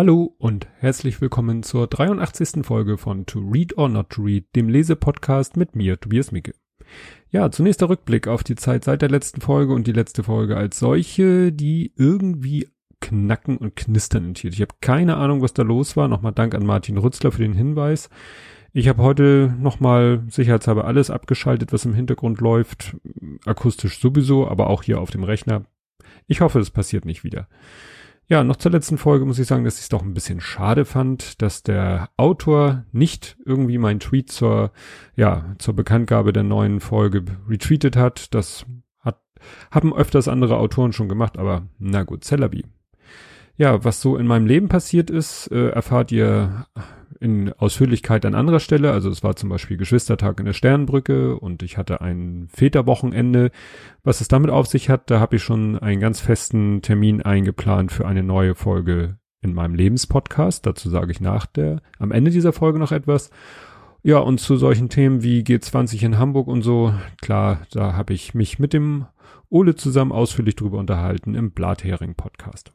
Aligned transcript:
Hallo 0.00 0.34
und 0.38 0.66
herzlich 0.78 1.20
willkommen 1.20 1.62
zur 1.62 1.86
83. 1.86 2.64
Folge 2.64 2.96
von 2.96 3.26
To 3.26 3.38
Read 3.38 3.76
or 3.76 3.90
Not 3.90 4.08
to 4.08 4.22
Read, 4.22 4.46
dem 4.56 4.70
Lesepodcast 4.70 5.58
mit 5.58 5.76
mir, 5.76 6.00
Tobias 6.00 6.32
Micke. 6.32 6.54
Ja, 7.28 7.50
zunächst 7.50 7.82
der 7.82 7.90
Rückblick 7.90 8.26
auf 8.26 8.42
die 8.42 8.54
Zeit 8.54 8.84
seit 8.84 9.02
der 9.02 9.10
letzten 9.10 9.42
Folge 9.42 9.74
und 9.74 9.86
die 9.86 9.92
letzte 9.92 10.22
Folge 10.22 10.56
als 10.56 10.78
solche, 10.78 11.52
die 11.52 11.92
irgendwie 11.96 12.66
knacken 13.02 13.58
und 13.58 13.76
knistern 13.76 14.24
enthielt. 14.24 14.54
Ich 14.54 14.62
habe 14.62 14.74
keine 14.80 15.18
Ahnung, 15.18 15.42
was 15.42 15.52
da 15.52 15.64
los 15.64 15.98
war. 15.98 16.08
Nochmal 16.08 16.32
Dank 16.32 16.54
an 16.54 16.64
Martin 16.64 16.96
Rützler 16.96 17.30
für 17.30 17.42
den 17.42 17.52
Hinweis. 17.52 18.08
Ich 18.72 18.88
habe 18.88 19.02
heute 19.02 19.54
nochmal 19.60 20.24
sicherheitshalber 20.30 20.86
alles 20.86 21.10
abgeschaltet, 21.10 21.74
was 21.74 21.84
im 21.84 21.92
Hintergrund 21.92 22.40
läuft. 22.40 22.96
Akustisch 23.44 24.00
sowieso, 24.00 24.48
aber 24.48 24.70
auch 24.70 24.82
hier 24.82 24.98
auf 24.98 25.10
dem 25.10 25.24
Rechner. 25.24 25.66
Ich 26.26 26.40
hoffe, 26.40 26.58
es 26.58 26.70
passiert 26.70 27.04
nicht 27.04 27.22
wieder. 27.22 27.48
Ja, 28.30 28.44
noch 28.44 28.54
zur 28.54 28.70
letzten 28.70 28.96
Folge 28.96 29.24
muss 29.24 29.40
ich 29.40 29.48
sagen, 29.48 29.64
dass 29.64 29.78
ich 29.78 29.82
es 29.82 29.88
doch 29.88 30.02
ein 30.02 30.14
bisschen 30.14 30.40
schade 30.40 30.84
fand, 30.84 31.42
dass 31.42 31.64
der 31.64 32.10
Autor 32.16 32.84
nicht 32.92 33.36
irgendwie 33.44 33.76
mein 33.76 33.98
Tweet 33.98 34.30
zur, 34.30 34.70
ja, 35.16 35.56
zur 35.58 35.74
Bekanntgabe 35.74 36.32
der 36.32 36.44
neuen 36.44 36.78
Folge 36.78 37.24
retweetet 37.48 37.96
hat. 37.96 38.32
Das 38.32 38.66
hat, 39.00 39.20
haben 39.72 39.92
öfters 39.92 40.28
andere 40.28 40.58
Autoren 40.58 40.92
schon 40.92 41.08
gemacht, 41.08 41.38
aber 41.38 41.66
na 41.80 42.04
gut, 42.04 42.22
Cellaby. 42.22 42.66
Ja, 43.56 43.82
was 43.82 44.00
so 44.00 44.16
in 44.16 44.28
meinem 44.28 44.46
Leben 44.46 44.68
passiert 44.68 45.10
ist, 45.10 45.50
äh, 45.50 45.70
erfahrt 45.70 46.12
ihr 46.12 46.66
in 47.20 47.52
Ausführlichkeit 47.52 48.24
an 48.24 48.34
anderer 48.34 48.60
Stelle. 48.60 48.92
Also 48.92 49.10
es 49.10 49.22
war 49.22 49.36
zum 49.36 49.50
Beispiel 49.50 49.76
Geschwistertag 49.76 50.40
in 50.40 50.46
der 50.46 50.54
Sternbrücke 50.54 51.38
und 51.38 51.62
ich 51.62 51.76
hatte 51.76 52.00
ein 52.00 52.48
Väterwochenende. 52.48 53.50
Was 54.02 54.22
es 54.22 54.28
damit 54.28 54.50
auf 54.50 54.66
sich 54.66 54.88
hat, 54.88 55.10
da 55.10 55.20
habe 55.20 55.36
ich 55.36 55.42
schon 55.42 55.78
einen 55.78 56.00
ganz 56.00 56.20
festen 56.20 56.80
Termin 56.80 57.20
eingeplant 57.20 57.92
für 57.92 58.08
eine 58.08 58.22
neue 58.22 58.54
Folge 58.54 59.18
in 59.42 59.52
meinem 59.52 59.74
Lebenspodcast. 59.74 60.64
Dazu 60.64 60.88
sage 60.88 61.12
ich 61.12 61.20
nach 61.20 61.44
der, 61.44 61.82
am 61.98 62.10
Ende 62.10 62.30
dieser 62.30 62.54
Folge 62.54 62.78
noch 62.78 62.92
etwas. 62.92 63.30
Ja, 64.02 64.18
und 64.18 64.40
zu 64.40 64.56
solchen 64.56 64.88
Themen 64.88 65.22
wie 65.22 65.42
G20 65.42 66.02
in 66.02 66.18
Hamburg 66.18 66.48
und 66.48 66.62
so, 66.62 66.94
klar, 67.20 67.66
da 67.70 67.92
habe 67.92 68.14
ich 68.14 68.34
mich 68.34 68.58
mit 68.58 68.72
dem 68.72 69.04
Ole 69.50 69.74
zusammen 69.74 70.12
ausführlich 70.12 70.56
drüber 70.56 70.78
unterhalten 70.78 71.34
im 71.34 71.50
Blathering-Podcast. 71.50 72.72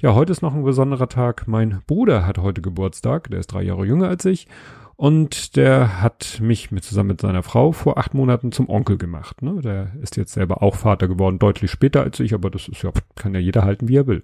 Ja, 0.00 0.14
heute 0.14 0.30
ist 0.30 0.42
noch 0.42 0.54
ein 0.54 0.62
besonderer 0.62 1.08
Tag. 1.08 1.48
Mein 1.48 1.82
Bruder 1.88 2.24
hat 2.24 2.38
heute 2.38 2.62
Geburtstag, 2.62 3.30
der 3.30 3.40
ist 3.40 3.48
drei 3.48 3.62
Jahre 3.62 3.84
jünger 3.84 4.06
als 4.06 4.24
ich. 4.26 4.46
Und 4.94 5.56
der 5.56 6.00
hat 6.00 6.38
mich 6.40 6.70
mit, 6.70 6.84
zusammen 6.84 7.08
mit 7.08 7.20
seiner 7.20 7.42
Frau 7.42 7.72
vor 7.72 7.98
acht 7.98 8.14
Monaten 8.14 8.52
zum 8.52 8.68
Onkel 8.68 8.96
gemacht. 8.96 9.42
Ne? 9.42 9.60
Der 9.60 9.90
ist 10.00 10.16
jetzt 10.16 10.34
selber 10.34 10.62
auch 10.62 10.76
Vater 10.76 11.08
geworden, 11.08 11.40
deutlich 11.40 11.72
später 11.72 12.02
als 12.04 12.20
ich, 12.20 12.32
aber 12.32 12.48
das 12.48 12.68
ist 12.68 12.82
ja, 12.82 12.92
kann 13.16 13.34
ja 13.34 13.40
jeder 13.40 13.64
halten, 13.64 13.88
wie 13.88 13.96
er 13.96 14.06
will. 14.06 14.22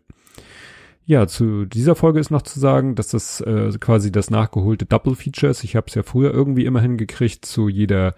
Ja, 1.07 1.27
zu 1.27 1.65
dieser 1.65 1.97
Folge 1.97 2.21
ist 2.21 2.31
noch 2.31 2.43
zu 2.43 2.61
sagen, 2.61 2.95
dass 2.95 3.09
das 3.09 3.41
äh, 3.41 3.73
quasi 3.81 4.13
das 4.13 4.31
nachgeholte 4.31 4.87
Double 4.87 5.17
Feature 5.17 5.51
ist. 5.51 5.65
Ich 5.65 5.75
habe 5.75 5.89
es 5.89 5.97
ja 5.97 6.05
früher 6.05 6.33
irgendwie 6.33 6.67
immer 6.67 6.83
hingekriegt, 6.83 7.45
zu 7.45 7.69
jeder 7.69 8.15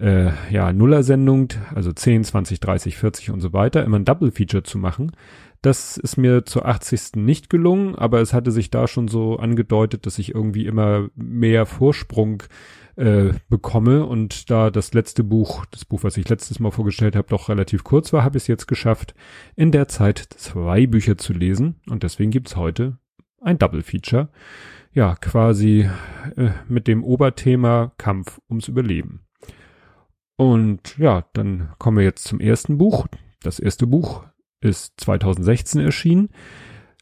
äh, 0.00 0.30
ja, 0.50 0.72
Nuller-Sendung, 0.72 1.48
also 1.74 1.92
10, 1.92 2.24
20, 2.24 2.60
30, 2.60 2.96
40 2.96 3.30
und 3.30 3.40
so 3.40 3.52
weiter, 3.52 3.84
immer 3.84 3.98
ein 3.98 4.04
Double 4.04 4.30
Feature 4.30 4.62
zu 4.62 4.78
machen. 4.78 5.12
Das 5.66 5.96
ist 5.96 6.16
mir 6.16 6.44
zur 6.44 6.64
80. 6.64 7.16
nicht 7.16 7.50
gelungen, 7.50 7.96
aber 7.96 8.20
es 8.20 8.32
hatte 8.32 8.52
sich 8.52 8.70
da 8.70 8.86
schon 8.86 9.08
so 9.08 9.36
angedeutet, 9.40 10.06
dass 10.06 10.20
ich 10.20 10.32
irgendwie 10.32 10.64
immer 10.64 11.08
mehr 11.16 11.66
Vorsprung 11.66 12.44
äh, 12.94 13.32
bekomme 13.48 14.06
und 14.06 14.48
da 14.48 14.70
das 14.70 14.94
letzte 14.94 15.24
Buch, 15.24 15.66
das 15.72 15.84
Buch, 15.84 16.04
was 16.04 16.18
ich 16.18 16.28
letztes 16.28 16.60
Mal 16.60 16.70
vorgestellt 16.70 17.16
habe, 17.16 17.26
doch 17.30 17.48
relativ 17.48 17.82
kurz 17.82 18.12
war, 18.12 18.22
habe 18.22 18.36
ich 18.36 18.44
es 18.44 18.46
jetzt 18.46 18.68
geschafft, 18.68 19.16
in 19.56 19.72
der 19.72 19.88
Zeit 19.88 20.18
zwei 20.18 20.86
Bücher 20.86 21.18
zu 21.18 21.32
lesen 21.32 21.80
und 21.90 22.04
deswegen 22.04 22.30
gibt's 22.30 22.54
heute 22.54 22.98
ein 23.40 23.58
Double 23.58 23.82
Feature. 23.82 24.28
Ja, 24.92 25.16
quasi 25.16 25.90
äh, 26.36 26.50
mit 26.68 26.86
dem 26.86 27.02
Oberthema 27.02 27.90
Kampf 27.98 28.40
ums 28.48 28.68
Überleben. 28.68 29.26
Und 30.36 30.96
ja, 30.96 31.24
dann 31.32 31.70
kommen 31.78 31.96
wir 31.96 32.04
jetzt 32.04 32.22
zum 32.22 32.38
ersten 32.38 32.78
Buch. 32.78 33.08
Das 33.42 33.58
erste 33.58 33.88
Buch 33.88 34.22
ist 34.66 34.94
2016 35.00 35.80
erschienen, 35.80 36.28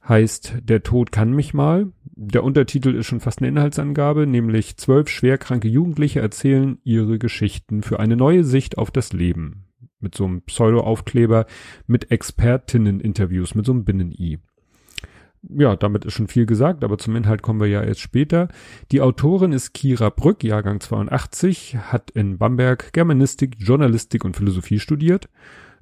heißt 0.09 0.59
Der 0.63 0.83
Tod 0.83 1.13
kann 1.13 1.33
mich 1.33 1.55
mal. 1.55 1.93
Der 2.17 2.45
Untertitel 2.45 2.95
ist 2.95 3.07
schon 3.07 3.21
fast 3.21 3.41
eine 3.41 3.49
Inhaltsangabe, 3.49 4.27
nämlich 4.27 4.77
zwölf 4.77 5.09
schwerkranke 5.09 5.69
Jugendliche 5.69 6.21
erzählen 6.21 6.79
ihre 6.85 7.19
Geschichten 7.19 7.83
für 7.83 7.99
eine 7.99 8.17
neue 8.17 8.45
Sicht 8.45 8.79
auf 8.79 8.91
das 8.91 9.13
Leben. 9.13 9.65
Mit 9.99 10.15
so 10.15 10.25
einem 10.25 10.43
Pseudo-Aufkleber, 10.43 11.47
mit 11.87 12.11
Expertinnen-Interviews, 12.11 13.55
mit 13.55 13.67
so 13.67 13.73
einem 13.73 13.85
Binnen-I. 13.85 14.39
Ja, 15.51 15.77
damit 15.77 16.05
ist 16.05 16.15
schon 16.15 16.29
viel 16.29 16.47
gesagt, 16.47 16.85
aber 16.85 16.99
zum 16.99 17.17
Inhalt 17.17 17.43
kommen 17.43 17.61
wir 17.61 17.67
ja 17.67 17.83
erst 17.83 18.01
später. 18.01 18.49
Die 18.93 19.01
Autorin 19.01 19.53
ist 19.53 19.73
Kira 19.73 20.11
Brück, 20.11 20.45
Jahrgang 20.45 20.81
82, 20.81 21.77
hat 21.77 22.11
in 22.11 22.39
Bamberg 22.39 22.93
Germanistik, 22.93 23.57
Journalistik 23.59 24.25
und 24.25 24.37
Philosophie 24.37 24.79
studiert 24.79 25.29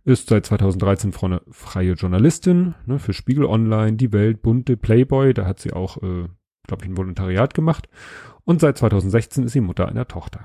ist 0.05 0.29
seit 0.29 0.47
2013 0.47 1.13
freie 1.51 1.93
Journalistin 1.93 2.75
ne, 2.87 2.99
für 2.99 3.13
Spiegel 3.13 3.45
Online, 3.45 3.95
Die 3.95 4.13
Welt, 4.13 4.43
Bunte, 4.43 4.77
Playboy. 4.77 5.35
Da 5.35 5.47
hat 5.47 5.61
sie 5.61 5.73
auch, 5.73 5.99
äh, 5.99 6.29
glaube 6.67 6.85
ich, 6.85 6.89
ein 6.89 6.97
Volontariat 6.97 7.55
gemacht. 7.55 7.89
Und 8.45 8.61
seit 8.61 8.79
2016 8.79 9.45
ist 9.45 9.53
sie 9.53 9.61
Mutter 9.61 9.89
einer 9.89 10.09
Tochter. 10.09 10.41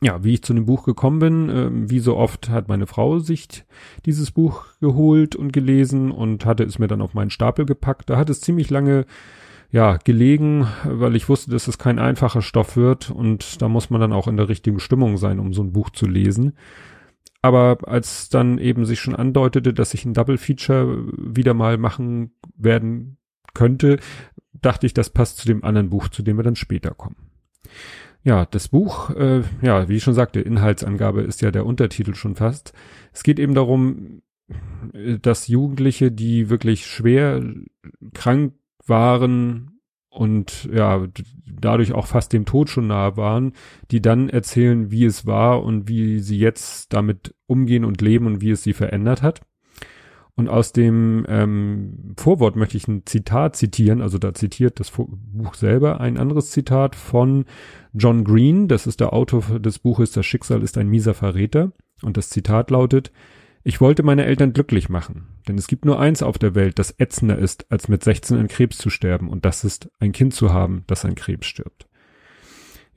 Ja, 0.00 0.22
wie 0.22 0.34
ich 0.34 0.44
zu 0.44 0.54
dem 0.54 0.66
Buch 0.66 0.84
gekommen 0.84 1.18
bin, 1.18 1.50
äh, 1.50 1.90
wie 1.90 1.98
so 1.98 2.16
oft 2.16 2.48
hat 2.48 2.68
meine 2.68 2.86
Frau 2.86 3.18
sich 3.18 3.64
dieses 4.06 4.30
Buch 4.30 4.66
geholt 4.80 5.34
und 5.34 5.52
gelesen 5.52 6.12
und 6.12 6.44
hatte 6.46 6.62
es 6.62 6.78
mir 6.78 6.86
dann 6.86 7.02
auf 7.02 7.14
meinen 7.14 7.30
Stapel 7.30 7.66
gepackt. 7.66 8.08
Da 8.08 8.16
hat 8.16 8.30
es 8.30 8.40
ziemlich 8.40 8.70
lange 8.70 9.06
ja, 9.70 9.96
gelegen, 9.96 10.68
weil 10.84 11.16
ich 11.16 11.28
wusste, 11.28 11.50
dass 11.50 11.66
es 11.66 11.78
kein 11.78 11.98
einfacher 11.98 12.42
Stoff 12.42 12.76
wird 12.76 13.10
und 13.10 13.60
da 13.60 13.68
muss 13.68 13.90
man 13.90 14.00
dann 14.00 14.12
auch 14.12 14.28
in 14.28 14.36
der 14.36 14.48
richtigen 14.48 14.80
Stimmung 14.80 15.16
sein, 15.16 15.40
um 15.40 15.52
so 15.52 15.62
ein 15.62 15.72
Buch 15.72 15.90
zu 15.90 16.06
lesen. 16.06 16.54
Aber 17.42 17.78
als 17.86 18.28
dann 18.28 18.58
eben 18.58 18.84
sich 18.84 19.00
schon 19.00 19.14
andeutete, 19.14 19.72
dass 19.72 19.94
ich 19.94 20.04
ein 20.04 20.14
Double 20.14 20.38
Feature 20.38 21.06
wieder 21.16 21.54
mal 21.54 21.78
machen 21.78 22.32
werden 22.56 23.18
könnte, 23.54 23.98
dachte 24.52 24.86
ich, 24.86 24.94
das 24.94 25.10
passt 25.10 25.38
zu 25.38 25.46
dem 25.46 25.64
anderen 25.64 25.90
Buch, 25.90 26.08
zu 26.08 26.22
dem 26.22 26.36
wir 26.36 26.42
dann 26.42 26.56
später 26.56 26.90
kommen. 26.90 27.30
Ja, 28.24 28.44
das 28.46 28.68
Buch, 28.68 29.10
äh, 29.10 29.42
ja, 29.62 29.88
wie 29.88 29.96
ich 29.96 30.02
schon 30.02 30.14
sagte, 30.14 30.40
Inhaltsangabe 30.40 31.22
ist 31.22 31.40
ja 31.40 31.50
der 31.50 31.64
Untertitel 31.64 32.14
schon 32.14 32.34
fast. 32.34 32.72
Es 33.12 33.22
geht 33.22 33.38
eben 33.38 33.54
darum, 33.54 34.22
dass 35.22 35.48
Jugendliche, 35.48 36.10
die 36.10 36.50
wirklich 36.50 36.86
schwer 36.86 37.42
krank 38.14 38.54
waren 38.86 39.77
und 40.18 40.68
ja, 40.74 41.06
dadurch 41.46 41.92
auch 41.92 42.06
fast 42.06 42.32
dem 42.32 42.44
Tod 42.44 42.70
schon 42.70 42.88
nahe 42.88 43.16
waren, 43.16 43.52
die 43.92 44.02
dann 44.02 44.28
erzählen, 44.28 44.90
wie 44.90 45.04
es 45.04 45.26
war 45.26 45.62
und 45.62 45.88
wie 45.88 46.18
sie 46.18 46.38
jetzt 46.38 46.92
damit 46.92 47.36
umgehen 47.46 47.84
und 47.84 48.02
leben 48.02 48.26
und 48.26 48.40
wie 48.40 48.50
es 48.50 48.64
sie 48.64 48.72
verändert 48.72 49.22
hat. 49.22 49.42
Und 50.34 50.48
aus 50.48 50.72
dem 50.72 51.24
ähm, 51.28 52.14
Vorwort 52.16 52.56
möchte 52.56 52.76
ich 52.76 52.88
ein 52.88 53.06
Zitat 53.06 53.54
zitieren, 53.54 54.02
also 54.02 54.18
da 54.18 54.34
zitiert 54.34 54.80
das 54.80 54.90
Buch 54.90 55.54
selber 55.54 56.00
ein 56.00 56.18
anderes 56.18 56.50
Zitat 56.50 56.96
von 56.96 57.44
John 57.92 58.24
Green, 58.24 58.66
das 58.66 58.88
ist 58.88 58.98
der 58.98 59.12
Autor 59.12 59.60
des 59.60 59.78
Buches 59.78 60.10
Das 60.10 60.26
Schicksal 60.26 60.64
ist 60.64 60.78
ein 60.78 60.88
mieser 60.88 61.14
Verräter. 61.14 61.70
Und 62.02 62.16
das 62.16 62.28
Zitat 62.28 62.70
lautet, 62.70 63.12
ich 63.64 63.80
wollte 63.80 64.02
meine 64.02 64.24
Eltern 64.24 64.52
glücklich 64.52 64.88
machen, 64.88 65.26
denn 65.46 65.58
es 65.58 65.66
gibt 65.66 65.84
nur 65.84 65.98
eins 65.98 66.22
auf 66.22 66.38
der 66.38 66.54
Welt, 66.54 66.78
das 66.78 66.94
ätzender 66.98 67.38
ist, 67.38 67.70
als 67.70 67.88
mit 67.88 68.02
16 68.04 68.38
an 68.38 68.48
Krebs 68.48 68.78
zu 68.78 68.90
sterben, 68.90 69.28
und 69.28 69.44
das 69.44 69.64
ist 69.64 69.90
ein 69.98 70.12
Kind 70.12 70.34
zu 70.34 70.52
haben, 70.52 70.84
das 70.86 71.04
an 71.04 71.14
Krebs 71.14 71.46
stirbt. 71.46 71.88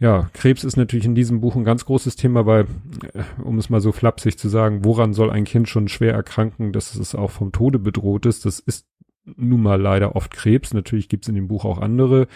Ja, 0.02 0.32
Krebs 0.34 0.64
ist 0.64 0.78
natürlich 0.78 1.06
in 1.06 1.14
diesem 1.14 1.42
Buch 1.42 1.56
ein 1.56 1.63
ganz 1.63 1.86
großes 1.86 2.16
Thema, 2.16 2.48
weil, 2.48 2.66
äh, 3.13 3.22
um 3.44 3.60
es 3.60 3.69
mal 3.69 3.81
so 3.81 3.92
flapsig 3.92 4.36
zu 4.36 4.50
sagen, 4.50 4.84
woran 4.84 5.13
soll 5.13 5.30
ein 5.30 5.44
Kind 5.44 5.69
schon 5.69 5.88
schwer 5.90 6.16
erkranken, 6.16 6.74
dass 6.74 6.96
es 6.96 7.14
auch 7.14 7.30
vom 7.30 7.52
Tode 7.52 7.78
bedroht 7.78 8.25
ist? 8.25 8.48
Das 8.48 8.60
ist 8.60 8.88
nun 9.25 9.62
mal 9.62 9.80
leider 9.80 10.16
oft 10.16 10.31
Krebs. 10.31 10.74
Natürlich 10.74 11.07
gibt 11.07 11.25
es 11.25 11.30
in 11.30 11.36
dem 11.36 11.48
Buch 11.48 11.66
auch 11.66 11.78
andere 11.78 12.28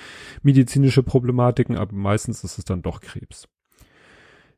medizinische 0.44 1.02
Problematiken, 1.02 1.76
aber 1.76 1.96
meistens 1.96 2.44
ist 2.44 2.60
es 2.60 2.66
dann 2.66 2.84
doch 2.84 3.02
Krebs. 3.02 3.48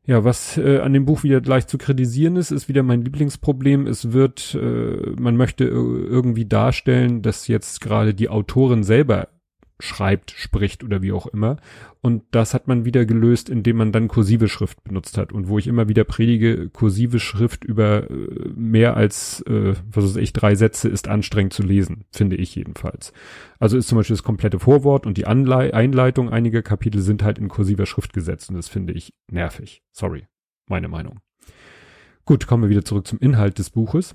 Ja, 0.04 0.24
was 0.24 0.56
äh, 0.56 0.78
an 0.78 0.94
dem 0.94 1.04
Buch 1.04 1.22
wieder 1.22 1.40
gleich 1.40 1.66
zu 1.66 1.76
kritisieren 1.76 2.36
ist, 2.36 2.50
ist 2.50 2.68
wieder 2.68 2.82
mein 2.82 3.02
Lieblingsproblem. 3.02 3.86
Es 3.86 4.12
wird, 4.12 4.54
äh, 4.54 5.10
man 5.20 5.36
möchte 5.36 5.64
irgendwie 5.64 6.46
darstellen, 6.46 7.20
dass 7.20 7.46
jetzt 7.46 7.80
gerade 7.82 8.14
die 8.14 8.30
Autorin 8.30 8.84
selber 8.84 9.28
schreibt, 9.80 10.32
spricht 10.32 10.82
oder 10.82 11.02
wie 11.02 11.12
auch 11.12 11.26
immer. 11.26 11.56
Und 12.00 12.22
das 12.30 12.54
hat 12.54 12.68
man 12.68 12.84
wieder 12.84 13.04
gelöst, 13.04 13.48
indem 13.48 13.76
man 13.76 13.92
dann 13.92 14.08
kursive 14.08 14.48
Schrift 14.48 14.82
benutzt 14.84 15.18
hat. 15.18 15.32
Und 15.32 15.48
wo 15.48 15.58
ich 15.58 15.66
immer 15.66 15.88
wieder 15.88 16.04
predige, 16.04 16.68
kursive 16.68 17.20
Schrift 17.20 17.64
über 17.64 18.10
äh, 18.10 18.48
mehr 18.54 18.96
als, 18.96 19.40
äh, 19.42 19.74
was 19.90 20.04
weiß 20.04 20.16
ich, 20.16 20.32
drei 20.32 20.54
Sätze 20.54 20.88
ist 20.88 21.08
anstrengend 21.08 21.52
zu 21.52 21.62
lesen, 21.62 22.04
finde 22.10 22.36
ich 22.36 22.54
jedenfalls. 22.54 23.12
Also 23.58 23.76
ist 23.76 23.88
zum 23.88 23.98
Beispiel 23.98 24.16
das 24.16 24.22
komplette 24.22 24.58
Vorwort 24.58 25.06
und 25.06 25.16
die 25.16 25.26
Anlei 25.26 25.72
Einleitung 25.74 26.30
einiger 26.30 26.62
Kapitel 26.62 27.00
sind 27.00 27.22
halt 27.22 27.38
in 27.38 27.48
kursiver 27.48 27.86
Schrift 27.86 28.12
gesetzt. 28.12 28.50
Und 28.50 28.56
das 28.56 28.68
finde 28.68 28.92
ich 28.92 29.14
nervig. 29.30 29.82
Sorry. 29.92 30.26
Meine 30.68 30.88
Meinung. 30.88 31.20
Gut, 32.24 32.46
kommen 32.46 32.64
wir 32.64 32.70
wieder 32.70 32.84
zurück 32.84 33.06
zum 33.06 33.18
Inhalt 33.20 33.58
des 33.58 33.70
Buches. 33.70 34.14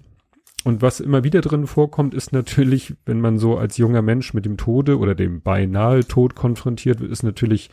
Und 0.64 0.82
was 0.82 1.00
immer 1.00 1.24
wieder 1.24 1.42
drin 1.42 1.68
vorkommt, 1.68 2.14
ist 2.14 2.32
natürlich, 2.32 2.96
wenn 3.06 3.20
man 3.20 3.38
so 3.38 3.58
als 3.58 3.78
junger 3.78 4.02
Mensch 4.02 4.34
mit 4.34 4.46
dem 4.46 4.58
Tode 4.58 4.98
oder 4.98 5.14
dem 5.14 5.42
beinahe 5.42 6.06
Tod 6.06 6.36
konfrontiert 6.36 7.02
wird, 7.02 7.12
ist 7.12 7.24
natürlich 7.24 7.70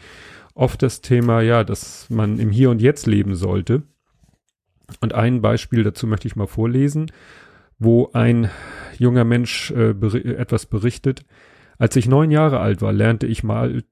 oft 0.54 0.82
das 0.82 1.00
Thema, 1.00 1.40
ja, 1.40 1.62
dass 1.62 2.10
man 2.10 2.38
im 2.38 2.50
Hier 2.50 2.70
und 2.70 2.80
Jetzt 2.80 3.06
leben 3.06 3.34
sollte. 3.36 3.82
Und 5.00 5.14
ein 5.14 5.40
Beispiel 5.40 5.84
dazu 5.84 6.08
möchte 6.08 6.26
ich 6.26 6.34
mal 6.34 6.48
vorlesen, 6.48 7.12
wo 7.78 8.10
ein 8.12 8.50
junger 8.98 9.24
Mensch 9.24 9.70
äh, 9.70 9.94
ber 9.94 10.14
etwas 10.14 10.66
berichtet. 10.66 11.24
Als 11.78 11.94
ich 11.96 12.08
neun 12.08 12.30
Jahre 12.30 12.58
alt 12.58 12.82
war, 12.82 12.92
lernte 12.92 13.26
ich 13.26 13.44
mal, 13.44 13.84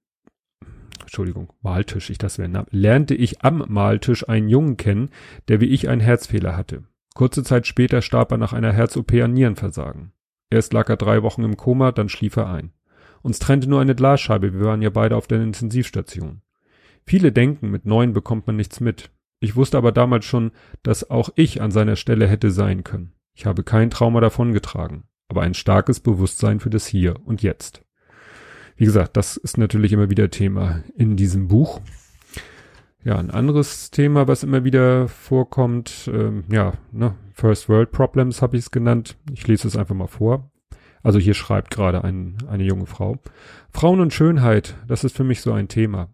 Entschuldigung, 1.00 1.52
Maltisch, 1.62 2.10
ich 2.10 2.18
das 2.18 2.36
wäre, 2.38 2.66
lernte 2.70 3.14
ich 3.14 3.42
am 3.42 3.64
Maltisch 3.68 4.28
einen 4.28 4.48
Jungen 4.48 4.76
kennen, 4.76 5.10
der 5.46 5.60
wie 5.60 5.66
ich 5.66 5.88
einen 5.88 6.00
Herzfehler 6.02 6.56
hatte. 6.56 6.82
Kurze 7.18 7.42
Zeit 7.42 7.66
später 7.66 8.00
starb 8.00 8.30
er 8.30 8.38
nach 8.38 8.52
einer 8.52 8.72
Herz-OP 8.72 9.12
an 9.14 9.32
Nierenversagen. 9.32 10.12
Erst 10.50 10.72
lag 10.72 10.88
er 10.88 10.96
drei 10.96 11.24
Wochen 11.24 11.42
im 11.42 11.56
Koma, 11.56 11.90
dann 11.90 12.08
schlief 12.08 12.36
er 12.36 12.48
ein. 12.48 12.70
Uns 13.22 13.40
trennte 13.40 13.68
nur 13.68 13.80
eine 13.80 13.96
Glasscheibe, 13.96 14.52
wir 14.52 14.60
waren 14.60 14.82
ja 14.82 14.90
beide 14.90 15.16
auf 15.16 15.26
der 15.26 15.42
Intensivstation. 15.42 16.42
Viele 17.04 17.32
denken, 17.32 17.72
mit 17.72 17.86
neun 17.86 18.12
bekommt 18.12 18.46
man 18.46 18.54
nichts 18.54 18.78
mit. 18.78 19.10
Ich 19.40 19.56
wusste 19.56 19.78
aber 19.78 19.90
damals 19.90 20.26
schon, 20.26 20.52
dass 20.84 21.10
auch 21.10 21.30
ich 21.34 21.60
an 21.60 21.72
seiner 21.72 21.96
Stelle 21.96 22.28
hätte 22.28 22.52
sein 22.52 22.84
können. 22.84 23.14
Ich 23.34 23.46
habe 23.46 23.64
kein 23.64 23.90
Trauma 23.90 24.20
davongetragen, 24.20 25.02
aber 25.26 25.42
ein 25.42 25.54
starkes 25.54 25.98
Bewusstsein 25.98 26.60
für 26.60 26.70
das 26.70 26.86
Hier 26.86 27.16
und 27.26 27.42
Jetzt. 27.42 27.84
Wie 28.76 28.84
gesagt, 28.84 29.16
das 29.16 29.36
ist 29.36 29.58
natürlich 29.58 29.92
immer 29.92 30.08
wieder 30.08 30.30
Thema 30.30 30.84
in 30.94 31.16
diesem 31.16 31.48
Buch. 31.48 31.80
Ja, 33.04 33.16
ein 33.16 33.30
anderes 33.30 33.90
Thema, 33.90 34.26
was 34.26 34.42
immer 34.42 34.64
wieder 34.64 35.08
vorkommt, 35.08 36.10
ähm, 36.12 36.44
ja, 36.50 36.72
ne, 36.90 37.14
First 37.32 37.68
World 37.68 37.92
Problems 37.92 38.42
habe 38.42 38.56
ich 38.56 38.64
es 38.64 38.70
genannt. 38.70 39.16
Ich 39.32 39.46
lese 39.46 39.68
es 39.68 39.76
einfach 39.76 39.94
mal 39.94 40.08
vor. 40.08 40.50
Also 41.02 41.20
hier 41.20 41.34
schreibt 41.34 41.70
gerade 41.70 42.02
ein, 42.02 42.36
eine 42.48 42.64
junge 42.64 42.86
Frau. 42.86 43.16
Frauen 43.70 44.00
und 44.00 44.12
Schönheit, 44.12 44.76
das 44.88 45.04
ist 45.04 45.16
für 45.16 45.24
mich 45.24 45.40
so 45.40 45.52
ein 45.52 45.68
Thema. 45.68 46.08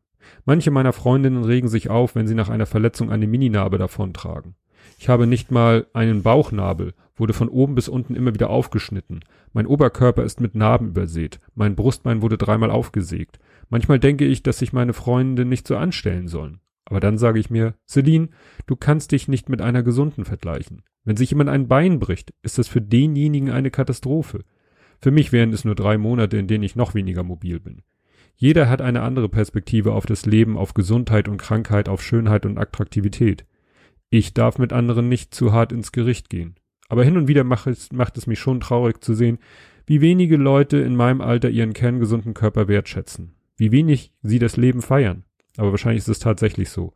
Manche 0.44 0.70
meiner 0.70 0.92
Freundinnen 0.92 1.44
regen 1.44 1.68
sich 1.68 1.88
auf, 1.88 2.14
wenn 2.14 2.26
sie 2.26 2.34
nach 2.34 2.50
einer 2.50 2.66
Verletzung 2.66 3.10
eine 3.10 3.26
Mininarbe 3.26 3.78
davontragen. 3.78 4.54
Ich 4.98 5.08
habe 5.08 5.26
nicht 5.26 5.50
mal 5.50 5.86
einen 5.94 6.22
Bauchnabel, 6.22 6.92
wurde 7.16 7.32
von 7.32 7.48
oben 7.48 7.74
bis 7.74 7.88
unten 7.88 8.14
immer 8.14 8.34
wieder 8.34 8.50
aufgeschnitten. 8.50 9.20
Mein 9.52 9.66
Oberkörper 9.66 10.22
ist 10.22 10.40
mit 10.40 10.54
Narben 10.54 10.88
übersät. 10.88 11.40
Mein 11.54 11.76
Brustbein 11.76 12.22
wurde 12.22 12.36
dreimal 12.36 12.70
aufgesägt. 12.70 13.38
Manchmal 13.70 13.98
denke 13.98 14.26
ich, 14.26 14.42
dass 14.42 14.58
sich 14.58 14.72
meine 14.72 14.92
Freunde 14.92 15.44
nicht 15.44 15.66
so 15.66 15.76
anstellen 15.76 16.28
sollen. 16.28 16.60
Aber 16.86 17.00
dann 17.00 17.18
sage 17.18 17.38
ich 17.38 17.50
mir, 17.50 17.74
Celine, 17.88 18.28
du 18.66 18.76
kannst 18.76 19.12
dich 19.12 19.28
nicht 19.28 19.48
mit 19.48 19.62
einer 19.62 19.82
Gesunden 19.82 20.24
vergleichen. 20.24 20.82
Wenn 21.04 21.16
sich 21.16 21.30
jemand 21.30 21.50
ein 21.50 21.68
Bein 21.68 21.98
bricht, 21.98 22.32
ist 22.42 22.58
das 22.58 22.68
für 22.68 22.80
denjenigen 22.80 23.50
eine 23.50 23.70
Katastrophe. 23.70 24.44
Für 25.00 25.10
mich 25.10 25.32
wären 25.32 25.52
es 25.52 25.64
nur 25.64 25.74
drei 25.74 25.98
Monate, 25.98 26.36
in 26.36 26.46
denen 26.46 26.64
ich 26.64 26.76
noch 26.76 26.94
weniger 26.94 27.22
mobil 27.22 27.60
bin. 27.60 27.82
Jeder 28.36 28.68
hat 28.68 28.82
eine 28.82 29.02
andere 29.02 29.28
Perspektive 29.28 29.92
auf 29.92 30.06
das 30.06 30.26
Leben, 30.26 30.56
auf 30.56 30.74
Gesundheit 30.74 31.28
und 31.28 31.36
Krankheit, 31.36 31.88
auf 31.88 32.02
Schönheit 32.02 32.46
und 32.46 32.58
Attraktivität. 32.58 33.46
Ich 34.10 34.34
darf 34.34 34.58
mit 34.58 34.72
anderen 34.72 35.08
nicht 35.08 35.34
zu 35.34 35.52
hart 35.52 35.72
ins 35.72 35.92
Gericht 35.92 36.30
gehen. 36.30 36.56
Aber 36.88 37.04
hin 37.04 37.16
und 37.16 37.28
wieder 37.28 37.44
macht 37.44 37.66
es, 37.66 37.92
macht 37.92 38.16
es 38.18 38.26
mich 38.26 38.38
schon 38.38 38.60
traurig 38.60 39.02
zu 39.02 39.14
sehen, 39.14 39.38
wie 39.86 40.00
wenige 40.00 40.36
Leute 40.36 40.78
in 40.78 40.96
meinem 40.96 41.20
Alter 41.20 41.50
ihren 41.50 41.72
kerngesunden 41.72 42.34
Körper 42.34 42.68
wertschätzen. 42.68 43.34
Wie 43.56 43.72
wenig 43.72 44.12
sie 44.22 44.38
das 44.38 44.56
Leben 44.56 44.82
feiern. 44.82 45.24
Aber 45.56 45.70
wahrscheinlich 45.70 46.02
ist 46.02 46.08
es 46.08 46.18
tatsächlich 46.18 46.70
so. 46.70 46.94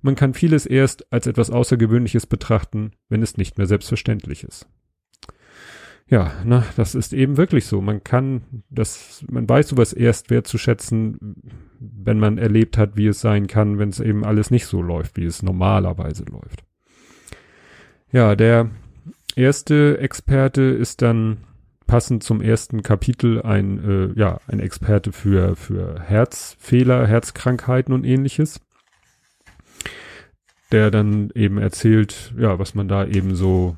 Man 0.00 0.14
kann 0.14 0.34
vieles 0.34 0.64
erst 0.66 1.12
als 1.12 1.26
etwas 1.26 1.50
Außergewöhnliches 1.50 2.26
betrachten, 2.26 2.92
wenn 3.08 3.22
es 3.22 3.36
nicht 3.36 3.58
mehr 3.58 3.66
selbstverständlich 3.66 4.44
ist. 4.44 4.68
Ja, 6.10 6.32
na, 6.44 6.64
das 6.76 6.94
ist 6.94 7.12
eben 7.12 7.36
wirklich 7.36 7.66
so. 7.66 7.82
Man 7.82 8.02
kann 8.02 8.62
das, 8.70 9.24
man 9.30 9.46
weiß 9.46 9.68
sowas 9.68 9.92
erst 9.92 10.30
wertzuschätzen, 10.30 11.36
wenn 11.78 12.18
man 12.18 12.38
erlebt 12.38 12.78
hat, 12.78 12.96
wie 12.96 13.08
es 13.08 13.20
sein 13.20 13.46
kann, 13.46 13.78
wenn 13.78 13.90
es 13.90 14.00
eben 14.00 14.24
alles 14.24 14.50
nicht 14.50 14.66
so 14.66 14.80
läuft, 14.80 15.18
wie 15.18 15.26
es 15.26 15.42
normalerweise 15.42 16.24
läuft. 16.24 16.64
Ja, 18.10 18.36
der 18.36 18.70
erste 19.36 19.98
Experte 19.98 20.62
ist 20.62 21.02
dann 21.02 21.38
passend 21.88 22.22
zum 22.22 22.40
ersten 22.40 22.84
Kapitel 22.84 23.42
ein, 23.42 24.12
äh, 24.14 24.20
ja, 24.20 24.38
ein 24.46 24.60
Experte 24.60 25.10
für, 25.10 25.56
für 25.56 26.00
Herzfehler, 26.00 27.08
Herzkrankheiten 27.08 27.92
und 27.92 28.04
ähnliches. 28.04 28.60
Der 30.70 30.92
dann 30.92 31.30
eben 31.34 31.58
erzählt, 31.58 32.32
ja, 32.38 32.60
was 32.60 32.76
man 32.76 32.86
da 32.86 33.06
eben 33.06 33.34
so, 33.34 33.76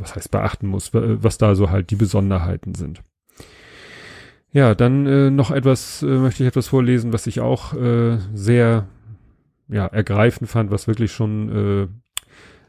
was 0.00 0.16
heißt 0.16 0.30
beachten 0.32 0.66
muss, 0.66 0.90
was 0.92 1.38
da 1.38 1.54
so 1.54 1.70
halt 1.70 1.90
die 1.90 1.96
Besonderheiten 1.96 2.74
sind. 2.74 3.02
Ja, 4.50 4.74
dann 4.74 5.06
äh, 5.06 5.30
noch 5.30 5.50
etwas, 5.50 6.02
äh, 6.02 6.06
möchte 6.06 6.42
ich 6.42 6.48
etwas 6.48 6.68
vorlesen, 6.68 7.12
was 7.12 7.26
ich 7.26 7.40
auch 7.40 7.74
äh, 7.74 8.18
sehr 8.32 8.88
ja, 9.68 9.86
ergreifend 9.86 10.48
fand, 10.48 10.70
was 10.70 10.88
wirklich 10.88 11.12
schon 11.12 11.48
äh, 11.50 11.88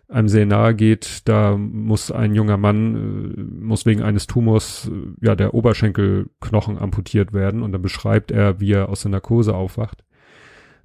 einem 0.09 0.27
sehr 0.27 0.45
nahe 0.45 0.73
geht, 0.75 1.27
da 1.27 1.55
muss 1.55 2.11
ein 2.11 2.33
junger 2.33 2.57
Mann, 2.57 2.95
äh, 2.95 3.63
muss 3.63 3.85
wegen 3.85 4.01
eines 4.01 4.27
Tumors, 4.27 4.89
äh, 4.91 5.25
ja, 5.25 5.35
der 5.35 5.53
Oberschenkelknochen 5.53 6.77
amputiert 6.77 7.31
werden 7.31 7.61
und 7.61 7.71
dann 7.71 7.81
beschreibt 7.81 8.31
er, 8.31 8.59
wie 8.59 8.73
er 8.73 8.89
aus 8.89 9.03
der 9.03 9.11
Narkose 9.11 9.53
aufwacht. 9.53 10.03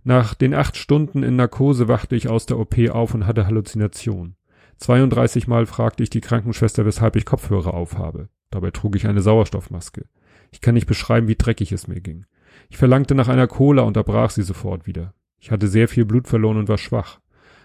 Nach 0.03 0.35
den 0.35 0.53
acht 0.53 0.77
Stunden 0.77 1.23
in 1.23 1.37
Narkose 1.37 1.89
wachte 1.89 2.15
ich 2.15 2.29
aus 2.29 2.45
der 2.45 2.59
OP 2.59 2.77
auf 2.91 3.15
und 3.15 3.27
hatte 3.27 3.47
Halluzination. 3.47 4.37
32 4.77 5.49
Mal 5.49 5.65
fragte 5.65 6.03
ich 6.03 6.11
die 6.11 6.21
Krankenschwester, 6.21 6.85
weshalb 6.85 7.17
ich 7.17 7.25
Kopfhörer 7.25 7.73
aufhabe. 7.73 8.29
Dabei 8.51 8.71
trug 8.71 8.97
ich 8.97 9.07
eine 9.07 9.23
Sauerstoffmaske. 9.23 10.05
Ich 10.51 10.61
kann 10.61 10.75
nicht 10.75 10.87
beschreiben, 10.87 11.27
wie 11.27 11.37
dreckig 11.37 11.73
es 11.73 11.89
mir 11.89 12.01
ging. 12.01 12.27
Ich 12.69 12.77
verlangte 12.77 13.15
nach 13.15 13.29
einer 13.29 13.47
Cola, 13.47 13.83
unterbrach 13.83 14.31
sie 14.31 14.43
sofort 14.43 14.87
wieder. 14.87 15.15
Ich 15.41 15.51
hatte 15.51 15.69
sehr 15.69 15.89
viel 15.89 16.05
Blut 16.05 16.29
verloren 16.29 16.59
und 16.59 16.69
war 16.69 16.79
schwach. 16.79 17.21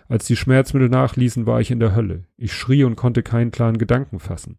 Als 0.09 0.25
die 0.25 0.35
Schmerzmittel 0.35 0.89
nachließen, 0.89 1.45
war 1.45 1.61
ich 1.61 1.69
in 1.69 1.79
der 1.79 1.95
Hölle. 1.95 2.25
Ich 2.35 2.53
schrie 2.53 2.83
und 2.83 2.95
konnte 2.95 3.21
keinen 3.21 3.51
klaren 3.51 3.77
Gedanken 3.77 4.19
fassen. 4.19 4.57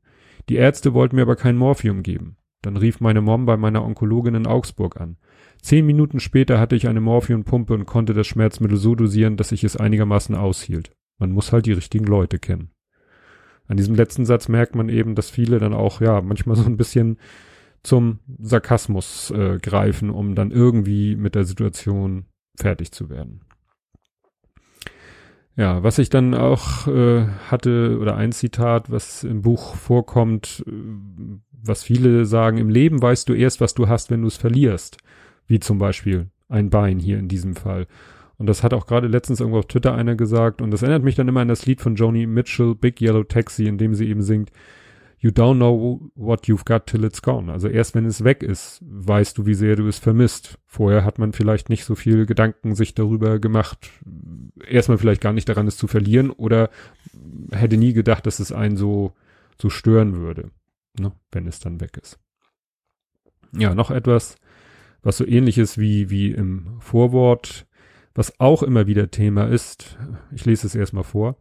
Die 0.48 0.54
Ärzte 0.54 0.94
wollten 0.94 1.16
mir 1.16 1.22
aber 1.22 1.34
kein 1.34 1.56
Morphium 1.56 2.04
geben. 2.04 2.36
Dann 2.62 2.76
rief 2.76 3.00
meine 3.00 3.20
Mom 3.20 3.46
bei 3.46 3.56
meiner 3.56 3.84
Onkologin 3.84 4.36
in 4.36 4.46
Augsburg 4.46 5.00
an. 5.00 5.16
Zehn 5.60 5.84
Minuten 5.84 6.20
später 6.20 6.60
hatte 6.60 6.76
ich 6.76 6.86
eine 6.86 7.00
Morphiumpumpe 7.00 7.74
und 7.74 7.84
konnte 7.84 8.14
das 8.14 8.28
Schmerzmittel 8.28 8.76
so 8.76 8.94
dosieren, 8.94 9.36
dass 9.36 9.50
ich 9.50 9.64
es 9.64 9.76
einigermaßen 9.76 10.36
aushielt. 10.36 10.92
Man 11.18 11.32
muss 11.32 11.52
halt 11.52 11.66
die 11.66 11.72
richtigen 11.72 12.06
Leute 12.06 12.38
kennen. 12.38 12.70
An 13.66 13.76
diesem 13.76 13.96
letzten 13.96 14.26
Satz 14.26 14.48
merkt 14.48 14.76
man 14.76 14.88
eben, 14.88 15.16
dass 15.16 15.30
viele 15.30 15.58
dann 15.58 15.74
auch, 15.74 16.00
ja, 16.00 16.20
manchmal 16.22 16.56
so 16.56 16.64
ein 16.64 16.76
bisschen 16.76 17.18
zum 17.82 18.20
Sarkasmus 18.38 19.32
äh, 19.32 19.58
greifen, 19.58 20.10
um 20.10 20.34
dann 20.34 20.52
irgendwie 20.52 21.16
mit 21.16 21.34
der 21.34 21.44
Situation 21.44 22.26
fertig 22.56 22.92
zu 22.92 23.10
werden. 23.10 23.40
Ja, 25.56 25.82
was 25.82 25.98
ich 25.98 26.10
dann 26.10 26.34
auch 26.34 26.86
äh, 26.86 27.26
hatte, 27.50 27.98
oder 28.00 28.16
ein 28.16 28.32
Zitat, 28.32 28.90
was 28.90 29.24
im 29.24 29.42
Buch 29.42 29.74
vorkommt, 29.74 30.64
äh, 30.66 30.72
was 31.62 31.82
viele 31.82 32.24
sagen, 32.24 32.58
im 32.58 32.70
Leben 32.70 33.02
weißt 33.02 33.28
du 33.28 33.34
erst, 33.34 33.60
was 33.60 33.74
du 33.74 33.88
hast, 33.88 34.10
wenn 34.10 34.22
du 34.22 34.28
es 34.28 34.36
verlierst. 34.36 34.96
Wie 35.46 35.60
zum 35.60 35.78
Beispiel 35.78 36.28
ein 36.48 36.70
Bein 36.70 36.98
hier 36.98 37.18
in 37.18 37.28
diesem 37.28 37.54
Fall. 37.56 37.86
Und 38.38 38.46
das 38.46 38.62
hat 38.62 38.72
auch 38.72 38.86
gerade 38.86 39.06
letztens 39.06 39.40
irgendwo 39.40 39.58
auf 39.58 39.66
Twitter 39.66 39.94
einer 39.94 40.14
gesagt. 40.14 40.62
Und 40.62 40.70
das 40.70 40.80
erinnert 40.80 41.02
mich 41.02 41.14
dann 41.14 41.28
immer 41.28 41.40
an 41.40 41.48
das 41.48 41.66
Lied 41.66 41.82
von 41.82 41.96
Joni 41.96 42.26
Mitchell, 42.26 42.74
Big 42.74 43.00
Yellow 43.00 43.24
Taxi, 43.24 43.66
in 43.66 43.76
dem 43.76 43.94
sie 43.94 44.08
eben 44.08 44.22
singt, 44.22 44.50
You 45.22 45.30
don't 45.30 45.56
know 45.56 46.10
what 46.14 46.46
you've 46.46 46.64
got 46.64 46.86
till 46.86 47.04
it's 47.04 47.20
gone. 47.20 47.52
Also 47.52 47.68
erst 47.68 47.94
wenn 47.94 48.06
es 48.06 48.24
weg 48.24 48.42
ist, 48.42 48.80
weißt 48.82 49.36
du, 49.36 49.44
wie 49.44 49.52
sehr 49.52 49.76
du 49.76 49.86
es 49.86 49.98
vermisst. 49.98 50.58
Vorher 50.64 51.04
hat 51.04 51.18
man 51.18 51.34
vielleicht 51.34 51.68
nicht 51.68 51.84
so 51.84 51.94
viel 51.94 52.24
Gedanken 52.24 52.74
sich 52.74 52.94
darüber 52.94 53.38
gemacht. 53.38 53.90
Erstmal 54.66 54.96
vielleicht 54.96 55.20
gar 55.20 55.34
nicht 55.34 55.46
daran, 55.46 55.66
es 55.66 55.76
zu 55.76 55.88
verlieren 55.88 56.30
oder 56.30 56.70
hätte 57.52 57.76
nie 57.76 57.92
gedacht, 57.92 58.24
dass 58.26 58.40
es 58.40 58.50
einen 58.50 58.78
so, 58.78 59.12
so 59.60 59.68
stören 59.68 60.16
würde, 60.16 60.50
ne, 60.98 61.12
wenn 61.32 61.46
es 61.46 61.60
dann 61.60 61.82
weg 61.82 61.98
ist. 62.00 62.18
Ja, 63.52 63.74
noch 63.74 63.90
etwas, 63.90 64.36
was 65.02 65.18
so 65.18 65.26
ähnlich 65.26 65.58
ist 65.58 65.76
wie, 65.76 66.08
wie 66.08 66.30
im 66.30 66.80
Vorwort, 66.80 67.66
was 68.14 68.40
auch 68.40 68.62
immer 68.62 68.86
wieder 68.86 69.10
Thema 69.10 69.44
ist. 69.48 69.98
Ich 70.32 70.46
lese 70.46 70.66
es 70.66 70.74
erstmal 70.74 71.04
vor. 71.04 71.36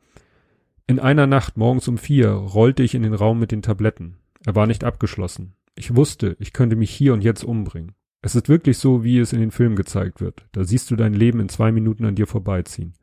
In 0.89 0.97
einer 0.97 1.27
Nacht 1.27 1.55
morgens 1.55 1.87
um 1.87 1.99
vier 1.99 2.31
rollte 2.31 2.81
ich 2.81 2.95
in 2.95 3.03
den 3.03 3.13
Raum 3.13 3.37
mit 3.37 3.51
den 3.51 3.61
Tabletten. 3.61 4.17
Er 4.43 4.55
war 4.55 4.65
nicht 4.65 4.83
abgeschlossen. 4.83 5.53
Ich 5.75 5.95
wusste, 5.95 6.35
ich 6.39 6.51
könnte 6.51 6.75
mich 6.75 6.89
hier 6.89 7.13
und 7.13 7.23
jetzt 7.23 7.43
umbringen. 7.43 7.91
Es 8.23 8.33
ist 8.33 8.49
wirklich 8.49 8.79
so, 8.79 9.03
wie 9.03 9.19
es 9.19 9.31
in 9.31 9.39
den 9.39 9.51
Filmen 9.51 9.75
gezeigt 9.75 10.19
wird. 10.19 10.47
Da 10.51 10.63
siehst 10.63 10.89
du 10.89 10.95
dein 10.95 11.13
Leben 11.13 11.41
in 11.41 11.47
zwei 11.47 11.71
Minuten 11.71 12.05
an 12.05 12.15
dir 12.15 12.25
vorbeiziehen. 12.25 12.95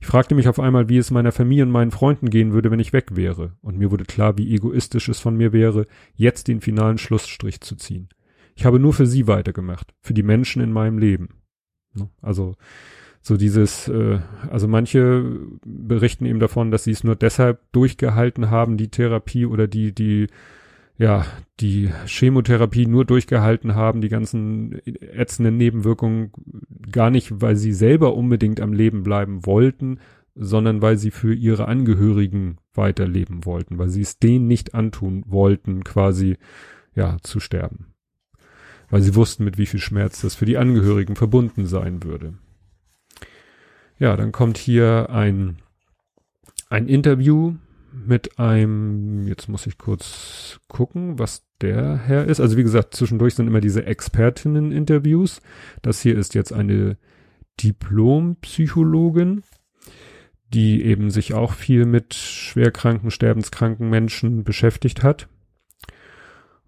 Ich 0.00 0.06
fragte 0.06 0.36
mich 0.36 0.46
auf 0.46 0.60
einmal, 0.60 0.88
wie 0.88 0.98
es 0.98 1.10
meiner 1.10 1.32
Familie 1.32 1.64
und 1.64 1.72
meinen 1.72 1.90
Freunden 1.90 2.30
gehen 2.30 2.52
würde, 2.52 2.70
wenn 2.70 2.78
ich 2.78 2.92
weg 2.92 3.16
wäre, 3.16 3.56
und 3.60 3.76
mir 3.76 3.90
wurde 3.90 4.04
klar, 4.04 4.38
wie 4.38 4.54
egoistisch 4.54 5.08
es 5.08 5.18
von 5.18 5.36
mir 5.36 5.52
wäre, 5.52 5.88
jetzt 6.14 6.46
den 6.46 6.60
finalen 6.60 6.98
Schlussstrich 6.98 7.60
zu 7.60 7.74
ziehen. 7.74 8.08
Ich 8.54 8.66
habe 8.66 8.78
nur 8.78 8.92
für 8.92 9.06
sie 9.08 9.26
weitergemacht, 9.26 9.92
für 10.00 10.14
die 10.14 10.22
Menschen 10.22 10.62
in 10.62 10.70
meinem 10.70 10.98
Leben. 10.98 11.42
Ne? 11.92 12.08
Also 12.20 12.54
So 13.24 13.36
dieses, 13.36 13.86
äh, 13.86 14.18
also 14.50 14.66
manche 14.66 15.24
berichten 15.64 16.26
eben 16.26 16.40
davon, 16.40 16.72
dass 16.72 16.84
sie 16.84 16.90
es 16.90 17.04
nur 17.04 17.14
deshalb 17.14 17.60
durchgehalten 17.70 18.50
haben, 18.50 18.76
die 18.76 18.88
Therapie 18.88 19.46
oder 19.46 19.68
die, 19.68 19.94
die, 19.94 20.26
ja, 20.98 21.24
die 21.60 21.90
Chemotherapie 22.06 22.86
nur 22.86 23.04
durchgehalten 23.04 23.76
haben, 23.76 24.00
die 24.00 24.08
ganzen 24.08 24.80
ätzenden 24.84 25.56
Nebenwirkungen 25.56 26.32
gar 26.90 27.10
nicht, 27.10 27.40
weil 27.40 27.54
sie 27.54 27.72
selber 27.72 28.16
unbedingt 28.16 28.60
am 28.60 28.72
Leben 28.72 29.04
bleiben 29.04 29.46
wollten, 29.46 30.00
sondern 30.34 30.82
weil 30.82 30.96
sie 30.96 31.12
für 31.12 31.32
ihre 31.32 31.68
Angehörigen 31.68 32.56
weiterleben 32.74 33.44
wollten, 33.44 33.78
weil 33.78 33.88
sie 33.88 34.00
es 34.00 34.18
denen 34.18 34.48
nicht 34.48 34.74
antun 34.74 35.22
wollten, 35.28 35.84
quasi, 35.84 36.38
ja, 36.96 37.18
zu 37.22 37.38
sterben. 37.38 37.94
Weil 38.90 39.02
sie 39.02 39.14
wussten, 39.14 39.44
mit 39.44 39.58
wie 39.58 39.66
viel 39.66 39.80
Schmerz 39.80 40.22
das 40.22 40.34
für 40.34 40.44
die 40.44 40.58
Angehörigen 40.58 41.14
verbunden 41.14 41.66
sein 41.66 42.02
würde. 42.02 42.34
Ja, 44.02 44.16
dann 44.16 44.32
kommt 44.32 44.58
hier 44.58 45.10
ein, 45.10 45.58
ein 46.68 46.88
Interview 46.88 47.54
mit 47.92 48.36
einem, 48.36 49.28
jetzt 49.28 49.48
muss 49.48 49.64
ich 49.68 49.78
kurz 49.78 50.58
gucken, 50.66 51.20
was 51.20 51.44
der 51.60 51.98
Herr 51.98 52.24
ist. 52.24 52.40
Also 52.40 52.56
wie 52.56 52.64
gesagt, 52.64 52.96
zwischendurch 52.96 53.36
sind 53.36 53.46
immer 53.46 53.60
diese 53.60 53.86
Expertinnen-Interviews. 53.86 55.40
Das 55.82 56.02
hier 56.02 56.18
ist 56.18 56.34
jetzt 56.34 56.52
eine 56.52 56.96
Diplompsychologin, 57.60 59.44
die 60.52 60.82
eben 60.82 61.10
sich 61.12 61.34
auch 61.34 61.52
viel 61.52 61.86
mit 61.86 62.14
schwerkranken, 62.14 63.12
sterbenskranken 63.12 63.88
Menschen 63.88 64.42
beschäftigt 64.42 65.04
hat. 65.04 65.28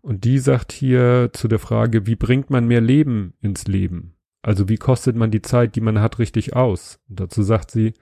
Und 0.02 0.22
die 0.22 0.38
sagt 0.38 0.70
hier 0.70 1.30
zu 1.32 1.48
der 1.48 1.58
Frage, 1.58 2.06
wie 2.06 2.14
bringt 2.14 2.50
man 2.50 2.68
mehr 2.68 2.80
Leben 2.80 3.34
ins 3.42 3.66
Leben? 3.66 4.13
Also 4.44 4.68
wie 4.68 4.76
kostet 4.76 5.16
man 5.16 5.30
die 5.30 5.40
Zeit, 5.40 5.74
die 5.74 5.80
man 5.80 6.02
hat, 6.02 6.18
richtig 6.18 6.54
aus? 6.54 7.00
Und 7.08 7.18
dazu 7.18 7.42
sagt 7.42 7.70
sie, 7.70 7.94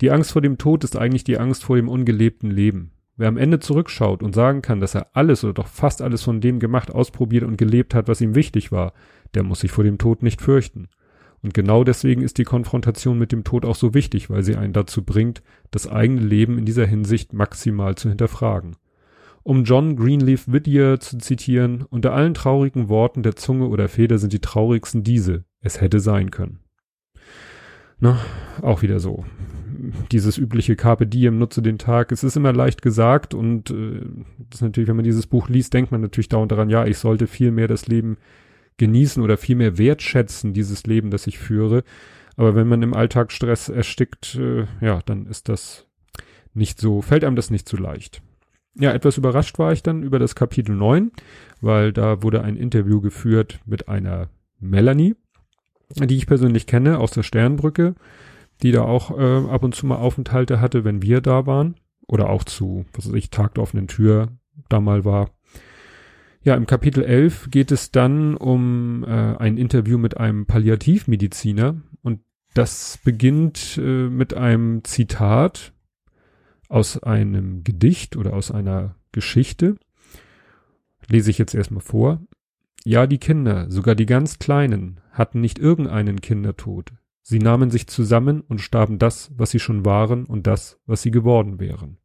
die 0.00 0.12
Angst 0.12 0.30
vor 0.30 0.40
dem 0.40 0.56
Tod 0.56 0.84
ist 0.84 0.96
eigentlich 0.96 1.24
die 1.24 1.38
Angst 1.38 1.64
vor 1.64 1.74
dem 1.74 1.88
ungelebten 1.88 2.52
Leben. 2.52 2.92
Wer 3.16 3.26
am 3.26 3.36
Ende 3.36 3.58
zurückschaut 3.58 4.22
und 4.22 4.32
sagen 4.32 4.62
kann, 4.62 4.78
dass 4.78 4.94
er 4.94 5.08
alles 5.14 5.42
oder 5.42 5.54
doch 5.54 5.66
fast 5.66 6.00
alles 6.00 6.22
von 6.22 6.40
dem 6.40 6.60
gemacht, 6.60 6.92
ausprobiert 6.92 7.42
und 7.42 7.56
gelebt 7.56 7.96
hat, 7.96 8.06
was 8.06 8.20
ihm 8.20 8.36
wichtig 8.36 8.70
war, 8.70 8.92
der 9.34 9.42
muss 9.42 9.58
sich 9.58 9.72
vor 9.72 9.82
dem 9.82 9.98
Tod 9.98 10.22
nicht 10.22 10.40
fürchten. 10.40 10.86
Und 11.42 11.52
genau 11.52 11.82
deswegen 11.82 12.22
ist 12.22 12.38
die 12.38 12.44
Konfrontation 12.44 13.18
mit 13.18 13.32
dem 13.32 13.42
Tod 13.42 13.64
auch 13.64 13.74
so 13.74 13.92
wichtig, 13.92 14.30
weil 14.30 14.44
sie 14.44 14.54
einen 14.54 14.72
dazu 14.72 15.04
bringt, 15.04 15.42
das 15.72 15.88
eigene 15.88 16.20
Leben 16.20 16.58
in 16.58 16.64
dieser 16.64 16.86
Hinsicht 16.86 17.32
maximal 17.32 17.96
zu 17.96 18.08
hinterfragen. 18.08 18.76
Um 19.42 19.64
John 19.64 19.96
Greenleaf 19.96 20.46
Whittier 20.46 21.00
zu 21.00 21.18
zitieren, 21.18 21.84
unter 21.90 22.12
allen 22.12 22.34
traurigen 22.34 22.88
Worten 22.88 23.24
der 23.24 23.34
Zunge 23.34 23.66
oder 23.66 23.88
Feder 23.88 24.18
sind 24.18 24.32
die 24.32 24.40
traurigsten 24.40 25.02
diese, 25.02 25.44
es 25.60 25.80
hätte 25.80 26.00
sein 26.00 26.30
können. 26.30 26.60
Na, 28.00 28.20
auch 28.62 28.82
wieder 28.82 29.00
so. 29.00 29.24
Dieses 30.12 30.38
übliche 30.38 30.76
Carpe 30.76 31.06
Diem, 31.06 31.38
nutze 31.38 31.62
den 31.62 31.78
Tag. 31.78 32.12
Es 32.12 32.22
ist 32.22 32.36
immer 32.36 32.52
leicht 32.52 32.82
gesagt 32.82 33.34
und 33.34 33.70
äh, 33.70 34.00
das 34.38 34.58
ist 34.58 34.62
natürlich, 34.62 34.88
wenn 34.88 34.96
man 34.96 35.04
dieses 35.04 35.26
Buch 35.26 35.48
liest, 35.48 35.74
denkt 35.74 35.90
man 35.90 36.00
natürlich 36.00 36.28
dauernd 36.28 36.52
daran, 36.52 36.70
ja, 36.70 36.86
ich 36.86 36.98
sollte 36.98 37.26
viel 37.26 37.50
mehr 37.50 37.68
das 37.68 37.86
Leben 37.88 38.16
genießen 38.76 39.22
oder 39.22 39.36
viel 39.36 39.56
mehr 39.56 39.78
wertschätzen, 39.78 40.52
dieses 40.52 40.86
Leben, 40.86 41.10
das 41.10 41.26
ich 41.26 41.38
führe. 41.38 41.82
Aber 42.36 42.54
wenn 42.54 42.68
man 42.68 42.82
im 42.82 42.94
Alltagsstress 42.94 43.68
erstickt, 43.68 44.36
äh, 44.36 44.66
ja, 44.80 45.00
dann 45.04 45.26
ist 45.26 45.48
das 45.48 45.86
nicht 46.54 46.80
so, 46.80 47.02
fällt 47.02 47.24
einem 47.24 47.36
das 47.36 47.50
nicht 47.50 47.68
so 47.68 47.76
leicht. 47.76 48.22
Ja, 48.74 48.92
etwas 48.92 49.18
überrascht 49.18 49.58
war 49.58 49.72
ich 49.72 49.82
dann 49.82 50.04
über 50.04 50.20
das 50.20 50.36
Kapitel 50.36 50.74
9, 50.74 51.10
weil 51.60 51.92
da 51.92 52.22
wurde 52.22 52.42
ein 52.42 52.56
Interview 52.56 53.00
geführt 53.00 53.60
mit 53.66 53.88
einer 53.88 54.28
Melanie, 54.60 55.16
die 55.96 56.16
ich 56.16 56.26
persönlich 56.26 56.66
kenne 56.66 56.98
aus 56.98 57.10
der 57.10 57.22
Sternbrücke, 57.22 57.94
die 58.62 58.72
da 58.72 58.82
auch 58.82 59.16
äh, 59.18 59.48
ab 59.48 59.62
und 59.62 59.74
zu 59.74 59.86
mal 59.86 59.96
Aufenthalte 59.96 60.60
hatte, 60.60 60.84
wenn 60.84 61.02
wir 61.02 61.20
da 61.20 61.46
waren. 61.46 61.76
Oder 62.06 62.30
auch 62.30 62.44
zu, 62.44 62.86
was 62.94 63.06
weiß 63.06 63.14
ich, 63.14 63.30
Tag 63.30 63.54
der 63.54 63.62
offenen 63.62 63.86
Tür 63.86 64.28
da 64.68 64.80
mal 64.80 65.04
war. 65.04 65.30
Ja, 66.42 66.54
im 66.54 66.66
Kapitel 66.66 67.04
11 67.04 67.50
geht 67.50 67.70
es 67.70 67.90
dann 67.90 68.34
um 68.36 69.04
äh, 69.04 69.36
ein 69.36 69.58
Interview 69.58 69.98
mit 69.98 70.16
einem 70.16 70.46
Palliativmediziner 70.46 71.76
und 72.02 72.20
das 72.54 72.98
beginnt 73.04 73.78
äh, 73.82 74.08
mit 74.08 74.34
einem 74.34 74.82
Zitat 74.84 75.72
aus 76.68 77.02
einem 77.02 77.64
Gedicht 77.64 78.16
oder 78.16 78.32
aus 78.32 78.50
einer 78.50 78.94
Geschichte. 79.12 79.76
Lese 81.08 81.30
ich 81.30 81.38
jetzt 81.38 81.54
erstmal 81.54 81.82
vor. 81.82 82.20
Ja, 82.88 83.06
die 83.06 83.18
Kinder, 83.18 83.70
sogar 83.70 83.94
die 83.94 84.06
ganz 84.06 84.38
Kleinen, 84.38 85.02
hatten 85.10 85.42
nicht 85.42 85.58
irgendeinen 85.58 86.22
Kindertod. 86.22 86.94
Sie 87.20 87.38
nahmen 87.38 87.70
sich 87.70 87.86
zusammen 87.86 88.40
und 88.40 88.62
starben 88.62 88.98
das, 88.98 89.30
was 89.36 89.50
sie 89.50 89.58
schon 89.58 89.84
waren 89.84 90.24
und 90.24 90.46
das, 90.46 90.80
was 90.86 91.02
sie 91.02 91.10
geworden 91.10 91.60
wären. 91.60 91.98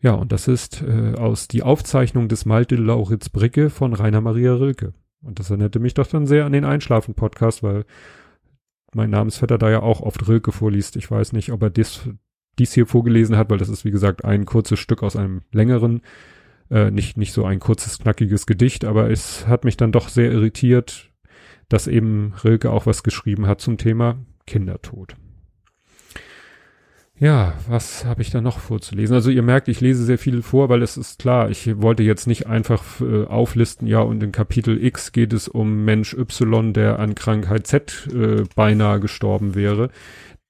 Ja, 0.00 0.14
und 0.14 0.32
das 0.32 0.48
ist 0.48 0.82
äh, 0.82 1.14
aus 1.16 1.46
die 1.46 1.62
Aufzeichnung 1.62 2.26
des 2.26 2.44
Malte 2.44 2.74
Lauritz 2.74 3.28
Bricke 3.28 3.70
von 3.70 3.94
Rainer 3.94 4.20
Maria 4.20 4.52
Rilke. 4.54 4.94
Und 5.22 5.38
das 5.38 5.48
erinnerte 5.48 5.78
mich 5.78 5.94
doch 5.94 6.08
dann 6.08 6.26
sehr 6.26 6.44
an 6.44 6.50
den 6.50 6.64
Einschlafen-Podcast, 6.64 7.62
weil 7.62 7.84
mein 8.94 9.10
Namensvetter 9.10 9.58
da 9.58 9.70
ja 9.70 9.80
auch 9.80 10.00
oft 10.00 10.26
Rilke 10.26 10.50
vorliest. 10.50 10.96
Ich 10.96 11.08
weiß 11.08 11.32
nicht, 11.34 11.52
ob 11.52 11.62
er 11.62 11.70
dies, 11.70 12.00
dies 12.58 12.72
hier 12.72 12.88
vorgelesen 12.88 13.36
hat, 13.36 13.48
weil 13.48 13.58
das 13.58 13.68
ist, 13.68 13.84
wie 13.84 13.92
gesagt, 13.92 14.24
ein 14.24 14.44
kurzes 14.44 14.80
Stück 14.80 15.04
aus 15.04 15.14
einem 15.14 15.42
längeren 15.52 16.02
äh, 16.70 16.90
nicht, 16.90 17.16
nicht 17.16 17.32
so 17.32 17.44
ein 17.44 17.60
kurzes, 17.60 17.98
knackiges 17.98 18.46
Gedicht, 18.46 18.84
aber 18.84 19.10
es 19.10 19.46
hat 19.46 19.64
mich 19.64 19.76
dann 19.76 19.92
doch 19.92 20.08
sehr 20.08 20.30
irritiert, 20.30 21.10
dass 21.68 21.86
eben 21.86 22.34
Rilke 22.44 22.70
auch 22.70 22.86
was 22.86 23.02
geschrieben 23.02 23.46
hat 23.46 23.60
zum 23.60 23.78
Thema 23.78 24.18
Kindertod. 24.46 25.16
Ja, 27.20 27.54
was 27.68 28.04
habe 28.04 28.22
ich 28.22 28.30
da 28.30 28.40
noch 28.40 28.60
vorzulesen? 28.60 29.14
Also 29.14 29.30
ihr 29.30 29.42
merkt, 29.42 29.66
ich 29.66 29.80
lese 29.80 30.04
sehr 30.04 30.18
viel 30.18 30.40
vor, 30.40 30.68
weil 30.68 30.82
es 30.82 30.96
ist 30.96 31.18
klar, 31.18 31.50
ich 31.50 31.80
wollte 31.82 32.04
jetzt 32.04 32.28
nicht 32.28 32.46
einfach 32.46 33.00
äh, 33.00 33.24
auflisten, 33.24 33.88
ja, 33.88 34.00
und 34.00 34.22
in 34.22 34.30
Kapitel 34.30 34.82
X 34.82 35.10
geht 35.10 35.32
es 35.32 35.48
um 35.48 35.84
Mensch 35.84 36.14
Y, 36.14 36.72
der 36.72 37.00
an 37.00 37.16
Krankheit 37.16 37.66
Z 37.66 38.08
äh, 38.14 38.44
beinahe 38.54 39.00
gestorben 39.00 39.56
wäre. 39.56 39.90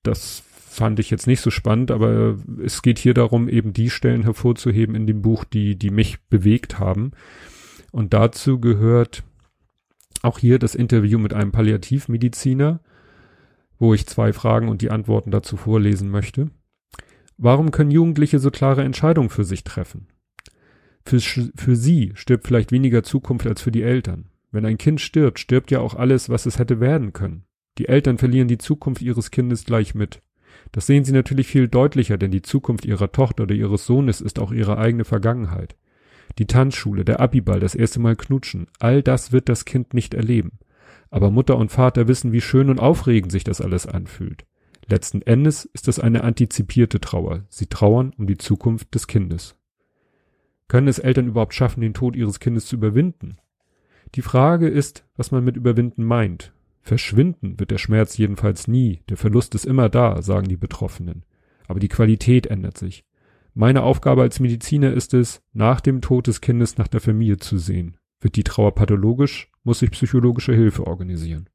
Das 0.02 0.42
fand 0.78 0.98
ich 0.98 1.10
jetzt 1.10 1.26
nicht 1.26 1.40
so 1.40 1.50
spannend, 1.50 1.90
aber 1.90 2.38
es 2.64 2.82
geht 2.82 2.98
hier 2.98 3.14
darum, 3.14 3.48
eben 3.48 3.72
die 3.72 3.90
Stellen 3.90 4.22
hervorzuheben 4.22 4.94
in 4.94 5.06
dem 5.06 5.22
Buch, 5.22 5.44
die, 5.44 5.76
die 5.76 5.90
mich 5.90 6.20
bewegt 6.28 6.78
haben. 6.78 7.12
Und 7.92 8.14
dazu 8.14 8.60
gehört 8.60 9.24
auch 10.22 10.38
hier 10.38 10.58
das 10.58 10.74
Interview 10.74 11.18
mit 11.18 11.34
einem 11.34 11.52
Palliativmediziner, 11.52 12.80
wo 13.78 13.94
ich 13.94 14.06
zwei 14.06 14.32
Fragen 14.32 14.68
und 14.68 14.82
die 14.82 14.90
Antworten 14.90 15.30
dazu 15.30 15.56
vorlesen 15.56 16.10
möchte. 16.10 16.50
Warum 17.36 17.70
können 17.70 17.90
Jugendliche 17.90 18.38
so 18.38 18.50
klare 18.50 18.82
Entscheidungen 18.82 19.30
für 19.30 19.44
sich 19.44 19.62
treffen? 19.62 20.08
Für, 21.04 21.20
für 21.20 21.76
sie 21.76 22.12
stirbt 22.14 22.46
vielleicht 22.46 22.72
weniger 22.72 23.02
Zukunft 23.02 23.46
als 23.46 23.62
für 23.62 23.70
die 23.70 23.82
Eltern. 23.82 24.26
Wenn 24.50 24.66
ein 24.66 24.78
Kind 24.78 25.00
stirbt, 25.00 25.38
stirbt 25.38 25.70
ja 25.70 25.80
auch 25.80 25.94
alles, 25.94 26.28
was 26.28 26.46
es 26.46 26.58
hätte 26.58 26.80
werden 26.80 27.12
können. 27.12 27.44
Die 27.78 27.88
Eltern 27.88 28.18
verlieren 28.18 28.48
die 28.48 28.58
Zukunft 28.58 29.02
ihres 29.02 29.30
Kindes 29.30 29.64
gleich 29.64 29.94
mit. 29.94 30.20
Das 30.72 30.86
sehen 30.86 31.04
sie 31.04 31.12
natürlich 31.12 31.46
viel 31.46 31.68
deutlicher, 31.68 32.18
denn 32.18 32.30
die 32.30 32.42
Zukunft 32.42 32.84
ihrer 32.84 33.12
Tochter 33.12 33.44
oder 33.44 33.54
ihres 33.54 33.86
Sohnes 33.86 34.20
ist 34.20 34.38
auch 34.38 34.52
ihre 34.52 34.78
eigene 34.78 35.04
Vergangenheit. 35.04 35.76
Die 36.38 36.46
Tanzschule, 36.46 37.04
der 37.04 37.20
Abiball, 37.20 37.60
das 37.60 37.74
erste 37.74 38.00
Mal 38.00 38.16
knutschen, 38.16 38.66
all 38.78 39.02
das 39.02 39.32
wird 39.32 39.48
das 39.48 39.64
Kind 39.64 39.94
nicht 39.94 40.14
erleben. 40.14 40.58
Aber 41.10 41.30
Mutter 41.30 41.56
und 41.56 41.72
Vater 41.72 42.06
wissen, 42.06 42.32
wie 42.32 42.40
schön 42.40 42.68
und 42.70 42.80
aufregend 42.80 43.32
sich 43.32 43.44
das 43.44 43.60
alles 43.60 43.86
anfühlt. 43.86 44.44
Letzten 44.86 45.22
Endes 45.22 45.64
ist 45.64 45.88
das 45.88 45.98
eine 45.98 46.24
antizipierte 46.24 47.00
Trauer. 47.00 47.44
Sie 47.48 47.66
trauern 47.66 48.12
um 48.16 48.26
die 48.26 48.38
Zukunft 48.38 48.94
des 48.94 49.06
Kindes. 49.06 49.56
Können 50.66 50.88
es 50.88 50.98
Eltern 50.98 51.28
überhaupt 51.28 51.54
schaffen, 51.54 51.80
den 51.80 51.94
Tod 51.94 52.14
ihres 52.14 52.40
Kindes 52.40 52.66
zu 52.66 52.76
überwinden? 52.76 53.38
Die 54.14 54.22
Frage 54.22 54.68
ist, 54.68 55.04
was 55.16 55.30
man 55.30 55.44
mit 55.44 55.56
überwinden 55.56 56.04
meint. 56.04 56.52
Verschwinden 56.80 57.58
wird 57.58 57.70
der 57.70 57.78
Schmerz 57.78 58.16
jedenfalls 58.16 58.68
nie, 58.68 59.02
der 59.08 59.16
Verlust 59.16 59.54
ist 59.54 59.66
immer 59.66 59.88
da, 59.88 60.22
sagen 60.22 60.48
die 60.48 60.56
Betroffenen. 60.56 61.24
Aber 61.66 61.80
die 61.80 61.88
Qualität 61.88 62.46
ändert 62.46 62.78
sich. 62.78 63.04
Meine 63.54 63.82
Aufgabe 63.82 64.22
als 64.22 64.40
Mediziner 64.40 64.92
ist 64.92 65.14
es, 65.14 65.42
nach 65.52 65.80
dem 65.80 66.00
Tod 66.00 66.26
des 66.26 66.40
Kindes 66.40 66.78
nach 66.78 66.88
der 66.88 67.00
Familie 67.00 67.38
zu 67.38 67.58
sehen. 67.58 67.96
Wird 68.20 68.36
die 68.36 68.44
Trauer 68.44 68.74
pathologisch, 68.74 69.50
muss 69.64 69.82
ich 69.82 69.90
psychologische 69.90 70.54
Hilfe 70.54 70.86
organisieren. 70.86 71.48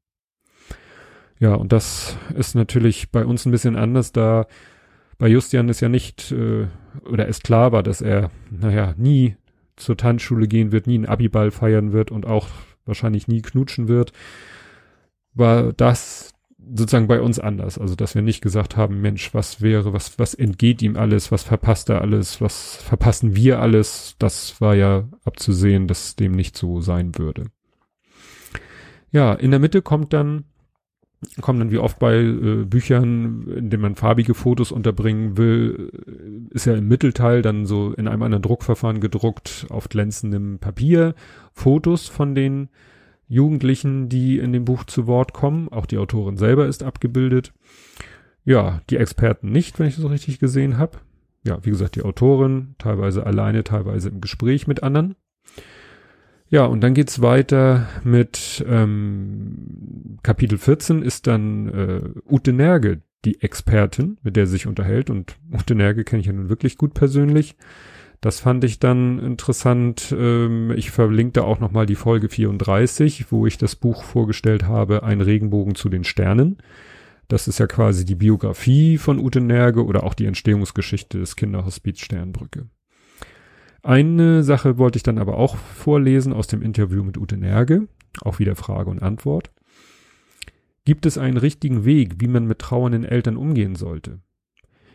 Ja, 1.38 1.54
und 1.54 1.72
das 1.72 2.16
ist 2.36 2.54
natürlich 2.54 3.10
bei 3.10 3.24
uns 3.24 3.44
ein 3.44 3.50
bisschen 3.50 3.76
anders, 3.76 4.12
da 4.12 4.46
bei 5.18 5.28
Justian 5.28 5.68
ist 5.68 5.80
ja 5.80 5.88
nicht, 5.88 6.30
äh, 6.32 6.66
oder 7.10 7.26
ist 7.26 7.44
klar 7.44 7.72
war, 7.72 7.82
dass 7.82 8.00
er, 8.00 8.30
naja, 8.50 8.94
nie 8.96 9.36
zur 9.76 9.96
Tanzschule 9.96 10.46
gehen 10.46 10.72
wird, 10.72 10.86
nie 10.86 10.94
einen 10.94 11.06
Abiball 11.06 11.50
feiern 11.50 11.92
wird 11.92 12.10
und 12.10 12.26
auch 12.26 12.48
wahrscheinlich 12.84 13.28
nie 13.28 13.42
knutschen 13.42 13.88
wird 13.88 14.12
war 15.34 15.72
das 15.72 16.32
sozusagen 16.74 17.06
bei 17.06 17.20
uns 17.20 17.38
anders. 17.38 17.78
Also, 17.78 17.94
dass 17.94 18.14
wir 18.14 18.22
nicht 18.22 18.40
gesagt 18.40 18.76
haben, 18.76 19.00
Mensch, 19.00 19.34
was 19.34 19.60
wäre, 19.60 19.92
was, 19.92 20.18
was 20.18 20.34
entgeht 20.34 20.82
ihm 20.82 20.96
alles, 20.96 21.30
was 21.30 21.42
verpasst 21.42 21.90
er 21.90 22.00
alles, 22.00 22.40
was 22.40 22.76
verpassen 22.76 23.36
wir 23.36 23.60
alles. 23.60 24.16
Das 24.18 24.60
war 24.60 24.74
ja 24.74 25.08
abzusehen, 25.24 25.86
dass 25.88 26.16
dem 26.16 26.32
nicht 26.32 26.56
so 26.56 26.80
sein 26.80 27.18
würde. 27.18 27.44
Ja, 29.10 29.34
in 29.34 29.50
der 29.50 29.60
Mitte 29.60 29.82
kommt 29.82 30.12
dann 30.12 30.44
kommen 31.40 31.58
dann 31.58 31.70
wie 31.70 31.78
oft 31.78 31.98
bei 31.98 32.16
äh, 32.16 32.64
Büchern, 32.64 33.46
in 33.48 33.70
denen 33.70 33.82
man 33.82 33.94
farbige 33.94 34.34
Fotos 34.34 34.72
unterbringen 34.72 35.36
will, 35.36 35.90
äh, 36.06 36.54
ist 36.54 36.66
ja 36.66 36.74
im 36.74 36.88
Mittelteil 36.88 37.42
dann 37.42 37.66
so 37.66 37.92
in 37.92 38.08
einem 38.08 38.22
anderen 38.22 38.42
Druckverfahren 38.42 39.00
gedruckt 39.00 39.66
auf 39.70 39.88
glänzendem 39.88 40.58
Papier 40.58 41.14
Fotos 41.52 42.08
von 42.08 42.34
den 42.34 42.68
Jugendlichen, 43.28 44.08
die 44.08 44.38
in 44.38 44.52
dem 44.52 44.64
Buch 44.64 44.84
zu 44.84 45.06
Wort 45.06 45.32
kommen. 45.32 45.68
Auch 45.70 45.86
die 45.86 45.98
Autorin 45.98 46.36
selber 46.36 46.66
ist 46.66 46.82
abgebildet. 46.82 47.52
Ja, 48.44 48.80
die 48.90 48.96
Experten 48.96 49.50
nicht, 49.50 49.78
wenn 49.78 49.86
ich 49.86 49.96
das 49.96 50.08
richtig 50.10 50.38
gesehen 50.38 50.78
habe. 50.78 50.98
Ja, 51.44 51.58
wie 51.64 51.70
gesagt, 51.70 51.96
die 51.96 52.02
Autorin, 52.02 52.74
teilweise 52.78 53.26
alleine, 53.26 53.64
teilweise 53.64 54.08
im 54.08 54.20
Gespräch 54.20 54.66
mit 54.66 54.82
anderen. 54.82 55.14
Ja, 56.48 56.66
und 56.66 56.82
dann 56.82 56.94
geht's 56.94 57.20
weiter 57.20 57.88
mit 58.02 58.64
ähm, 58.68 60.18
Kapitel 60.22 60.58
14 60.58 61.02
ist 61.02 61.26
dann 61.26 61.68
äh, 61.68 62.00
Ute 62.30 62.52
Nerge, 62.52 63.02
die 63.24 63.40
Expertin, 63.40 64.18
mit 64.22 64.36
der 64.36 64.46
sie 64.46 64.52
sich 64.52 64.66
unterhält. 64.66 65.10
Und 65.10 65.36
Ute 65.52 65.74
Nerge 65.74 66.04
kenne 66.04 66.20
ich 66.20 66.26
ja 66.26 66.32
nun 66.32 66.50
wirklich 66.50 66.76
gut 66.78 66.94
persönlich. 66.94 67.56
Das 68.24 68.40
fand 68.40 68.64
ich 68.64 68.78
dann 68.78 69.18
interessant. 69.18 70.14
Ähm, 70.18 70.70
ich 70.74 70.90
verlinkte 70.90 71.44
auch 71.44 71.60
nochmal 71.60 71.84
die 71.84 71.94
Folge 71.94 72.30
34, 72.30 73.30
wo 73.30 73.46
ich 73.46 73.58
das 73.58 73.76
Buch 73.76 74.02
vorgestellt 74.02 74.64
habe, 74.64 75.02
Ein 75.02 75.20
Regenbogen 75.20 75.74
zu 75.74 75.90
den 75.90 76.04
Sternen. 76.04 76.56
Das 77.28 77.48
ist 77.48 77.58
ja 77.58 77.66
quasi 77.66 78.06
die 78.06 78.14
Biografie 78.14 78.96
von 78.96 79.18
Ute 79.18 79.42
Nerge 79.42 79.84
oder 79.84 80.04
auch 80.04 80.14
die 80.14 80.24
Entstehungsgeschichte 80.24 81.18
des 81.18 81.36
Kinderhospiz 81.36 82.00
Sternbrücke. 82.00 82.70
Eine 83.82 84.42
Sache 84.42 84.78
wollte 84.78 84.96
ich 84.96 85.02
dann 85.02 85.18
aber 85.18 85.36
auch 85.36 85.56
vorlesen 85.56 86.32
aus 86.32 86.46
dem 86.46 86.62
Interview 86.62 87.04
mit 87.04 87.18
Ute 87.18 87.36
Nerge, 87.36 87.88
auch 88.22 88.38
wieder 88.38 88.56
Frage 88.56 88.88
und 88.88 89.02
Antwort. 89.02 89.50
Gibt 90.86 91.04
es 91.04 91.18
einen 91.18 91.36
richtigen 91.36 91.84
Weg, 91.84 92.14
wie 92.20 92.28
man 92.28 92.46
mit 92.46 92.60
trauernden 92.60 93.04
Eltern 93.04 93.36
umgehen 93.36 93.74
sollte? 93.74 94.20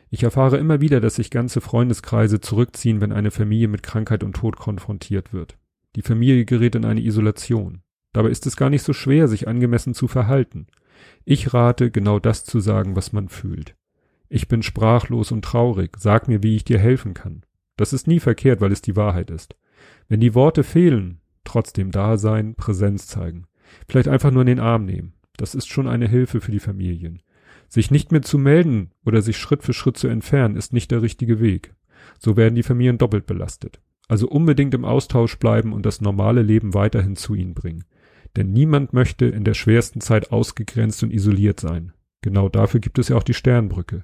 Ich 0.10 0.24
erfahre 0.24 0.58
immer 0.58 0.82
wieder, 0.82 1.00
dass 1.00 1.16
sich 1.16 1.30
ganze 1.30 1.62
Freundeskreise 1.62 2.40
zurückziehen, 2.40 3.00
wenn 3.00 3.12
eine 3.12 3.32
Familie 3.32 3.68
mit 3.68 3.84
Krankheit 3.84 4.24
und 4.24 4.36
Tod 4.36 4.58
konfrontiert 4.58 5.34
wird. 5.34 5.58
Die 5.96 6.02
Familie 6.02 6.46
gerät 6.46 6.76
in 6.76 6.86
eine 6.86 7.02
Isolation. 7.02 7.82
Dabei 8.14 8.30
ist 8.30 8.48
es 8.48 8.58
gar 8.58 8.70
nicht 8.70 8.84
so 8.84 8.94
schwer, 8.94 9.28
sich 9.28 9.48
angemessen 9.48 9.94
zu 9.94 10.08
verhalten. 10.08 10.68
Ich 11.26 11.54
rate, 11.54 11.92
genau 11.92 12.20
das 12.20 12.44
zu 12.44 12.60
sagen, 12.60 12.96
was 12.96 13.14
man 13.14 13.30
fühlt. 13.30 13.76
Ich 14.30 14.48
bin 14.48 14.64
sprachlos 14.64 15.32
und 15.32 15.44
traurig, 15.44 15.98
sag 15.98 16.28
mir, 16.28 16.44
wie 16.44 16.56
ich 16.56 16.64
dir 16.64 16.80
helfen 16.80 17.14
kann. 17.14 17.44
Das 17.78 17.94
ist 17.94 18.08
nie 18.08 18.20
verkehrt, 18.20 18.62
weil 18.62 18.72
es 18.72 18.82
die 18.82 18.96
Wahrheit 18.96 19.32
ist. 19.32 19.56
Wenn 20.08 20.20
die 20.20 20.36
Worte 20.36 20.64
fehlen, 20.64 21.22
trotzdem 21.44 21.92
da 21.92 22.18
sein, 22.18 22.56
Präsenz 22.56 23.08
zeigen. 23.08 23.46
Vielleicht 23.88 24.08
einfach 24.08 24.32
nur 24.32 24.42
in 24.42 24.48
den 24.48 24.60
Arm 24.60 24.86
nehmen. 24.86 25.14
Das 25.38 25.56
ist 25.56 25.68
schon 25.68 25.88
eine 25.88 26.08
Hilfe 26.08 26.42
für 26.42 26.52
die 26.52 26.60
Familien. 26.60 27.22
Sich 27.70 27.92
nicht 27.92 28.12
mehr 28.12 28.24
zu 28.24 28.38
melden 28.38 28.92
oder 29.06 29.22
sich 29.22 29.38
Schritt 29.38 29.64
für 29.64 29.74
Schritt 29.74 29.96
zu 29.96 30.08
entfernen, 30.08 30.56
ist 30.56 30.74
nicht 30.74 30.92
der 30.92 31.02
richtige 31.02 31.40
Weg. 31.40 31.76
So 32.18 32.36
werden 32.36 32.56
die 32.56 32.64
Familien 32.64 32.98
doppelt 32.98 33.26
belastet. 33.28 33.80
Also 34.08 34.28
unbedingt 34.28 34.74
im 34.74 34.86
Austausch 34.86 35.38
bleiben 35.38 35.72
und 35.72 35.86
das 35.86 36.02
normale 36.02 36.42
Leben 36.42 36.74
weiterhin 36.74 37.16
zu 37.16 37.36
ihnen 37.36 37.54
bringen. 37.54 37.86
Denn 38.36 38.52
niemand 38.52 38.92
möchte 38.92 39.26
in 39.26 39.44
der 39.44 39.54
schwersten 39.54 40.02
Zeit 40.02 40.32
ausgegrenzt 40.32 41.04
und 41.04 41.14
isoliert 41.14 41.60
sein. 41.60 41.94
Genau 42.22 42.50
dafür 42.50 42.80
gibt 42.80 42.98
es 43.00 43.10
ja 43.10 43.16
auch 43.16 43.24
die 43.24 43.34
Sternbrücke. 43.36 44.04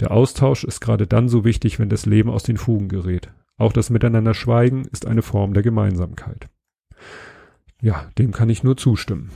Der 0.00 0.10
Austausch 0.10 0.64
ist 0.64 0.80
gerade 0.80 1.06
dann 1.06 1.28
so 1.28 1.44
wichtig, 1.44 1.78
wenn 1.78 1.88
das 1.88 2.06
Leben 2.06 2.30
aus 2.30 2.42
den 2.42 2.58
Fugen 2.58 2.88
gerät. 2.88 3.30
Auch 3.56 3.72
das 3.72 3.90
Miteinander 3.90 4.34
Schweigen 4.34 4.84
ist 4.92 5.06
eine 5.06 5.22
Form 5.22 5.54
der 5.54 5.62
Gemeinsamkeit. 5.62 6.48
Ja, 7.80 8.10
dem 8.18 8.32
kann 8.32 8.50
ich 8.50 8.62
nur 8.62 8.76
zustimmen. 8.76 9.30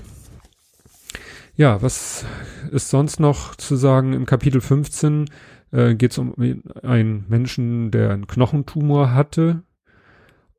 Ja, 1.55 1.83
was 1.83 2.25
ist 2.71 2.89
sonst 2.89 3.21
noch 3.21 3.55
zu 3.57 3.77
sagen? 3.77 4.15
Im 4.15 4.25
Kapitel 4.25 4.61
15 4.61 5.29
äh, 5.71 5.95
geht 5.95 6.13
es 6.13 6.19
um 6.19 6.35
einen 6.83 7.27
Menschen, 7.29 7.91
der 7.91 8.11
einen 8.11 8.27
Knochentumor 8.27 9.13
hatte 9.15 9.63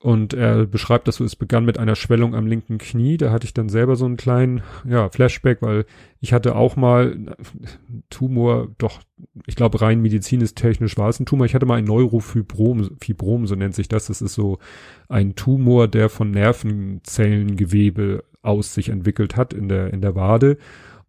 und 0.04 0.34
er 0.34 0.66
beschreibt 0.66 1.08
das 1.08 1.16
so, 1.16 1.24
es 1.24 1.38
begann 1.38 1.64
mit 1.64 1.80
einer 1.80 1.96
Schwellung 1.96 2.36
am 2.36 2.46
linken 2.46 2.78
Knie. 2.78 3.16
Da 3.16 3.32
hatte 3.32 3.46
ich 3.46 3.54
dann 3.54 3.70
selber 3.70 3.96
so 3.96 4.04
einen 4.04 4.18
kleinen, 4.18 4.62
ja, 4.86 5.08
Flashback, 5.08 5.62
weil 5.62 5.86
ich 6.20 6.34
hatte 6.34 6.58
auch 6.58 6.76
mal 6.76 7.38
Tumor, 8.10 8.68
doch, 8.80 9.00
ich 9.46 9.56
glaube 9.56 9.82
rein 9.82 10.02
medizinisch-technisch 10.02 10.98
war 10.98 11.08
es 11.08 11.22
ein 11.22 11.26
Tumor. 11.26 11.46
Ich 11.46 11.56
hatte 11.56 11.66
mal 11.66 11.78
ein 11.78 11.86
Neurofibrom, 11.86 12.98
Fibrom, 13.00 13.48
so 13.48 13.56
nennt 13.56 13.76
sich 13.76 13.88
das. 13.88 14.08
Das 14.08 14.22
ist 14.22 14.34
so 14.34 14.60
ein 15.08 15.36
Tumor, 15.36 15.88
der 15.88 16.10
von 16.10 16.32
Nervenzellengewebe 16.32 18.26
aus 18.42 18.74
sich 18.74 18.90
entwickelt 18.90 19.38
hat 19.38 19.54
in 19.54 19.70
der, 19.70 19.94
in 19.94 20.02
der 20.02 20.16
Wade. 20.16 20.58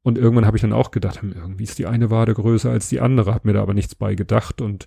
Und 0.05 0.19
irgendwann 0.19 0.45
habe 0.45 0.59
ich 0.59 0.61
dann 0.61 0.75
auch 0.75 0.90
gedacht, 0.90 1.23
hm, 1.23 1.33
irgendwie 1.33 1.64
ist 1.64 1.79
die 1.79 1.87
eine 1.87 2.11
Wade 2.11 2.35
größer 2.35 2.71
als 2.71 2.90
die 2.90 3.01
andere, 3.01 3.33
habe 3.33 3.49
mir 3.49 3.55
da 3.55 3.62
aber 3.62 3.73
nichts 3.73 3.95
bei 3.95 4.14
gedacht. 4.14 4.61
Und 4.61 4.87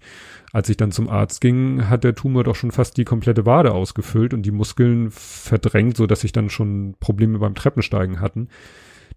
als 0.54 0.70
ich 0.70 0.78
dann 0.78 0.92
zum 0.92 1.10
Arzt 1.10 1.42
ging, 1.42 1.90
hat 1.90 2.04
der 2.04 2.14
Tumor 2.14 2.44
doch 2.44 2.56
schon 2.56 2.70
fast 2.70 2.98
die 2.98 3.04
komplette 3.04 3.48
Wade 3.48 3.74
ausgefüllt 3.74 4.36
und 4.36 4.44
die 4.44 4.52
Muskeln 4.52 5.10
verdrängt, 5.10 5.98
so 5.98 6.06
dass 6.06 6.24
ich 6.24 6.34
dann 6.34 6.52
schon 6.52 6.96
Probleme 7.00 7.40
beim 7.40 7.56
Treppensteigen 7.56 8.22
hatten. 8.22 8.50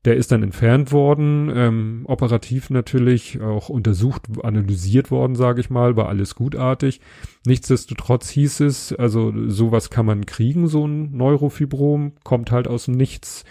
Der 0.07 0.17
ist 0.17 0.33
dann 0.33 0.43
entfernt 0.43 0.91
worden, 0.91 1.53
ähm, 1.55 2.03
operativ 2.07 2.71
natürlich 2.71 3.43
auch 3.43 3.69
untersucht, 3.69 4.23
analysiert 4.43 5.11
worden, 5.11 5.35
sage 5.35 5.61
ich 5.61 5.69
mal, 5.69 5.97
war 5.97 6.09
alles 6.09 6.35
gutartig. 6.35 7.03
Nichtsdestotrotz 7.45 8.31
hieß 8.31 8.61
es, 8.61 8.95
also 8.95 9.35
sowas 9.49 9.91
kann 9.91 10.07
man 10.07 10.25
kriegen, 10.25 10.67
so 10.67 10.87
ein 10.87 11.15
Neurofibrom, 11.15 12.13
kommt 12.25 12.51
halt 12.51 12.69
aus 12.69 12.87
dem 12.87 12.95
Nichts 12.95 13.45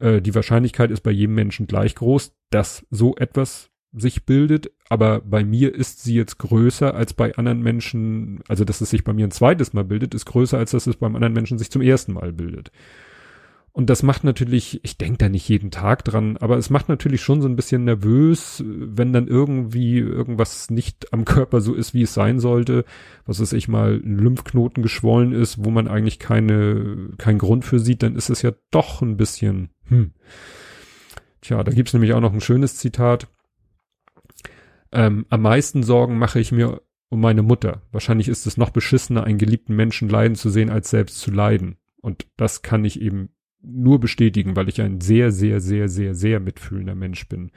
äh, 0.00 0.20
die 0.20 0.34
Wahrscheinlichkeit 0.34 0.90
ist 0.90 1.02
bei 1.02 1.10
jedem 1.10 1.34
Menschen 1.34 1.66
gleich 1.66 1.94
groß, 1.94 2.32
dass 2.50 2.86
so 2.90 3.16
etwas 3.16 3.70
sich 3.92 4.26
bildet, 4.26 4.70
aber 4.88 5.20
bei 5.20 5.44
mir 5.44 5.74
ist 5.74 6.02
sie 6.02 6.14
jetzt 6.14 6.38
größer 6.38 6.94
als 6.94 7.14
bei 7.14 7.34
anderen 7.36 7.62
Menschen, 7.62 8.40
also 8.46 8.64
dass 8.64 8.80
es 8.80 8.90
sich 8.90 9.04
bei 9.04 9.12
mir 9.12 9.26
ein 9.26 9.30
zweites 9.30 9.72
Mal 9.72 9.84
bildet, 9.84 10.14
ist 10.14 10.26
größer 10.26 10.58
als 10.58 10.72
dass 10.72 10.86
es 10.86 10.96
beim 10.96 11.14
anderen 11.14 11.32
Menschen 11.32 11.58
sich 11.58 11.70
zum 11.70 11.82
ersten 11.82 12.12
Mal 12.12 12.32
bildet. 12.32 12.70
Und 13.76 13.90
das 13.90 14.02
macht 14.02 14.24
natürlich, 14.24 14.80
ich 14.84 14.96
denke 14.96 15.18
da 15.18 15.28
nicht 15.28 15.46
jeden 15.50 15.70
Tag 15.70 16.02
dran, 16.02 16.38
aber 16.38 16.56
es 16.56 16.70
macht 16.70 16.88
natürlich 16.88 17.20
schon 17.20 17.42
so 17.42 17.46
ein 17.46 17.56
bisschen 17.56 17.84
nervös, 17.84 18.64
wenn 18.66 19.12
dann 19.12 19.28
irgendwie 19.28 19.98
irgendwas 19.98 20.70
nicht 20.70 21.12
am 21.12 21.26
Körper 21.26 21.60
so 21.60 21.74
ist, 21.74 21.92
wie 21.92 22.00
es 22.00 22.14
sein 22.14 22.40
sollte. 22.40 22.86
Was 23.26 23.38
weiß 23.38 23.52
ich 23.52 23.68
mal, 23.68 24.00
ein 24.02 24.16
Lymphknoten 24.16 24.82
geschwollen 24.82 25.32
ist, 25.32 25.62
wo 25.62 25.68
man 25.68 25.88
eigentlich 25.88 26.18
keine, 26.18 27.10
keinen 27.18 27.36
Grund 27.36 27.66
für 27.66 27.78
sieht, 27.78 28.02
dann 28.02 28.16
ist 28.16 28.30
es 28.30 28.40
ja 28.40 28.52
doch 28.70 29.02
ein 29.02 29.18
bisschen, 29.18 29.68
hm. 29.88 30.12
Tja, 31.42 31.62
da 31.62 31.70
gibt's 31.70 31.92
nämlich 31.92 32.14
auch 32.14 32.22
noch 32.22 32.32
ein 32.32 32.40
schönes 32.40 32.76
Zitat. 32.76 33.28
Ähm, 34.90 35.26
am 35.28 35.42
meisten 35.42 35.82
Sorgen 35.82 36.16
mache 36.16 36.40
ich 36.40 36.50
mir 36.50 36.80
um 37.10 37.20
meine 37.20 37.42
Mutter. 37.42 37.82
Wahrscheinlich 37.92 38.28
ist 38.28 38.46
es 38.46 38.56
noch 38.56 38.70
beschissener, 38.70 39.24
einen 39.24 39.36
geliebten 39.36 39.76
Menschen 39.76 40.08
leiden 40.08 40.34
zu 40.34 40.48
sehen, 40.48 40.70
als 40.70 40.88
selbst 40.88 41.18
zu 41.18 41.30
leiden. 41.30 41.76
Und 42.00 42.26
das 42.38 42.62
kann 42.62 42.86
ich 42.86 43.02
eben 43.02 43.35
nur 43.66 44.00
bestätigen, 44.00 44.56
weil 44.56 44.68
ich 44.68 44.80
ein 44.80 45.00
sehr, 45.00 45.32
sehr, 45.32 45.60
sehr, 45.60 45.88
sehr, 45.88 46.14
sehr 46.14 46.40
mitfühlender 46.40 46.94
Mensch 46.94 47.28
bin. 47.28 47.50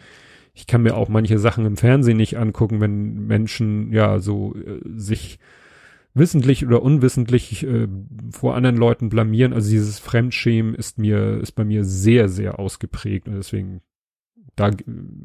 Ich 0.54 0.68
kann 0.68 0.84
mir 0.84 0.96
auch 0.98 1.10
manche 1.10 1.40
Sachen 1.40 1.66
im 1.66 1.78
Fernsehen 1.78 2.18
nicht 2.18 2.38
angucken, 2.38 2.82
wenn 2.82 3.28
Menschen 3.28 3.94
ja 3.94 4.20
so 4.20 4.56
äh, 4.56 4.80
sich 4.96 5.40
wissentlich 6.14 6.66
oder 6.66 6.82
unwissentlich 6.82 7.66
äh, 7.66 7.88
vor 8.32 8.56
anderen 8.56 8.78
Leuten 8.78 9.10
blamieren. 9.10 9.54
Also 9.54 9.70
dieses 9.70 10.00
Fremdschämen 10.00 10.74
ist 10.74 10.98
mir, 10.98 11.40
ist 11.40 11.54
bei 11.54 11.64
mir 11.64 11.86
sehr, 11.86 12.30
sehr 12.30 12.60
ausgeprägt 12.60 13.28
und 13.28 13.36
deswegen 13.36 13.82
da 14.56 14.72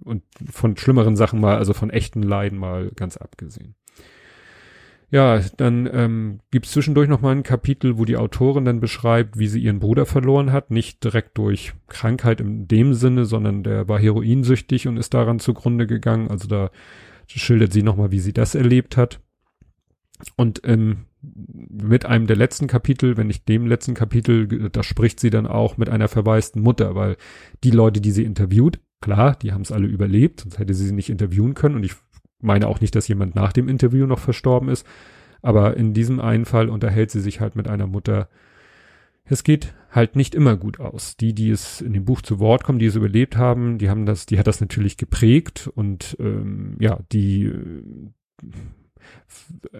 und 0.04 0.22
von 0.50 0.76
schlimmeren 0.76 1.16
Sachen 1.16 1.40
mal, 1.40 1.56
also 1.56 1.72
von 1.72 1.90
echten 1.90 2.22
Leiden 2.22 2.58
mal 2.58 2.90
ganz 2.94 3.16
abgesehen. 3.16 3.74
Ja, 5.14 5.40
dann 5.58 5.88
ähm, 5.92 6.40
gibt 6.50 6.66
zwischendurch 6.66 7.08
noch 7.08 7.20
mal 7.20 7.30
ein 7.30 7.44
Kapitel, 7.44 7.98
wo 7.98 8.04
die 8.04 8.16
Autorin 8.16 8.64
dann 8.64 8.80
beschreibt, 8.80 9.38
wie 9.38 9.46
sie 9.46 9.60
ihren 9.60 9.78
Bruder 9.78 10.06
verloren 10.06 10.50
hat. 10.50 10.72
Nicht 10.72 11.04
direkt 11.04 11.38
durch 11.38 11.72
Krankheit 11.86 12.40
in 12.40 12.66
dem 12.66 12.94
Sinne, 12.94 13.24
sondern 13.24 13.62
der 13.62 13.88
war 13.88 14.00
heroinsüchtig 14.00 14.88
und 14.88 14.96
ist 14.96 15.14
daran 15.14 15.38
zugrunde 15.38 15.86
gegangen. 15.86 16.32
Also 16.32 16.48
da 16.48 16.72
schildert 17.28 17.72
sie 17.72 17.84
noch 17.84 17.94
mal, 17.94 18.10
wie 18.10 18.18
sie 18.18 18.32
das 18.32 18.56
erlebt 18.56 18.96
hat. 18.96 19.20
Und 20.34 20.62
ähm, 20.64 21.04
mit 21.22 22.06
einem 22.06 22.26
der 22.26 22.36
letzten 22.36 22.66
Kapitel, 22.66 23.16
wenn 23.16 23.28
nicht 23.28 23.48
dem 23.48 23.68
letzten 23.68 23.94
Kapitel, 23.94 24.68
da 24.68 24.82
spricht 24.82 25.20
sie 25.20 25.30
dann 25.30 25.46
auch 25.46 25.76
mit 25.76 25.90
einer 25.90 26.08
verwaisten 26.08 26.60
Mutter, 26.60 26.96
weil 26.96 27.16
die 27.62 27.70
Leute, 27.70 28.00
die 28.00 28.10
sie 28.10 28.24
interviewt, 28.24 28.80
klar, 29.00 29.36
die 29.36 29.52
haben 29.52 29.62
es 29.62 29.70
alle 29.70 29.86
überlebt, 29.86 30.40
sonst 30.40 30.58
hätte 30.58 30.74
sie 30.74 30.86
sie 30.86 30.92
nicht 30.92 31.08
interviewen 31.08 31.54
können. 31.54 31.76
Und 31.76 31.84
ich 31.84 31.94
meine 32.44 32.68
auch 32.68 32.80
nicht, 32.80 32.94
dass 32.94 33.08
jemand 33.08 33.34
nach 33.34 33.52
dem 33.52 33.68
Interview 33.68 34.06
noch 34.06 34.18
verstorben 34.18 34.68
ist. 34.68 34.86
Aber 35.42 35.76
in 35.76 35.92
diesem 35.92 36.20
einen 36.20 36.44
Fall 36.44 36.68
unterhält 36.68 37.10
sie 37.10 37.20
sich 37.20 37.40
halt 37.40 37.56
mit 37.56 37.68
einer 37.68 37.86
Mutter. 37.86 38.28
Es 39.24 39.44
geht 39.44 39.74
halt 39.90 40.16
nicht 40.16 40.34
immer 40.34 40.56
gut 40.56 40.80
aus. 40.80 41.16
Die, 41.16 41.34
die 41.34 41.50
es 41.50 41.80
in 41.80 41.92
dem 41.92 42.04
Buch 42.04 42.22
zu 42.22 42.38
Wort 42.38 42.64
kommen, 42.64 42.78
die 42.78 42.86
es 42.86 42.96
überlebt 42.96 43.36
haben, 43.36 43.78
die 43.78 43.90
haben 43.90 44.06
das, 44.06 44.26
die 44.26 44.38
hat 44.38 44.46
das 44.46 44.60
natürlich 44.60 44.96
geprägt 44.96 45.70
und 45.74 46.16
ähm, 46.20 46.76
ja, 46.80 46.98
die, 47.12 47.52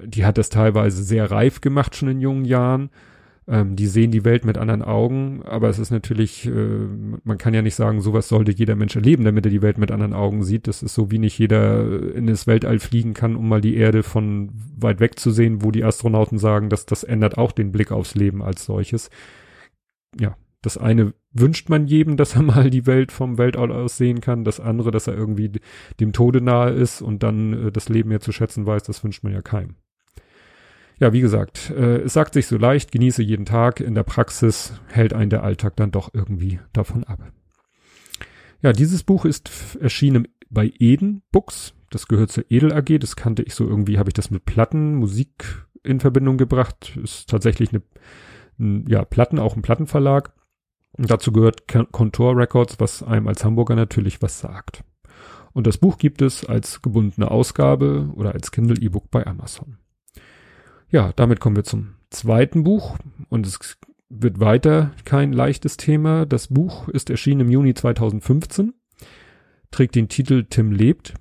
die 0.05 0.25
hat 0.25 0.39
das 0.39 0.49
teilweise 0.51 1.03
sehr 1.03 1.31
reif 1.31 1.61
gemacht 1.61 1.97
schon 1.97 2.09
in 2.09 2.21
jungen 2.21 2.45
Jahren. 2.45 2.91
Ähm, 3.47 3.77
die 3.77 3.87
sehen 3.87 4.11
die 4.11 4.25
Welt 4.25 4.47
mit 4.47 4.57
anderen 4.57 4.81
Augen, 4.83 5.43
aber 5.45 5.69
es 5.69 5.79
ist 5.79 5.91
natürlich, 5.91 6.47
äh, 6.47 6.51
man 7.25 7.37
kann 7.37 7.53
ja 7.53 7.61
nicht 7.61 7.75
sagen, 7.75 8.01
sowas 8.01 8.29
sollte 8.29 8.53
jeder 8.53 8.75
Mensch 8.75 8.97
erleben, 8.97 9.25
damit 9.25 9.45
er 9.45 9.51
die 9.51 9.61
Welt 9.61 9.77
mit 9.77 9.91
anderen 9.91 10.15
Augen 10.15 10.43
sieht. 10.43 10.67
Das 10.67 10.83
ist 10.83 10.95
so, 10.95 11.11
wie 11.11 11.19
nicht 11.19 11.39
jeder 11.39 12.15
in 12.15 12.27
das 12.27 12.47
Weltall 12.47 12.79
fliegen 12.79 13.13
kann, 13.13 13.37
um 13.37 13.49
mal 13.49 13.61
die 13.61 13.77
Erde 13.77 14.03
von 14.03 14.51
weit 14.79 15.01
weg 15.01 15.19
zu 15.19 15.31
sehen, 15.31 15.63
wo 15.63 15.71
die 15.71 15.85
Astronauten 15.85 16.39
sagen, 16.39 16.71
dass 16.71 16.87
das 16.87 17.05
ändert 17.05 17.37
auch 17.37 17.53
den 17.53 17.71
Blick 17.71 17.93
aufs 17.93 18.15
Leben 18.15 18.43
als 18.43 18.65
solches. 18.65 19.11
Ja, 20.19 20.37
das 20.63 20.79
eine 20.79 21.13
wünscht 21.33 21.69
man 21.69 21.87
jedem, 21.87 22.17
dass 22.17 22.37
er 22.37 22.43
mal 22.43 22.71
die 22.71 22.87
Welt 22.87 23.13
vom 23.13 23.37
Weltall 23.37 23.71
aus 23.73 23.99
sehen 23.99 24.23
kann. 24.23 24.45
Das 24.45 24.59
andere, 24.59 24.91
dass 24.91 25.07
er 25.07 25.15
irgendwie 25.15 25.53
dem 26.01 26.15
Tode 26.15 26.41
nahe 26.41 26.71
ist 26.71 27.03
und 27.03 27.23
dann 27.23 27.67
äh, 27.67 27.73
das 27.73 27.91
Leben 27.91 28.09
mehr 28.09 28.21
zu 28.21 28.33
schätzen 28.33 28.65
weiß, 28.67 28.85
das 28.85 29.05
wünscht 29.05 29.23
man 29.23 29.35
ja 29.35 29.43
keinem. 29.43 29.77
Ja, 31.01 31.13
wie 31.13 31.21
gesagt, 31.21 31.71
äh, 31.71 32.03
es 32.03 32.13
sagt 32.13 32.35
sich 32.35 32.47
so 32.47 32.57
leicht, 32.57 32.93
genieße 32.93 33.23
jeden 33.23 33.47
Tag. 33.47 33.81
In 33.81 33.95
der 33.95 34.05
Praxis 34.05 34.73
hält 34.89 35.13
einen 35.13 35.31
der 35.31 35.43
Alltag 35.43 35.77
dann 35.77 35.91
doch 35.91 36.11
irgendwie 36.15 36.61
davon 36.73 37.05
ab. 37.05 37.33
Ja, 38.63 38.73
dieses 38.73 39.03
Buch 39.03 39.25
ist 39.25 39.77
erschienen 39.81 40.29
bei 40.51 40.73
Eden 40.79 41.23
Books. 41.33 41.75
Das 41.91 42.09
gehört 42.09 42.31
zur 42.31 42.45
Edel 42.49 42.73
AG. 42.73 42.99
Das 42.99 43.17
kannte 43.17 43.43
ich 43.43 43.55
so 43.55 43.67
irgendwie, 43.67 43.99
habe 43.99 44.11
ich 44.11 44.15
das 44.15 44.31
mit 44.31 44.45
Platten, 44.45 44.95
Musik 44.95 45.67
in 45.83 46.01
Verbindung 46.01 46.39
gebracht. 46.39 46.97
Ist 47.03 47.29
tatsächlich 47.29 47.71
eine, 47.73 47.83
ja, 48.89 49.05
Platten, 49.05 49.39
auch 49.39 49.57
ein 49.57 49.63
Plattenverlag. 49.63 50.33
Und 50.97 51.11
dazu 51.11 51.33
gehört 51.33 51.67
Contour 51.91 52.37
Records, 52.37 52.79
was 52.79 53.03
einem 53.03 53.27
als 53.27 53.45
Hamburger 53.45 53.75
natürlich 53.75 54.23
was 54.23 54.39
sagt. 54.39 54.85
Und 55.53 55.67
das 55.67 55.79
Buch 55.79 55.99
gibt 55.99 56.23
es 56.23 56.45
als 56.45 56.83
gebundene 56.83 57.31
Ausgabe 57.31 58.11
oder 58.15 58.33
als 58.33 58.53
Kindle 58.53 58.81
E-Book 58.81 59.11
bei 59.11 59.27
Amazon. 59.27 59.79
Ja, 60.95 61.13
damit 61.17 61.41
kommen 61.41 61.57
wir 61.57 61.65
zum 61.65 61.97
zweiten 62.11 62.63
Buch 62.63 62.97
und 63.29 63.49
es 63.49 63.79
wird 64.11 64.39
weiter 64.39 64.93
kein 65.05 65.33
leichtes 65.33 65.77
Thema. 65.77 66.25
Das 66.25 66.47
Buch 66.47 66.89
ist 66.89 67.11
erschienen 67.11 67.41
im 67.41 67.51
Juni 67.51 67.75
2015, 67.75 68.75
trägt 69.73 69.97
den 69.97 70.09
Titel 70.09 70.45
Tim 70.49 70.71
lebt 70.71 71.15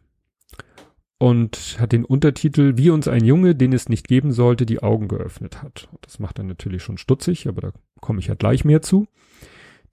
und 1.18 1.78
hat 1.80 1.92
den 1.92 2.06
Untertitel 2.06 2.78
Wie 2.78 2.92
uns 2.92 3.08
ein 3.08 3.26
Junge, 3.26 3.56
den 3.56 3.74
es 3.74 3.90
nicht 3.90 4.08
geben 4.08 4.32
sollte, 4.32 4.68
die 4.68 4.84
Augen 4.84 5.08
geöffnet 5.08 5.64
hat. 5.64 5.90
Das 6.02 6.20
macht 6.20 6.38
dann 6.38 6.46
natürlich 6.46 6.84
schon 6.84 7.00
stutzig, 7.00 7.48
aber 7.48 7.62
da 7.62 7.72
komme 8.00 8.20
ich 8.20 8.28
ja 8.28 8.36
gleich 8.36 8.66
mehr 8.66 8.84
zu. 8.84 9.08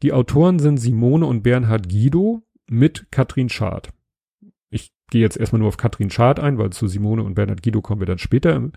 Die 0.03 0.13
Autoren 0.13 0.59
sind 0.59 0.77
Simone 0.77 1.25
und 1.25 1.43
Bernhard 1.43 1.89
Guido 1.89 2.43
mit 2.69 3.07
Katrin 3.11 3.49
Schad. 3.49 3.89
Ich 5.11 5.13
gehe 5.13 5.23
jetzt 5.23 5.37
erstmal 5.37 5.59
nur 5.59 5.67
auf 5.67 5.77
Katrin 5.77 6.09
Schad 6.09 6.39
ein, 6.39 6.57
weil 6.57 6.71
zu 6.71 6.87
Simone 6.87 7.25
und 7.25 7.35
Bernhard 7.35 7.65
Guido 7.65 7.83
kommen 7.83 8.01
wir 8.01 8.07
dann 8.07 8.19
später. 8.19 8.71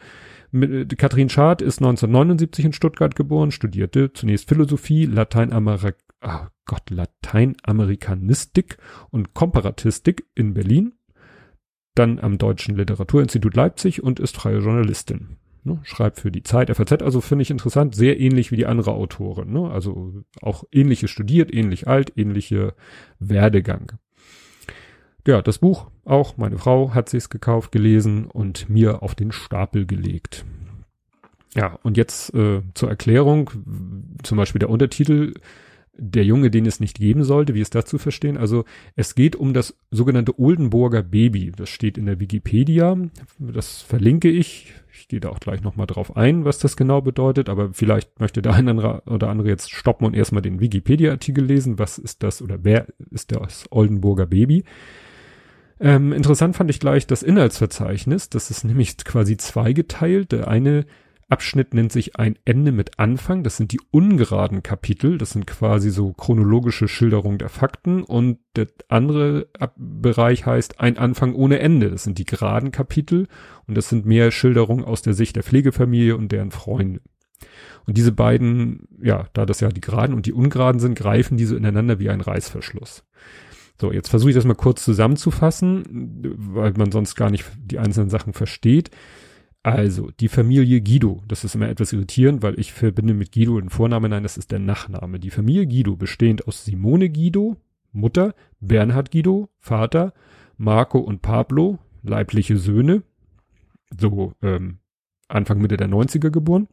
Mit, 0.50 0.98
Katrin 0.98 1.30
Schad 1.30 1.62
ist 1.62 1.78
1979 1.78 2.66
in 2.66 2.74
Stuttgart 2.74 3.16
geboren, 3.16 3.52
studierte 3.52 4.14
zunächst 4.14 4.50
Philosophie, 4.50 5.06
Lateinamerik 5.06 5.98
oh 6.24 6.48
Gott, 6.66 6.90
Lateinamerikanistik 6.90 8.78
und 9.12 9.36
Komparatistik 9.36 10.26
in 10.34 10.56
Berlin, 10.56 10.94
dann 11.94 12.18
am 12.18 12.40
Deutschen 12.40 12.78
Literaturinstitut 12.78 13.56
Leipzig 13.56 14.02
und 14.02 14.20
ist 14.20 14.36
freie 14.36 14.58
Journalistin. 14.58 15.38
Ne, 15.66 15.82
schreibt 15.84 16.20
für 16.20 16.32
die 16.32 16.42
Zeit 16.42 16.76
FAZ, 16.76 17.04
also 17.04 17.22
finde 17.22 17.44
ich 17.44 17.52
interessant, 17.52 17.94
sehr 17.94 18.20
ähnlich 18.20 18.52
wie 18.52 18.58
die 18.58 18.66
andere 18.66 18.92
Autorin. 18.92 19.54
Ne? 19.54 19.70
Also 19.70 20.24
auch 20.42 20.64
ähnliche 20.72 21.08
studiert, 21.08 21.54
ähnlich 21.54 21.88
alt, 21.88 22.12
ähnliche 22.18 22.74
Werdegang. 23.20 24.00
Ja, 25.26 25.42
das 25.42 25.60
Buch 25.60 25.88
auch, 26.06 26.38
meine 26.38 26.58
Frau 26.58 26.94
hat 26.94 27.10
sich's 27.10 27.30
gekauft, 27.30 27.72
gelesen 27.72 28.26
und 28.26 28.70
mir 28.70 29.02
auf 29.04 29.16
den 29.16 29.32
Stapel 29.32 29.86
gelegt. 29.86 30.44
Ja, 31.56 31.78
und 31.84 31.98
jetzt 31.98 32.34
äh, 32.34 32.62
zur 32.74 32.90
Erklärung, 32.90 33.52
zum 34.24 34.38
Beispiel 34.38 34.60
der 34.60 34.70
Untertitel 34.70 35.34
der 35.96 36.26
Junge, 36.26 36.50
den 36.50 36.66
es 36.66 36.80
nicht 36.80 36.98
geben 36.98 37.24
sollte, 37.24 37.54
wie 37.54 37.62
ist 37.62 37.76
das 37.76 37.86
zu 37.86 38.00
verstehen? 38.00 38.36
Also 38.38 38.66
es 38.96 39.14
geht 39.14 39.36
um 39.36 39.54
das 39.54 39.78
sogenannte 39.92 40.40
Oldenburger 40.40 41.04
Baby. 41.04 41.52
Das 41.56 41.70
steht 41.70 42.00
in 42.00 42.08
der 42.08 42.20
Wikipedia. 42.20 42.98
Das 43.38 43.82
verlinke 43.84 44.30
ich. 44.30 44.74
Ich 44.92 45.08
gehe 45.08 45.20
da 45.20 45.30
auch 45.30 45.40
gleich 45.40 45.62
nochmal 45.62 45.86
drauf 45.86 46.18
ein, 46.18 46.46
was 46.46 46.58
das 46.58 46.78
genau 46.78 47.02
bedeutet. 47.02 47.48
Aber 47.48 47.74
vielleicht 47.74 48.20
möchte 48.20 48.42
der 48.42 48.54
eine 48.54 49.02
oder 49.06 49.30
andere 49.30 49.50
jetzt 49.50 49.72
stoppen 49.72 50.06
und 50.06 50.16
erstmal 50.16 50.42
den 50.42 50.60
Wikipedia-Artikel 50.60 51.46
lesen. 51.46 51.78
Was 51.78 52.00
ist 52.00 52.24
das 52.24 52.42
oder 52.42 52.64
wer 52.64 52.88
ist 53.12 53.32
das 53.32 53.66
Oldenburger 53.70 54.26
Baby? 54.26 54.64
Ähm, 55.84 56.14
interessant 56.14 56.56
fand 56.56 56.70
ich 56.70 56.80
gleich 56.80 57.08
das 57.08 57.24
Inhaltsverzeichnis. 57.24 58.30
Das 58.30 58.50
ist 58.50 58.64
nämlich 58.64 58.96
quasi 58.98 59.36
zweigeteilt. 59.36 60.32
Der 60.32 60.48
eine 60.48 60.86
Abschnitt 61.28 61.74
nennt 61.74 61.92
sich 61.92 62.16
ein 62.16 62.40
Ende 62.46 62.72
mit 62.72 63.00
Anfang. 63.00 63.44
Das 63.44 63.58
sind 63.58 63.74
die 63.74 63.82
ungeraden 63.92 64.64
Kapitel. 64.64 65.18
Das 65.18 65.32
sind 65.32 65.46
quasi 65.46 65.90
so 65.90 66.14
chronologische 66.14 66.88
Schilderungen 66.88 67.38
der 67.38 67.50
Fakten. 67.50 68.02
Und 68.02 68.40
der 68.56 68.68
andere 68.88 69.50
Ab 69.60 69.74
Bereich 69.76 70.46
heißt 70.46 70.80
ein 70.80 70.98
Anfang 70.98 71.36
ohne 71.36 71.60
Ende. 71.60 71.92
Das 71.92 72.04
sind 72.04 72.18
die 72.18 72.26
geraden 72.26 72.72
Kapitel. 72.72 73.28
Und 73.68 73.76
das 73.76 73.90
sind 73.90 74.06
mehr 74.06 74.32
Schilderungen 74.32 74.86
aus 74.86 75.02
der 75.02 75.14
Sicht 75.14 75.36
der 75.36 75.44
Pflegefamilie 75.44 76.16
und 76.16 76.32
deren 76.32 76.52
Freunde. 76.52 77.02
Und 77.86 77.98
diese 77.98 78.14
beiden, 78.14 78.88
ja, 79.02 79.28
da 79.34 79.46
das 79.46 79.60
ja 79.60 79.68
die 79.68 79.82
geraden 79.82 80.16
und 80.16 80.28
die 80.28 80.32
ungeraden 80.32 80.80
sind, 80.80 80.96
greifen 80.96 81.36
diese 81.36 81.58
ineinander 81.58 82.00
wie 82.00 82.10
ein 82.10 82.22
Reißverschluss. 82.22 83.04
So, 83.80 83.92
jetzt 83.92 84.10
versuche 84.10 84.30
ich 84.30 84.36
das 84.36 84.46
mal 84.46 84.54
kurz 84.54 84.84
zusammenzufassen, 84.84 85.84
weil 86.54 86.74
man 86.74 86.92
sonst 86.92 87.16
gar 87.16 87.30
nicht 87.30 87.46
die 87.58 87.80
einzelnen 87.80 88.10
Sachen 88.10 88.34
versteht. 88.34 88.92
Also, 89.64 90.12
die 90.20 90.28
Familie 90.28 90.82
Guido, 90.82 91.24
das 91.28 91.44
ist 91.44 91.56
immer 91.56 91.70
etwas 91.70 91.94
irritierend, 91.94 92.44
weil 92.44 92.60
ich 92.60 92.74
verbinde 92.74 93.14
mit 93.14 93.32
Guido 93.32 93.60
den 93.60 93.70
Vornamen, 93.70 94.12
nein, 94.12 94.24
das 94.24 94.38
ist 94.38 94.52
der 94.52 94.60
Nachname. 94.60 95.20
Die 95.20 95.30
Familie 95.30 95.66
Guido 95.66 95.96
bestehend 95.96 96.48
aus 96.48 96.66
Simone 96.66 97.10
Guido, 97.10 97.56
Mutter, 97.94 98.36
Bernhard 98.60 99.12
Guido, 99.12 99.50
Vater, 99.60 100.14
Marco 100.58 101.00
und 101.00 101.22
Pablo, 101.22 101.80
leibliche 102.04 102.58
Söhne, 102.58 103.04
so 103.98 104.34
ähm, 104.42 104.80
Anfang 105.30 105.60
Mitte 105.60 105.78
der 105.78 105.88
90er 105.90 106.30
geboren. 106.30 106.68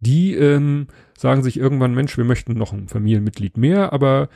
Die 0.00 0.34
ähm, 0.34 0.88
sagen 1.16 1.42
sich 1.42 1.58
irgendwann, 1.58 1.94
Mensch, 1.94 2.16
wir 2.16 2.24
möchten 2.24 2.54
noch 2.54 2.72
ein 2.72 2.88
Familienmitglied 2.88 3.56
mehr, 3.56 3.92
aber 3.92 4.28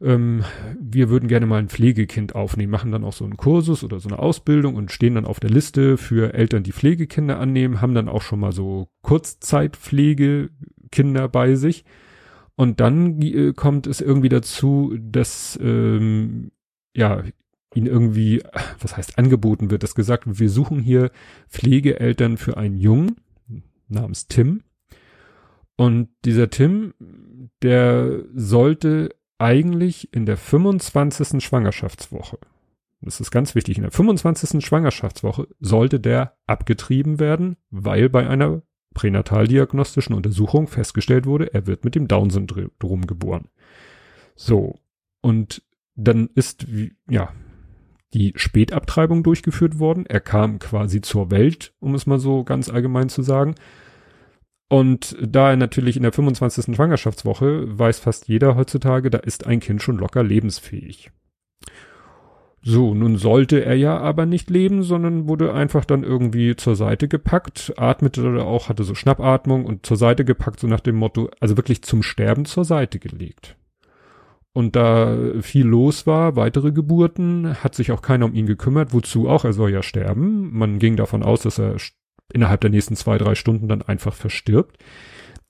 ähm, 0.00 0.44
wir 0.80 1.08
würden 1.08 1.28
gerne 1.28 1.46
mal 1.46 1.58
ein 1.58 1.68
Pflegekind 1.68 2.34
aufnehmen, 2.34 2.70
machen 2.70 2.92
dann 2.92 3.04
auch 3.04 3.12
so 3.12 3.24
einen 3.24 3.36
Kursus 3.36 3.84
oder 3.84 4.00
so 4.00 4.08
eine 4.08 4.18
Ausbildung 4.18 4.74
und 4.74 4.92
stehen 4.92 5.14
dann 5.14 5.26
auf 5.26 5.40
der 5.40 5.50
Liste 5.50 5.96
für 5.96 6.34
Eltern, 6.34 6.62
die 6.62 6.72
Pflegekinder 6.72 7.38
annehmen, 7.38 7.80
haben 7.80 7.94
dann 7.94 8.08
auch 8.08 8.22
schon 8.22 8.40
mal 8.40 8.52
so 8.52 8.88
Kurzzeitpflegekinder 9.02 11.28
bei 11.28 11.54
sich. 11.54 11.84
Und 12.56 12.80
dann 12.80 13.20
äh, 13.22 13.52
kommt 13.52 13.86
es 13.86 14.00
irgendwie 14.00 14.28
dazu, 14.28 14.96
dass 15.00 15.58
ähm, 15.62 16.50
ja 16.94 17.22
ihnen 17.74 17.86
irgendwie, 17.86 18.42
was 18.80 18.96
heißt 18.96 19.18
angeboten 19.18 19.70
wird, 19.70 19.82
dass 19.82 19.94
gesagt 19.94 20.24
wir 20.26 20.48
suchen 20.48 20.78
hier 20.78 21.10
Pflegeeltern 21.48 22.36
für 22.36 22.56
einen 22.56 22.76
Jungen 22.76 23.16
namens 23.88 24.28
Tim. 24.28 24.62
Und 25.76 26.08
dieser 26.24 26.50
Tim, 26.50 26.94
der 27.62 28.22
sollte 28.32 29.10
eigentlich 29.44 30.12
in 30.14 30.24
der 30.24 30.38
25. 30.38 31.44
Schwangerschaftswoche, 31.44 32.38
das 33.02 33.20
ist 33.20 33.30
ganz 33.30 33.54
wichtig, 33.54 33.76
in 33.76 33.82
der 33.82 33.92
25. 33.92 34.64
Schwangerschaftswoche 34.64 35.48
sollte 35.60 36.00
der 36.00 36.36
abgetrieben 36.46 37.20
werden, 37.20 37.56
weil 37.70 38.08
bei 38.08 38.26
einer 38.26 38.62
pränataldiagnostischen 38.94 40.14
Untersuchung 40.14 40.66
festgestellt 40.66 41.26
wurde, 41.26 41.52
er 41.52 41.66
wird 41.66 41.84
mit 41.84 41.94
dem 41.94 42.08
Down-Syndrom 42.08 43.06
geboren. 43.06 43.48
So. 44.34 44.78
Und 45.20 45.62
dann 45.94 46.30
ist, 46.34 46.66
ja, 47.08 47.30
die 48.14 48.32
Spätabtreibung 48.36 49.22
durchgeführt 49.22 49.78
worden. 49.78 50.06
Er 50.06 50.20
kam 50.20 50.58
quasi 50.58 51.00
zur 51.00 51.30
Welt, 51.30 51.74
um 51.80 51.94
es 51.94 52.06
mal 52.06 52.18
so 52.18 52.44
ganz 52.44 52.70
allgemein 52.70 53.08
zu 53.08 53.22
sagen. 53.22 53.56
Und 54.68 55.16
da 55.20 55.50
er 55.50 55.56
natürlich 55.56 55.96
in 55.96 56.02
der 56.02 56.12
25. 56.12 56.74
Schwangerschaftswoche 56.74 57.78
weiß 57.78 57.98
fast 57.98 58.28
jeder 58.28 58.56
heutzutage, 58.56 59.10
da 59.10 59.18
ist 59.18 59.46
ein 59.46 59.60
Kind 59.60 59.82
schon 59.82 59.98
locker 59.98 60.22
lebensfähig. 60.22 61.10
So, 62.66 62.94
nun 62.94 63.18
sollte 63.18 63.62
er 63.62 63.74
ja 63.74 63.98
aber 63.98 64.24
nicht 64.24 64.48
leben, 64.48 64.82
sondern 64.82 65.28
wurde 65.28 65.52
einfach 65.52 65.84
dann 65.84 66.02
irgendwie 66.02 66.56
zur 66.56 66.76
Seite 66.76 67.08
gepackt, 67.08 67.74
atmete 67.76 68.42
auch, 68.42 68.70
hatte 68.70 68.84
so 68.84 68.94
Schnappatmung 68.94 69.66
und 69.66 69.84
zur 69.84 69.98
Seite 69.98 70.24
gepackt, 70.24 70.60
so 70.60 70.66
nach 70.66 70.80
dem 70.80 70.96
Motto, 70.96 71.28
also 71.40 71.58
wirklich 71.58 71.82
zum 71.82 72.02
Sterben 72.02 72.46
zur 72.46 72.64
Seite 72.64 72.98
gelegt. 72.98 73.58
Und 74.54 74.76
da 74.76 75.14
viel 75.42 75.66
los 75.66 76.06
war, 76.06 76.36
weitere 76.36 76.72
Geburten, 76.72 77.62
hat 77.62 77.74
sich 77.74 77.92
auch 77.92 78.00
keiner 78.00 78.24
um 78.24 78.34
ihn 78.34 78.46
gekümmert, 78.46 78.94
wozu 78.94 79.28
auch, 79.28 79.44
er 79.44 79.52
soll 79.52 79.70
ja 79.70 79.82
sterben. 79.82 80.56
Man 80.56 80.78
ging 80.78 80.96
davon 80.96 81.22
aus, 81.22 81.42
dass 81.42 81.58
er 81.58 81.76
innerhalb 82.34 82.60
der 82.60 82.70
nächsten 82.70 82.96
zwei, 82.96 83.16
drei 83.16 83.34
Stunden 83.34 83.68
dann 83.68 83.82
einfach 83.82 84.14
verstirbt. 84.14 84.78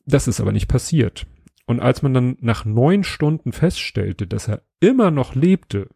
Das 0.06 0.28
ist 0.28 0.40
aber 0.40 0.52
nicht 0.52 0.68
passiert. 0.68 1.26
Und 1.66 1.80
als 1.80 2.02
man 2.02 2.14
dann 2.14 2.36
nach 2.40 2.64
neun 2.64 3.04
Stunden 3.04 3.52
feststellte, 3.52 4.26
dass 4.26 4.48
er 4.48 4.62
immer 4.80 5.10
noch 5.10 5.34
lebte, 5.34 5.88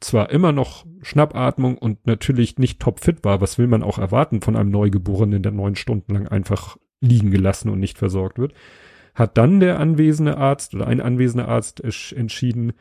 zwar 0.00 0.30
immer 0.30 0.52
noch 0.52 0.86
Schnappatmung 1.02 1.78
und 1.78 2.06
natürlich 2.06 2.58
nicht 2.58 2.78
topfit 2.80 3.24
war, 3.24 3.40
was 3.40 3.58
will 3.58 3.66
man 3.66 3.82
auch 3.82 3.98
erwarten 3.98 4.42
von 4.42 4.54
einem 4.54 4.70
Neugeborenen, 4.70 5.42
der 5.42 5.52
neun 5.52 5.76
Stunden 5.76 6.14
lang 6.14 6.28
einfach 6.28 6.76
liegen 7.00 7.30
gelassen 7.30 7.70
und 7.70 7.80
nicht 7.80 7.98
versorgt 7.98 8.38
wird. 8.38 8.52
Hat 9.14 9.36
dann 9.38 9.60
der 9.60 9.80
anwesende 9.80 10.36
Arzt 10.36 10.74
oder 10.74 10.86
ein 10.86 11.00
anwesender 11.00 11.48
Arzt 11.48 11.82
entschieden, 12.12 12.74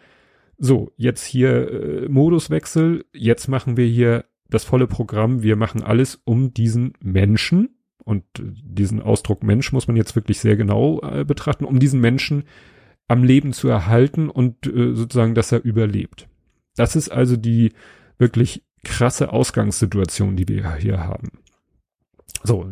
so, 0.59 0.91
jetzt 0.97 1.23
hier 1.23 1.71
äh, 1.71 2.09
Moduswechsel, 2.09 3.05
jetzt 3.13 3.47
machen 3.47 3.77
wir 3.77 3.85
hier 3.85 4.25
das 4.49 4.63
volle 4.63 4.87
Programm, 4.87 5.43
wir 5.43 5.55
machen 5.55 5.83
alles, 5.83 6.21
um 6.23 6.53
diesen 6.53 6.93
Menschen, 7.01 7.77
und 8.07 8.23
diesen 8.41 9.01
Ausdruck 9.01 9.43
Mensch 9.43 9.73
muss 9.73 9.87
man 9.87 9.97
jetzt 9.97 10.15
wirklich 10.15 10.39
sehr 10.39 10.55
genau 10.55 11.01
äh, 11.01 11.25
betrachten, 11.25 11.65
um 11.65 11.77
diesen 11.77 11.99
Menschen 11.99 12.45
am 13.09 13.21
Leben 13.21 13.51
zu 13.51 13.67
erhalten 13.67 14.29
und 14.29 14.65
äh, 14.65 14.95
sozusagen, 14.95 15.35
dass 15.35 15.51
er 15.51 15.65
überlebt. 15.65 16.29
Das 16.77 16.95
ist 16.95 17.09
also 17.09 17.35
die 17.35 17.73
wirklich 18.17 18.63
krasse 18.85 19.33
Ausgangssituation, 19.33 20.37
die 20.37 20.47
wir 20.47 20.75
hier 20.75 20.99
haben. 20.99 21.31
So. 22.43 22.69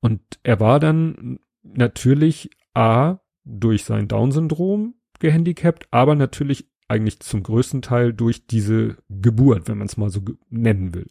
Und 0.00 0.22
er 0.42 0.58
war 0.58 0.80
dann 0.80 1.38
natürlich 1.62 2.48
A, 2.72 3.18
durch 3.44 3.84
sein 3.84 4.08
Down-Syndrom 4.08 4.94
gehandicapt, 5.18 5.86
aber 5.90 6.14
natürlich 6.14 6.66
eigentlich 6.92 7.20
zum 7.20 7.42
größten 7.42 7.82
Teil 7.82 8.12
durch 8.12 8.46
diese 8.46 8.96
Geburt, 9.08 9.68
wenn 9.68 9.78
man 9.78 9.86
es 9.86 9.96
mal 9.96 10.10
so 10.10 10.20
nennen 10.50 10.94
will. 10.94 11.10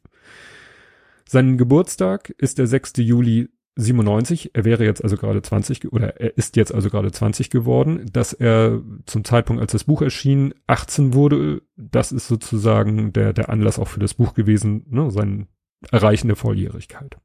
Sein 1.27 1.57
Geburtstag 1.57 2.29
ist 2.37 2.57
der 2.57 2.67
6. 2.67 2.93
Juli 2.97 3.49
97. 3.77 4.51
Er 4.53 4.65
wäre 4.65 4.83
jetzt 4.83 5.03
also 5.03 5.17
gerade 5.17 5.41
20 5.41 5.91
oder 5.91 6.19
er 6.19 6.37
ist 6.37 6.55
jetzt 6.55 6.73
also 6.73 6.89
gerade 6.89 7.11
20 7.11 7.49
geworden. 7.49 8.05
Dass 8.11 8.33
er 8.33 8.81
zum 9.05 9.23
Zeitpunkt, 9.23 9.61
als 9.61 9.71
das 9.71 9.85
Buch 9.85 10.01
erschien, 10.01 10.53
18 10.67 11.13
wurde, 11.13 11.61
das 11.77 12.11
ist 12.11 12.27
sozusagen 12.27 13.13
der, 13.13 13.33
der 13.33 13.49
Anlass 13.49 13.79
auch 13.79 13.87
für 13.87 13.99
das 13.99 14.13
Buch 14.13 14.33
gewesen, 14.33 14.85
ne, 14.89 15.09
sein 15.11 15.47
Erreichen 15.89 16.27
der 16.27 16.35
Volljährigkeit. 16.35 17.17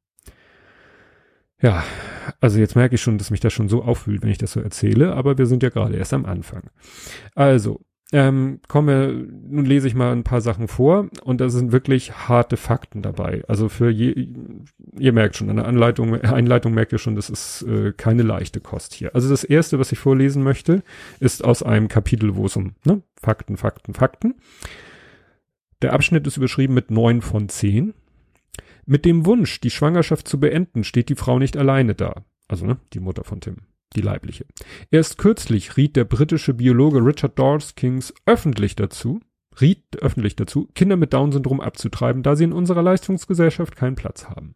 Ja, 1.61 1.85
also 2.41 2.59
jetzt 2.59 2.77
merke 2.77 2.95
ich 2.95 3.01
schon, 3.01 3.19
dass 3.19 3.31
mich 3.31 3.41
das 3.41 3.53
schon 3.53 3.69
so 3.69 3.83
auffühlt, 3.83 4.23
wenn 4.23 4.31
ich 4.31 4.39
das 4.39 4.53
so 4.53 4.61
erzähle, 4.61 5.15
aber 5.15 5.39
wir 5.39 5.47
sind 5.47 5.63
ja 5.63 5.71
gerade 5.71 5.97
erst 5.97 6.13
am 6.13 6.27
Anfang. 6.27 6.71
Also, 7.35 7.81
ähm, 8.13 8.61
komme, 8.69 9.27
nun 9.49 9.65
lese 9.65 9.89
ich 9.89 9.95
mal 9.95 10.13
ein 10.13 10.23
paar 10.23 10.41
Sachen 10.41 10.69
vor 10.69 11.09
und 11.25 11.41
da 11.41 11.49
sind 11.49 11.73
wirklich 11.73 12.29
harte 12.29 12.57
Fakten 12.57 13.03
dabei. 13.03 13.43
Also 13.49 13.69
für 13.69 13.91
je, 13.91 14.29
ihr 14.97 15.13
merkt 15.13 15.37
schon, 15.37 15.51
eine 15.51 15.65
Anleitung, 15.65 16.15
Einleitung 16.23 16.73
merkt 16.73 16.93
ihr 16.93 16.99
schon, 16.99 17.17
das 17.17 17.31
ist 17.31 17.63
äh, 17.63 17.93
keine 17.93 18.23
leichte 18.23 18.61
Kost 18.61 18.95
hier. 18.95 19.15
Also 19.15 19.29
das 19.29 19.43
erste, 19.43 19.81
was 19.81 19.91
ich 19.91 19.99
vorlesen 19.99 20.45
möchte, 20.45 20.83
ist 21.19 21.45
aus 21.45 21.65
einem 21.65 21.89
Kapitel, 21.89 22.37
wo 22.37 22.47
es 22.47 22.55
um 22.57 22.75
ne, 22.85 23.03
Fakten, 23.21 23.57
Fakten, 23.57 23.95
Fakten. 23.95 24.37
Der 25.83 25.93
Abschnitt 25.93 26.27
ist 26.27 26.37
überschrieben 26.37 26.75
mit 26.75 26.91
neun 26.93 27.23
von 27.23 27.49
zehn. 27.49 27.93
Mit 28.87 29.05
dem 29.05 29.27
Wunsch, 29.27 29.61
die 29.61 29.71
Schwangerschaft 29.71 30.29
zu 30.29 30.39
beenden, 30.39 30.85
steht 30.85 31.09
die 31.09 31.17
Frau 31.17 31.41
nicht 31.41 31.57
alleine 31.57 31.97
da. 31.97 32.25
Also 32.47 32.67
ne, 32.67 32.77
die 32.93 33.01
Mutter 33.01 33.25
von 33.25 33.41
Tim 33.41 33.57
die 33.95 34.01
leibliche. 34.01 34.47
Erst 34.91 35.19
kürzlich 35.19 35.77
riet 35.77 35.97
der 35.97 36.05
britische 36.05 36.55
Biologe 36.55 36.99
Richard 36.99 37.39
Dawkins 37.39 38.13
öffentlich 38.27 38.77
dazu, 38.77 39.21
riet 39.61 39.85
öffentlich 40.01 40.37
dazu, 40.37 40.69
Kinder 40.75 40.97
mit 40.97 41.13
Down-Syndrom 41.13 41.61
abzutreiben, 41.61 42.23
da 42.23 42.37
sie 42.37 42.45
in 42.45 42.53
unserer 42.53 42.83
Leistungsgesellschaft 42.83 43.77
keinen 43.77 43.97
Platz 43.97 44.29
haben. 44.29 44.55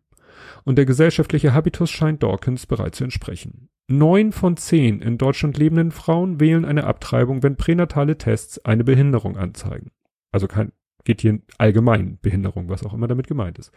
Und 0.64 0.76
der 0.76 0.86
gesellschaftliche 0.86 1.54
Habitus 1.54 1.90
scheint 1.90 2.22
Dawkins 2.22 2.66
bereits 2.66 2.98
zu 2.98 3.04
entsprechen. 3.04 3.68
Neun 3.88 4.32
von 4.32 4.56
zehn 4.56 5.00
in 5.00 5.18
Deutschland 5.18 5.58
lebenden 5.58 5.90
Frauen 5.90 6.38
wählen 6.38 6.64
eine 6.64 6.84
Abtreibung, 6.84 7.42
wenn 7.42 7.56
pränatale 7.56 8.18
Tests 8.18 8.64
eine 8.64 8.84
Behinderung 8.84 9.36
anzeigen. 9.36 9.90
Also 10.32 10.46
kein, 10.46 10.72
geht 11.04 11.20
hier 11.20 11.40
allgemein 11.58 12.18
Behinderung, 12.20 12.68
was 12.68 12.84
auch 12.84 12.94
immer 12.94 13.08
damit 13.08 13.26
gemeint 13.26 13.58
ist. 13.58 13.72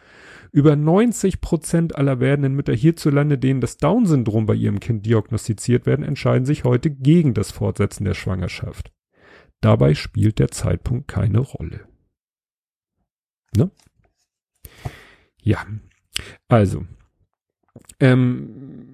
Über 0.51 0.75
90 0.75 1.41
Prozent 1.41 1.95
aller 1.95 2.19
werdenden 2.19 2.55
Mütter 2.55 2.73
hierzulande, 2.73 3.37
denen 3.37 3.61
das 3.61 3.77
Down-Syndrom 3.77 4.45
bei 4.45 4.55
ihrem 4.55 4.79
Kind 4.79 5.05
diagnostiziert 5.05 5.85
werden, 5.85 6.05
entscheiden 6.05 6.45
sich 6.45 6.63
heute 6.63 6.89
gegen 6.89 7.33
das 7.33 7.51
Fortsetzen 7.51 8.05
der 8.05 8.13
Schwangerschaft. 8.13 8.91
Dabei 9.61 9.93
spielt 9.93 10.39
der 10.39 10.49
Zeitpunkt 10.49 11.07
keine 11.07 11.39
Rolle. 11.39 11.87
Ne? 13.55 13.71
Ja, 15.41 15.65
also, 16.47 16.85
ähm, 17.99 18.92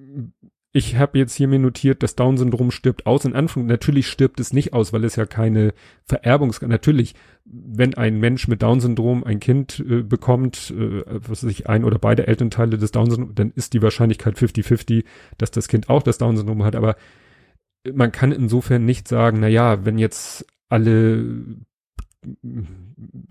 ich 0.72 0.96
habe 0.96 1.18
jetzt 1.18 1.34
hier 1.34 1.48
mir 1.48 1.58
notiert, 1.58 2.02
das 2.02 2.14
Down-Syndrom 2.14 2.70
stirbt 2.70 3.04
aus. 3.04 3.24
In 3.24 3.34
Anfang 3.34 3.66
natürlich 3.66 4.06
stirbt 4.06 4.38
es 4.38 4.52
nicht 4.52 4.72
aus, 4.72 4.92
weil 4.92 5.04
es 5.04 5.16
ja 5.16 5.26
keine 5.26 5.74
Vererbungs... 6.04 6.62
Natürlich, 6.62 7.16
wenn 7.44 7.94
ein 7.94 8.20
Mensch 8.20 8.46
mit 8.46 8.62
Down-Syndrom 8.62 9.24
ein 9.24 9.40
Kind 9.40 9.80
äh, 9.80 10.02
bekommt, 10.02 10.70
äh, 10.70 11.02
was 11.06 11.42
weiß 11.42 11.50
ich, 11.50 11.68
ein 11.68 11.82
oder 11.84 11.98
beide 11.98 12.28
Elternteile 12.28 12.78
des 12.78 12.92
Down-Syndroms, 12.92 13.34
dann 13.34 13.52
ist 13.56 13.72
die 13.72 13.82
Wahrscheinlichkeit 13.82 14.36
50-50, 14.36 15.04
dass 15.38 15.50
das 15.50 15.66
Kind 15.66 15.90
auch 15.90 16.04
das 16.04 16.18
Down-Syndrom 16.18 16.62
hat. 16.62 16.76
Aber 16.76 16.94
man 17.92 18.12
kann 18.12 18.30
insofern 18.30 18.84
nicht 18.84 19.08
sagen, 19.08 19.38
na 19.40 19.48
ja, 19.48 19.84
wenn 19.84 19.98
jetzt 19.98 20.46
alle 20.68 21.56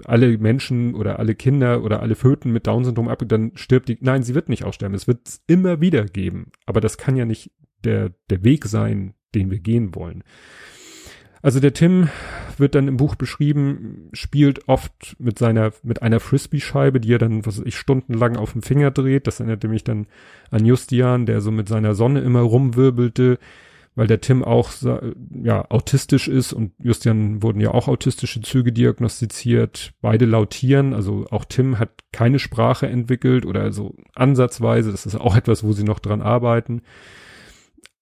alle 0.06 0.38
Menschen 0.38 0.96
oder 0.96 1.20
alle 1.20 1.36
Kinder 1.36 1.84
oder 1.84 2.02
alle 2.02 2.16
Föten 2.16 2.52
mit 2.52 2.68
Down-Syndrom 2.68 3.08
ab, 3.08 3.24
dann 3.28 3.52
stirbt 3.56 3.90
die. 3.90 3.98
Nein, 4.02 4.24
sie 4.24 4.36
wird 4.36 4.50
nicht 4.50 4.64
aussterben. 4.64 4.96
Es 4.96 5.08
wird 5.08 5.28
es 5.28 5.42
immer 5.48 5.82
wieder 5.82 6.06
geben. 6.06 6.52
Aber 6.66 6.82
das 6.82 6.98
kann 6.98 7.16
ja 7.16 7.26
nicht 7.26 7.52
der, 7.84 8.12
der 8.30 8.44
Weg 8.44 8.66
sein, 8.66 9.14
den 9.36 9.52
wir 9.52 9.60
gehen 9.60 9.94
wollen. 9.96 10.24
Also 11.42 11.60
der 11.62 11.74
Tim 11.74 12.10
wird 12.58 12.76
dann 12.76 12.90
im 12.90 12.98
Buch 12.98 13.16
beschrieben, 13.16 14.10
spielt 14.12 14.68
oft 14.68 15.16
mit 15.20 15.40
seiner, 15.40 15.72
mit 15.84 16.02
einer 16.02 16.20
Frisbee-Scheibe, 16.20 17.00
die 17.00 17.14
er 17.14 17.20
dann, 17.20 17.46
was 17.46 17.60
weiß 17.60 17.66
ich, 17.66 17.78
stundenlang 17.78 18.36
auf 18.36 18.52
dem 18.52 18.62
Finger 18.62 18.92
dreht. 18.92 19.26
Das 19.26 19.40
erinnert 19.40 19.64
mich 19.64 19.86
dann 19.86 20.08
an 20.52 20.66
Justian, 20.66 21.26
der 21.26 21.40
so 21.40 21.52
mit 21.52 21.70
seiner 21.70 21.96
Sonne 21.96 22.20
immer 22.20 22.42
rumwirbelte 22.42 23.40
weil 24.00 24.08
der 24.08 24.22
Tim 24.22 24.46
auch 24.46 24.72
ja 25.44 25.70
autistisch 25.70 26.30
ist 26.30 26.54
und 26.54 26.72
Justian 26.82 27.44
wurden 27.44 27.60
ja 27.60 27.72
auch 27.72 27.90
autistische 27.90 28.40
Züge 28.40 28.72
diagnostiziert. 28.72 29.92
Beide 30.00 30.24
lautieren, 30.24 30.94
also 30.94 31.26
auch 31.32 31.44
Tim 31.44 31.80
hat 31.80 31.90
keine 32.14 32.40
Sprache 32.40 32.88
entwickelt 32.88 33.46
oder 33.46 33.74
so 33.74 33.98
ansatzweise. 34.16 34.92
Das 34.92 35.06
ist 35.06 35.16
auch 35.18 35.36
etwas, 35.36 35.66
wo 35.66 35.74
sie 35.74 35.84
noch 35.84 36.00
dran 36.00 36.22
arbeiten. 36.22 36.82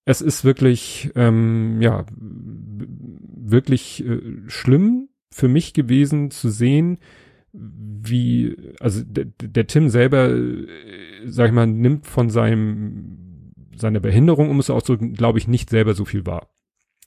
Es 0.05 0.21
ist 0.21 0.45
wirklich 0.45 1.10
ähm, 1.15 1.81
ja 1.81 2.05
wirklich 2.15 4.05
äh, 4.05 4.21
schlimm 4.45 5.10
für 5.31 5.47
mich 5.47 5.73
gewesen 5.73 6.29
zu 6.29 6.49
sehen, 6.49 6.99
wie 7.53 8.55
also 8.79 9.01
der, 9.03 9.25
der 9.41 9.65
Tim 9.65 9.89
selber, 9.89 10.29
äh, 10.29 10.67
sag 11.25 11.47
ich 11.47 11.53
mal, 11.53 11.65
nimmt 11.65 12.05
von 12.05 12.29
seinem 12.29 13.26
seine 13.79 14.01
Behinderung, 14.01 14.49
um 14.49 14.59
es 14.59 14.69
auszudrücken, 14.69 15.13
glaube 15.13 15.39
ich, 15.39 15.47
nicht 15.47 15.69
selber 15.69 15.93
so 15.93 16.05
viel 16.05 16.25
wahr. 16.25 16.49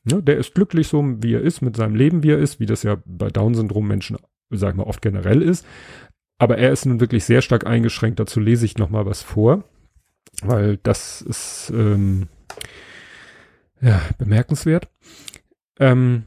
Ne? 0.05 0.23
Der 0.23 0.37
ist 0.37 0.55
glücklich 0.55 0.89
so, 0.89 1.05
wie 1.23 1.35
er 1.35 1.43
ist, 1.43 1.61
mit 1.61 1.77
seinem 1.77 1.95
Leben, 1.95 2.23
wie 2.23 2.31
er 2.31 2.39
ist, 2.39 2.61
wie 2.61 2.67
das 2.67 2.83
ja 2.83 2.99
bei 3.05 3.29
Down-Syndrom-Menschen, 3.29 4.19
sag 4.51 4.71
ich 4.71 4.77
mal, 4.77 4.85
oft 4.85 5.03
generell 5.03 5.43
ist. 5.43 5.67
Aber 6.39 6.57
er 6.57 6.73
ist 6.73 6.87
nun 6.87 7.01
wirklich 7.01 7.25
sehr 7.25 7.43
stark 7.43 7.67
eingeschränkt. 7.67 8.19
Dazu 8.19 8.41
lese 8.41 8.65
ich 8.65 8.79
noch 8.79 8.89
mal 8.89 9.05
was 9.05 9.23
vor, 9.23 9.65
weil 10.43 10.79
das 10.79 11.21
ist 11.21 11.71
ähm, 11.75 12.29
ja 13.83 14.01
bemerkenswert. 14.17 14.89
Ähm, 15.79 16.25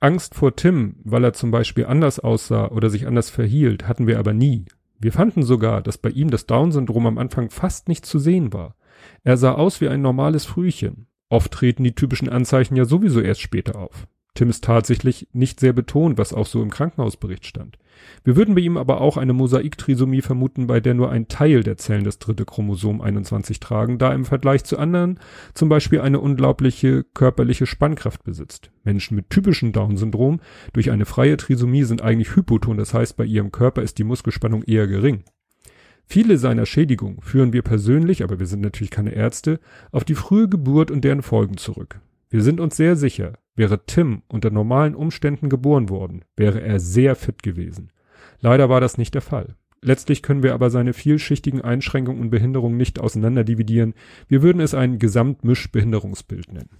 Angst 0.00 0.34
vor 0.34 0.54
Tim, 0.54 0.96
weil 1.04 1.24
er 1.24 1.32
zum 1.32 1.50
Beispiel 1.50 1.86
anders 1.86 2.20
aussah 2.20 2.68
oder 2.68 2.90
sich 2.90 3.06
anders 3.06 3.30
verhielt, 3.30 3.88
hatten 3.88 4.06
wir 4.06 4.18
aber 4.18 4.34
nie. 4.34 4.66
Wir 4.98 5.12
fanden 5.12 5.42
sogar, 5.42 5.82
dass 5.82 5.98
bei 5.98 6.10
ihm 6.10 6.30
das 6.30 6.46
Down-Syndrom 6.46 7.06
am 7.06 7.18
Anfang 7.18 7.50
fast 7.50 7.88
nicht 7.88 8.06
zu 8.06 8.18
sehen 8.18 8.52
war. 8.52 8.76
Er 9.24 9.36
sah 9.36 9.52
aus 9.52 9.80
wie 9.80 9.88
ein 9.88 10.00
normales 10.02 10.46
Frühchen. 10.46 11.06
Oft 11.28 11.52
treten 11.52 11.84
die 11.84 11.94
typischen 11.94 12.28
Anzeichen 12.28 12.76
ja 12.76 12.84
sowieso 12.84 13.20
erst 13.20 13.40
später 13.40 13.76
auf. 13.76 14.06
Tim 14.36 14.50
ist 14.50 14.62
tatsächlich 14.62 15.28
nicht 15.32 15.58
sehr 15.58 15.72
betont, 15.72 16.18
was 16.18 16.32
auch 16.32 16.46
so 16.46 16.62
im 16.62 16.70
Krankenhausbericht 16.70 17.44
stand. 17.44 17.78
Wir 18.24 18.36
würden 18.36 18.54
bei 18.54 18.60
ihm 18.60 18.76
aber 18.76 19.00
auch 19.00 19.16
eine 19.16 19.32
Mosaiktrisomie 19.32 20.20
vermuten, 20.20 20.66
bei 20.66 20.80
der 20.80 20.94
nur 20.94 21.10
ein 21.10 21.28
Teil 21.28 21.62
der 21.62 21.76
Zellen 21.76 22.04
das 22.04 22.18
dritte 22.18 22.44
Chromosom 22.44 23.00
21 23.00 23.58
tragen, 23.58 23.98
da 23.98 24.12
im 24.12 24.24
Vergleich 24.24 24.64
zu 24.64 24.78
anderen 24.78 25.18
zum 25.54 25.68
Beispiel 25.68 26.00
eine 26.00 26.20
unglaubliche 26.20 27.04
körperliche 27.14 27.66
Spannkraft 27.66 28.22
besitzt. 28.22 28.70
Menschen 28.84 29.16
mit 29.16 29.30
typischem 29.30 29.72
Down-Syndrom 29.72 30.40
durch 30.72 30.90
eine 30.90 31.06
freie 31.06 31.36
Trisomie 31.36 31.84
sind 31.84 32.02
eigentlich 32.02 32.36
hypoton, 32.36 32.76
das 32.76 32.94
heißt 32.94 33.16
bei 33.16 33.24
ihrem 33.24 33.50
Körper 33.50 33.82
ist 33.82 33.98
die 33.98 34.04
Muskelspannung 34.04 34.62
eher 34.62 34.86
gering. 34.86 35.24
Viele 36.04 36.38
seiner 36.38 36.66
Schädigungen 36.66 37.20
führen 37.20 37.52
wir 37.52 37.62
persönlich, 37.62 38.22
aber 38.22 38.38
wir 38.38 38.46
sind 38.46 38.60
natürlich 38.60 38.92
keine 38.92 39.10
Ärzte, 39.12 39.58
auf 39.90 40.04
die 40.04 40.14
frühe 40.14 40.48
Geburt 40.48 40.90
und 40.90 41.02
deren 41.02 41.22
Folgen 41.22 41.56
zurück. 41.56 42.00
Wir 42.36 42.42
sind 42.42 42.60
uns 42.60 42.76
sehr 42.76 42.96
sicher, 42.96 43.32
wäre 43.54 43.86
Tim 43.86 44.20
unter 44.28 44.50
normalen 44.50 44.94
Umständen 44.94 45.48
geboren 45.48 45.88
worden, 45.88 46.22
wäre 46.36 46.60
er 46.60 46.78
sehr 46.80 47.16
fit 47.16 47.42
gewesen. 47.42 47.90
Leider 48.40 48.68
war 48.68 48.78
das 48.78 48.98
nicht 48.98 49.14
der 49.14 49.22
Fall. 49.22 49.56
Letztlich 49.80 50.22
können 50.22 50.42
wir 50.42 50.52
aber 50.52 50.68
seine 50.68 50.92
vielschichtigen 50.92 51.62
Einschränkungen 51.62 52.20
und 52.20 52.28
Behinderungen 52.28 52.76
nicht 52.76 52.98
auseinanderdividieren. 52.98 53.94
Wir 54.28 54.42
würden 54.42 54.60
es 54.60 54.74
ein 54.74 54.98
Gesamtmischbehinderungsbild 54.98 56.52
nennen. 56.52 56.76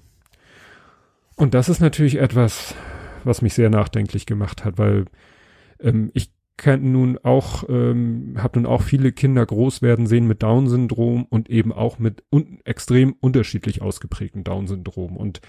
Und 1.36 1.54
das 1.54 1.70
ist 1.70 1.80
natürlich 1.80 2.16
etwas, 2.16 2.74
was 3.24 3.40
mich 3.40 3.54
sehr 3.54 3.70
nachdenklich 3.70 4.26
gemacht 4.26 4.62
hat, 4.62 4.76
weil 4.76 5.06
ähm, 5.80 6.10
ich 6.12 6.32
kenne 6.56 6.88
nun 6.88 7.18
auch, 7.22 7.64
ähm, 7.68 8.34
habe 8.38 8.58
nun 8.58 8.66
auch 8.66 8.82
viele 8.82 9.12
Kinder 9.12 9.44
groß 9.44 9.82
werden 9.82 10.06
sehen 10.06 10.26
mit 10.26 10.42
Down-Syndrom 10.42 11.26
und 11.28 11.50
eben 11.50 11.72
auch 11.72 11.98
mit 11.98 12.22
un 12.30 12.60
extrem 12.64 13.14
unterschiedlich 13.20 13.82
ausgeprägten 13.82 14.42
Down-Syndrom. 14.42 15.16
Und 15.16 15.40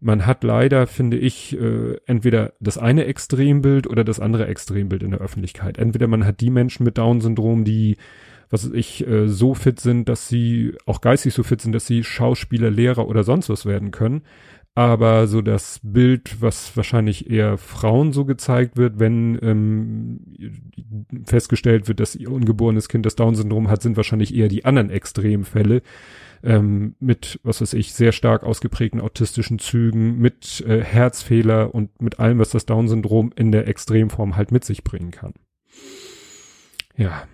man 0.00 0.26
hat 0.26 0.44
leider, 0.44 0.86
finde 0.86 1.16
ich, 1.16 1.58
äh, 1.58 1.96
entweder 2.06 2.52
das 2.60 2.78
eine 2.78 3.06
Extrembild 3.06 3.86
oder 3.86 4.04
das 4.04 4.20
andere 4.20 4.46
Extrembild 4.46 5.02
in 5.02 5.12
der 5.12 5.20
Öffentlichkeit. 5.20 5.78
Entweder 5.78 6.06
man 6.06 6.26
hat 6.26 6.40
die 6.40 6.50
Menschen 6.50 6.84
mit 6.84 6.98
Down-Syndrom, 6.98 7.64
die, 7.64 7.96
was 8.50 8.66
weiß 8.66 8.74
ich, 8.74 9.06
äh, 9.06 9.28
so 9.28 9.54
fit 9.54 9.80
sind, 9.80 10.08
dass 10.10 10.28
sie 10.28 10.74
auch 10.84 11.00
geistig 11.00 11.32
so 11.32 11.42
fit 11.42 11.62
sind, 11.62 11.72
dass 11.72 11.86
sie 11.86 12.04
Schauspieler, 12.04 12.70
Lehrer 12.70 13.08
oder 13.08 13.24
sonst 13.24 13.48
was 13.48 13.64
werden 13.64 13.92
können 13.92 14.22
aber 14.74 15.26
so 15.26 15.42
das 15.42 15.80
Bild, 15.82 16.40
was 16.40 16.76
wahrscheinlich 16.76 17.28
eher 17.28 17.58
Frauen 17.58 18.12
so 18.12 18.24
gezeigt 18.24 18.76
wird, 18.76 18.98
wenn 18.98 19.38
ähm, 19.42 20.20
festgestellt 21.24 21.88
wird, 21.88 22.00
dass 22.00 22.14
ihr 22.14 22.30
ungeborenes 22.30 22.88
Kind 22.88 23.04
das 23.04 23.16
Down-Syndrom 23.16 23.68
hat, 23.68 23.82
sind 23.82 23.96
wahrscheinlich 23.96 24.34
eher 24.34 24.48
die 24.48 24.64
anderen 24.64 24.90
Extremfälle 24.90 25.82
ähm, 26.42 26.94
mit, 27.00 27.40
was 27.42 27.60
weiß 27.60 27.74
ich, 27.74 27.92
sehr 27.92 28.12
stark 28.12 28.44
ausgeprägten 28.44 29.00
autistischen 29.00 29.58
Zügen, 29.58 30.18
mit 30.18 30.64
äh, 30.66 30.82
Herzfehler 30.82 31.74
und 31.74 32.00
mit 32.00 32.20
allem, 32.20 32.38
was 32.38 32.50
das 32.50 32.64
Down-Syndrom 32.64 33.32
in 33.34 33.52
der 33.52 33.68
Extremform 33.68 34.36
halt 34.36 34.52
mit 34.52 34.64
sich 34.64 34.84
bringen 34.84 35.10
kann. 35.10 35.34
Ja. 36.96 37.24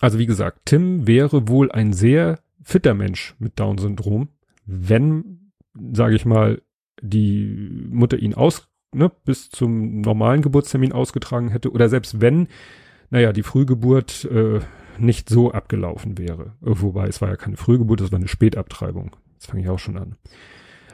Also 0.00 0.18
wie 0.18 0.26
gesagt, 0.26 0.62
Tim 0.64 1.06
wäre 1.06 1.48
wohl 1.48 1.70
ein 1.70 1.92
sehr 1.92 2.40
fitter 2.62 2.94
Mensch 2.94 3.36
mit 3.38 3.58
Down-Syndrom, 3.60 4.28
wenn 4.66 5.43
sage 5.92 6.14
ich 6.14 6.24
mal, 6.24 6.62
die 7.00 7.88
Mutter 7.90 8.18
ihn 8.18 8.34
aus, 8.34 8.68
ne, 8.94 9.10
bis 9.24 9.50
zum 9.50 10.00
normalen 10.00 10.42
Geburtstermin 10.42 10.92
ausgetragen 10.92 11.48
hätte 11.48 11.70
oder 11.70 11.88
selbst 11.88 12.20
wenn, 12.20 12.48
naja, 13.10 13.32
die 13.32 13.42
Frühgeburt 13.42 14.24
äh, 14.26 14.60
nicht 14.98 15.28
so 15.28 15.52
abgelaufen 15.52 16.18
wäre. 16.18 16.52
Wobei 16.60 17.08
es 17.08 17.20
war 17.20 17.28
ja 17.28 17.36
keine 17.36 17.56
Frühgeburt, 17.56 18.00
das 18.00 18.12
war 18.12 18.18
eine 18.18 18.28
Spätabtreibung. 18.28 19.16
Das 19.38 19.46
fange 19.46 19.62
ich 19.62 19.68
auch 19.68 19.78
schon 19.78 19.98
an. 19.98 20.16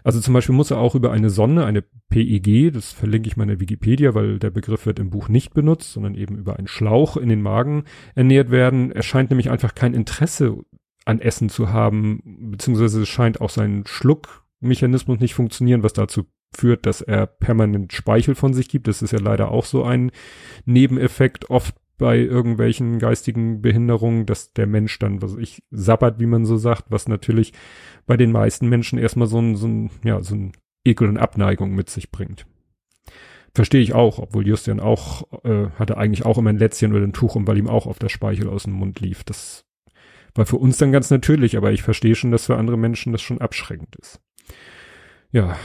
Also 0.03 0.21
zum 0.21 0.33
Beispiel 0.33 0.55
muss 0.55 0.71
er 0.71 0.79
auch 0.79 0.95
über 0.95 1.13
eine 1.13 1.29
Sonne, 1.29 1.67
eine 1.67 1.85
PEG, 2.09 2.73
das 2.73 2.93
verlinke 2.93 3.29
ich 3.29 3.37
mal 3.37 3.45
in 3.45 3.51
der 3.51 3.61
Wikipedia, 3.61 4.15
weil 4.15 4.39
der 4.39 4.51
Begriff 4.51 4.87
wird 4.87 4.99
im 4.99 5.11
Buch 5.11 5.29
nicht 5.29 5.53
benutzt, 5.53 5.93
sondern 5.93 6.15
eben 6.15 6.37
über 6.37 6.57
einen 6.57 6.69
Schlauch 6.69 7.19
in 7.19 7.29
den 7.29 7.43
Magen 7.43 7.85
ernährt 8.15 8.51
werden. 8.51 8.93
Er 8.93 9.03
scheint 9.03 9.31
nämlich 9.31 9.51
einfach 9.51 9.75
kein 9.75 9.93
Interesse 9.93 10.57
an 11.05 11.21
Essen 11.21 11.51
zu 11.51 11.71
haben, 11.71 12.51
beziehungsweise 12.51 13.03
es 13.03 13.09
scheint 13.09 13.41
auch 13.41 13.51
sein 13.51 13.85
Schluck 13.87 14.40
Mechanismus 14.61 15.19
nicht 15.21 15.35
funktionieren, 15.35 15.83
was 15.83 15.93
dazu 15.95 16.27
führt, 16.55 16.87
dass 16.87 17.01
er 17.01 17.27
permanent 17.27 17.93
Speichel 17.93 18.35
von 18.35 18.55
sich 18.55 18.69
gibt. 18.69 18.89
Das 18.89 19.03
ist 19.03 19.13
ja 19.13 19.21
leider 19.21 19.51
auch 19.51 19.65
so 19.65 19.85
ein 19.85 20.11
Nebeneffekt 20.65 21.51
oft 21.51 21.75
bei 21.97 22.19
irgendwelchen 22.19 22.99
geistigen 22.99 23.61
Behinderungen, 23.61 24.25
dass 24.25 24.53
der 24.53 24.67
Mensch 24.67 24.99
dann, 24.99 25.21
was 25.21 25.37
ich, 25.37 25.63
sabbert, 25.71 26.19
wie 26.19 26.27
man 26.27 26.47
so 26.47 26.57
sagt, 26.57 26.87
was 26.89 27.09
natürlich 27.09 27.53
bei 28.07 28.17
den 28.17 28.33
meisten 28.33 28.69
Menschen 28.69 28.99
erstmal 28.99 29.29
so 29.29 29.39
ein, 29.39 29.55
so 29.57 29.69
ein, 29.69 29.91
ja, 30.03 30.23
so 30.23 30.35
ein 30.35 30.53
Ekel 30.85 31.09
und 31.09 31.19
Abneigung 31.19 31.75
mit 31.75 31.91
sich 31.91 32.11
bringt. 32.11 32.47
Verstehe 33.55 33.83
ich 33.83 33.95
auch, 33.95 34.19
obwohl 34.19 34.47
Justian 34.47 34.81
auch, 34.81 35.45
äh, 35.45 35.69
hatte 35.79 35.99
eigentlich 35.99 36.25
auch 36.25 36.39
immer 36.39 36.51
ein 36.51 36.59
Lätzchen 36.59 36.95
oder 36.95 37.05
ein 37.05 37.13
Tuch 37.13 37.35
um, 37.35 37.47
weil 37.47 37.59
ihm 37.59 37.69
auch 37.69 37.87
auf 37.87 37.99
der 37.99 38.09
Speichel 38.09 38.49
aus 38.49 38.63
dem 38.63 38.73
Mund 38.73 39.01
lief. 39.01 39.23
Das 39.25 39.67
war 40.35 40.47
für 40.47 40.57
uns 40.57 40.79
dann 40.79 40.93
ganz 40.93 41.11
natürlich, 41.11 41.57
aber 41.57 41.71
ich 41.71 41.83
verstehe 41.83 42.15
schon, 42.15 42.31
dass 42.31 42.47
für 42.47 42.57
andere 42.57 42.79
Menschen 42.79 43.13
das 43.13 43.21
schon 43.21 43.41
abschreckend 43.41 43.97
ist 43.97 44.23
ja, 45.33 45.57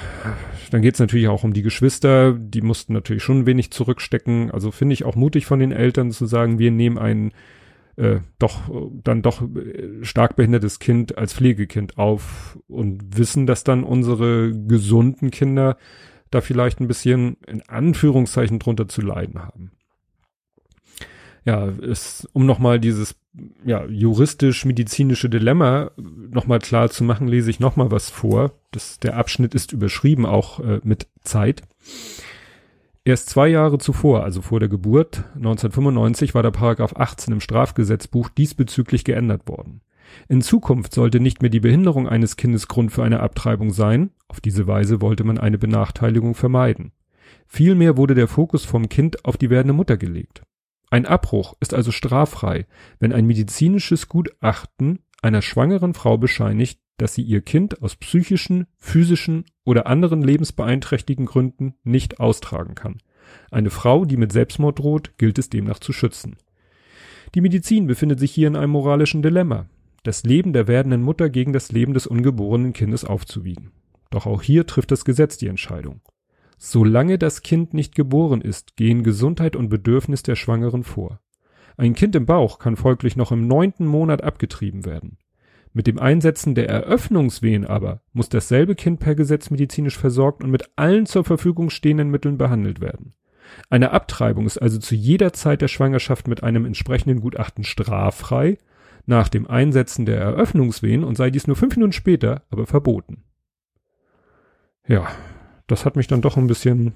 dann 0.72 0.82
geht's 0.82 1.00
natürlich 1.00 1.28
auch 1.28 1.44
um 1.44 1.54
die 1.54 1.62
Geschwister, 1.62 2.34
die 2.34 2.62
mussten 2.62 2.94
natürlich 2.94 3.24
schon 3.24 3.40
ein 3.40 3.46
wenig 3.46 3.72
zurückstecken. 3.72 4.52
Also 4.52 4.72
finde 4.72 4.94
ich 4.94 5.06
auch 5.06 5.16
mutig 5.16 5.46
von 5.46 5.60
den 5.60 5.72
Eltern 5.72 6.12
zu 6.12 6.26
sagen, 6.26 6.60
wir 6.60 6.72
nehmen 6.72 6.98
ein 6.98 7.32
äh, 7.98 8.20
doch 8.40 8.70
dann 9.04 9.22
doch 9.22 9.42
äh, 9.42 10.04
stark 10.04 10.36
behindertes 10.36 10.80
Kind 10.80 11.18
als 11.18 11.34
Pflegekind 11.34 11.98
auf 11.98 12.60
und 12.68 13.18
wissen, 13.18 13.48
dass 13.48 13.64
dann 13.64 13.84
unsere 13.84 14.52
gesunden 14.52 15.32
Kinder 15.32 15.78
da 16.30 16.42
vielleicht 16.42 16.82
ein 16.82 16.88
bisschen 16.88 17.38
in 17.48 17.62
Anführungszeichen 17.62 18.60
drunter 18.60 18.88
zu 18.88 19.02
leiden 19.02 19.42
haben. 19.42 19.72
Ja, 21.46 21.68
ist, 21.68 22.28
um 22.34 22.48
nochmal 22.48 22.80
dieses 22.80 23.16
ja, 23.64 23.86
juristisch-medizinische 23.86 25.30
Dilemma 25.30 25.92
nochmal 25.96 26.60
klar 26.60 26.90
zu 26.90 27.04
machen, 27.04 27.28
lese 27.28 27.52
ich 27.52 27.60
nochmal 27.60 27.92
was 27.92 28.10
vor. 28.10 28.54
Das, 28.72 29.00
der 29.00 29.16
Abschnitt 29.16 29.54
ist 29.54 29.72
überschrieben 29.72 30.26
auch 30.26 30.60
äh, 30.60 30.80
mit 30.84 31.08
Zeit. 31.22 31.62
Erst 33.04 33.30
zwei 33.30 33.48
Jahre 33.48 33.78
zuvor, 33.78 34.24
also 34.24 34.42
vor 34.42 34.60
der 34.60 34.70
Geburt, 34.70 35.18
1995, 35.36 36.34
war 36.34 36.42
der 36.42 36.50
Paragraph 36.50 36.96
18 36.96 37.34
im 37.34 37.40
Strafgesetzbuch 37.40 38.30
diesbezüglich 38.30 39.04
geändert 39.04 39.48
worden. 39.48 39.82
In 40.28 40.42
Zukunft 40.42 40.96
sollte 40.96 41.20
nicht 41.20 41.44
mehr 41.44 41.52
die 41.52 41.60
Behinderung 41.60 42.08
eines 42.08 42.38
Kindes 42.38 42.68
Grund 42.68 42.92
für 42.92 43.04
eine 43.04 43.20
Abtreibung 43.20 43.72
sein. 43.72 44.10
Auf 44.28 44.42
diese 44.42 44.66
Weise 44.66 45.02
wollte 45.02 45.24
man 45.24 45.38
eine 45.38 45.60
Benachteiligung 45.60 46.34
vermeiden. 46.34 46.94
Vielmehr 47.46 47.98
wurde 47.98 48.16
der 48.16 48.28
Fokus 48.28 48.66
vom 48.66 48.90
Kind 48.90 49.24
auf 49.26 49.38
die 49.38 49.52
werdende 49.52 49.74
Mutter 49.74 49.98
gelegt. 49.98 50.42
Ein 50.96 51.06
Abbruch 51.06 51.56
ist 51.60 51.74
also 51.74 51.92
straffrei, 51.92 52.68
wenn 53.00 53.12
ein 53.12 53.26
medizinisches 53.26 54.08
Gutachten 54.08 55.00
einer 55.22 55.42
schwangeren 55.42 55.94
Frau 55.94 56.18
bescheinigt, 56.18 56.80
dass 56.96 57.14
sie 57.16 57.22
ihr 57.22 57.42
Kind 57.42 57.84
aus 57.84 57.98
psychischen, 57.98 58.68
physischen 58.78 59.44
oder 59.66 59.88
anderen 59.88 60.22
lebensbeeinträchtigen 60.22 61.26
Gründen 61.26 61.74
nicht 61.84 62.22
austragen 62.22 62.76
kann. 62.76 63.00
Eine 63.52 63.72
Frau, 63.72 64.06
die 64.06 64.16
mit 64.16 64.32
Selbstmord 64.32 64.80
droht, 64.80 65.18
gilt 65.18 65.38
es 65.38 65.50
demnach 65.50 65.80
zu 65.80 65.92
schützen. 65.92 66.38
Die 67.34 67.42
Medizin 67.42 67.88
befindet 67.88 68.22
sich 68.22 68.32
hier 68.32 68.48
in 68.48 68.56
einem 68.56 68.72
moralischen 68.72 69.22
Dilemma, 69.22 69.66
das 70.04 70.24
Leben 70.24 70.54
der 70.54 70.70
werdenden 70.70 71.02
Mutter 71.02 71.30
gegen 71.30 71.52
das 71.52 71.74
Leben 71.74 71.94
des 71.94 72.08
ungeborenen 72.08 72.72
Kindes 72.72 73.04
aufzuwiegen. 73.04 73.74
Doch 74.12 74.26
auch 74.26 74.42
hier 74.42 74.66
trifft 74.66 74.92
das 74.92 75.04
Gesetz 75.04 75.36
die 75.36 75.48
Entscheidung. 75.48 76.00
Solange 76.68 77.20
das 77.20 77.44
Kind 77.44 77.76
nicht 77.76 77.94
geboren 77.94 78.42
ist, 78.42 78.76
gehen 78.76 79.04
Gesundheit 79.04 79.56
und 79.56 79.70
Bedürfnis 79.70 80.24
der 80.24 80.36
Schwangeren 80.36 80.84
vor. 80.84 81.20
Ein 81.78 81.94
Kind 81.94 82.16
im 82.16 82.26
Bauch 82.26 82.58
kann 82.58 82.76
folglich 82.76 83.16
noch 83.16 83.32
im 83.32 83.46
neunten 83.46 83.86
Monat 83.86 84.24
abgetrieben 84.24 84.84
werden. 84.84 85.20
Mit 85.74 85.86
dem 85.86 86.00
Einsetzen 86.00 86.56
der 86.56 86.68
Eröffnungswehen 86.68 87.68
aber 87.68 88.02
muss 88.14 88.30
dasselbe 88.30 88.74
Kind 88.74 89.00
per 89.00 89.14
Gesetz 89.14 89.52
medizinisch 89.52 89.96
versorgt 89.96 90.44
und 90.44 90.50
mit 90.50 90.72
allen 90.76 91.06
zur 91.06 91.24
Verfügung 91.24 91.70
stehenden 91.70 92.10
Mitteln 92.10 92.40
behandelt 92.40 92.82
werden. 92.82 93.14
Eine 93.70 93.92
Abtreibung 93.92 94.48
ist 94.48 94.58
also 94.58 94.80
zu 94.80 94.96
jeder 94.96 95.34
Zeit 95.34 95.62
der 95.62 95.68
Schwangerschaft 95.68 96.28
mit 96.28 96.42
einem 96.42 96.66
entsprechenden 96.66 97.22
Gutachten 97.22 97.64
straffrei, 97.64 98.58
nach 99.06 99.30
dem 99.30 99.46
Einsetzen 99.46 100.08
der 100.08 100.18
Eröffnungswehen 100.20 101.04
und 101.04 101.16
sei 101.16 101.30
dies 101.30 101.46
nur 101.46 101.58
fünf 101.58 101.76
Minuten 101.76 101.94
später 101.94 102.42
aber 102.50 102.66
verboten. 102.66 103.24
Ja, 104.88 105.08
das 105.68 105.86
hat 105.86 105.96
mich 105.96 106.08
dann 106.08 106.22
doch 106.22 106.38
ein 106.38 106.48
bisschen 106.48 106.94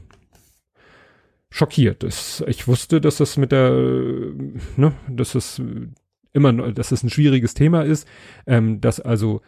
schockiert. 1.49 2.03
Das, 2.03 2.43
ich 2.47 2.67
wusste, 2.67 3.01
dass 3.01 3.17
das 3.17 3.38
mit 3.38 3.51
der, 3.51 3.71
ne, 4.77 4.93
dass 5.10 5.36
es 5.36 5.62
immer, 6.34 6.53
dass 6.71 6.91
es 6.91 7.03
ein 7.03 7.10
schwieriges 7.10 7.53
Thema 7.53 7.82
ist, 7.84 8.08
ähm, 8.45 8.82
dass 8.82 8.99
also 8.99 9.41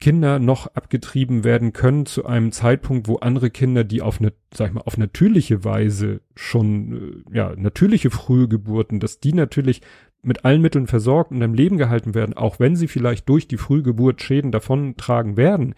Kinder 0.00 0.38
noch 0.38 0.68
abgetrieben 0.74 1.42
werden 1.42 1.72
können 1.72 2.06
zu 2.06 2.24
einem 2.24 2.52
Zeitpunkt, 2.52 3.08
wo 3.08 3.16
andere 3.16 3.50
Kinder, 3.50 3.82
die 3.82 4.00
auf 4.00 4.20
eine, 4.20 4.32
sag 4.54 4.68
ich 4.68 4.74
mal, 4.74 4.82
auf 4.82 4.96
natürliche 4.96 5.64
Weise 5.64 6.20
schon, 6.36 7.24
äh, 7.32 7.36
ja, 7.36 7.54
natürliche 7.56 8.10
frühe 8.10 8.46
Geburten, 8.46 9.00
dass 9.00 9.18
die 9.18 9.32
natürlich 9.32 9.82
mit 10.22 10.44
allen 10.44 10.62
Mitteln 10.62 10.86
versorgt 10.86 11.32
und 11.32 11.42
im 11.42 11.54
Leben 11.54 11.78
gehalten 11.78 12.14
werden, 12.14 12.36
auch 12.36 12.60
wenn 12.60 12.76
sie 12.76 12.88
vielleicht 12.88 13.28
durch 13.28 13.48
die 13.48 13.56
Frühgeburt 13.56 14.22
Schäden 14.22 14.52
davon 14.52 14.96
tragen 14.96 15.36
werden, 15.36 15.74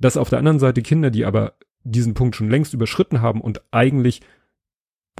dass 0.00 0.16
auf 0.16 0.28
der 0.28 0.38
anderen 0.38 0.58
Seite 0.58 0.82
Kinder, 0.82 1.10
die 1.10 1.24
aber 1.24 1.54
diesen 1.84 2.14
Punkt 2.14 2.36
schon 2.36 2.50
längst 2.50 2.74
überschritten 2.74 3.20
haben 3.20 3.40
und 3.40 3.62
eigentlich 3.70 4.22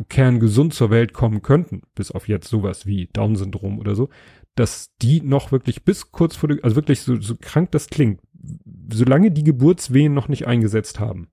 kerngesund 0.09 0.75
zur 0.75 0.91
Welt 0.91 1.13
kommen 1.13 1.43
könnten, 1.43 1.83
bis 1.95 2.11
auf 2.11 2.27
jetzt 2.27 2.49
sowas 2.49 2.85
wie 2.87 3.07
Down-Syndrom 3.13 3.79
oder 3.79 3.95
so, 3.95 4.09
dass 4.57 4.95
die 5.01 5.21
noch 5.21 5.53
wirklich 5.53 5.85
bis 5.85 6.11
kurz 6.11 6.37
vor 6.37 6.49
der, 6.49 6.65
also 6.65 6.77
wirklich 6.77 7.03
so, 7.03 7.21
so 7.21 7.37
krank 7.37 7.71
das 7.71 7.89
klingt, 7.89 8.21
solange 8.93 9.31
die 9.31 9.45
Geburtswehen 9.45 10.13
noch 10.13 10.29
nicht 10.29 10.47
eingesetzt 10.47 10.99
haben. 10.99 11.29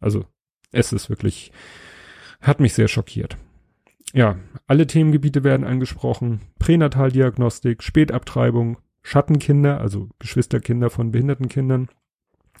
Also, 0.00 0.24
es 0.72 0.92
ist 0.92 1.08
wirklich, 1.08 1.52
hat 2.40 2.60
mich 2.60 2.74
sehr 2.74 2.88
schockiert. 2.88 3.36
Ja, 4.12 4.38
alle 4.66 4.86
Themengebiete 4.86 5.44
werden 5.44 5.66
angesprochen. 5.66 6.40
Pränataldiagnostik, 6.58 7.82
Spätabtreibung, 7.82 8.78
Schattenkinder, 9.02 9.80
also 9.80 10.08
Geschwisterkinder 10.18 10.90
von 10.90 11.12
behinderten 11.12 11.48
Kindern, 11.48 11.88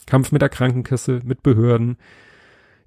Kampf 0.06 0.32
mit 0.32 0.42
der 0.42 0.48
Krankenkasse, 0.48 1.20
mit 1.24 1.42
Behörden. 1.42 1.96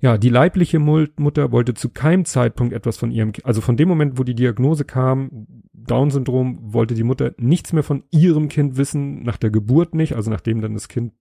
Ja, 0.01 0.17
die 0.17 0.30
leibliche 0.30 0.80
Mutter 0.80 1.51
wollte 1.51 1.74
zu 1.74 1.89
keinem 1.89 2.24
Zeitpunkt 2.24 2.74
etwas 2.74 2.95
von 2.97 3.11
ihrem, 3.11 3.34
also 3.43 3.59
von 3.59 3.76
dem 3.76 3.89
Moment, 3.89 4.17
wo 4.17 4.24
die 4.24 4.36
Diagnose 4.36 4.86
kam, 4.86 5.47
Down-Syndrom, 5.74 6.74
wollte 6.74 6.93
die 6.93 7.03
Mutter 7.03 7.34
nichts 7.38 7.74
mehr 7.74 7.84
von 7.84 8.03
ihrem 8.09 8.47
Kind 8.47 8.78
wissen, 8.78 9.24
nach 9.24 9.36
der 9.36 9.49
Geburt 9.49 9.93
nicht, 9.95 10.15
also 10.15 10.32
nachdem 10.32 10.61
dann 10.61 10.74
das 10.74 10.88
Kind, 10.88 11.11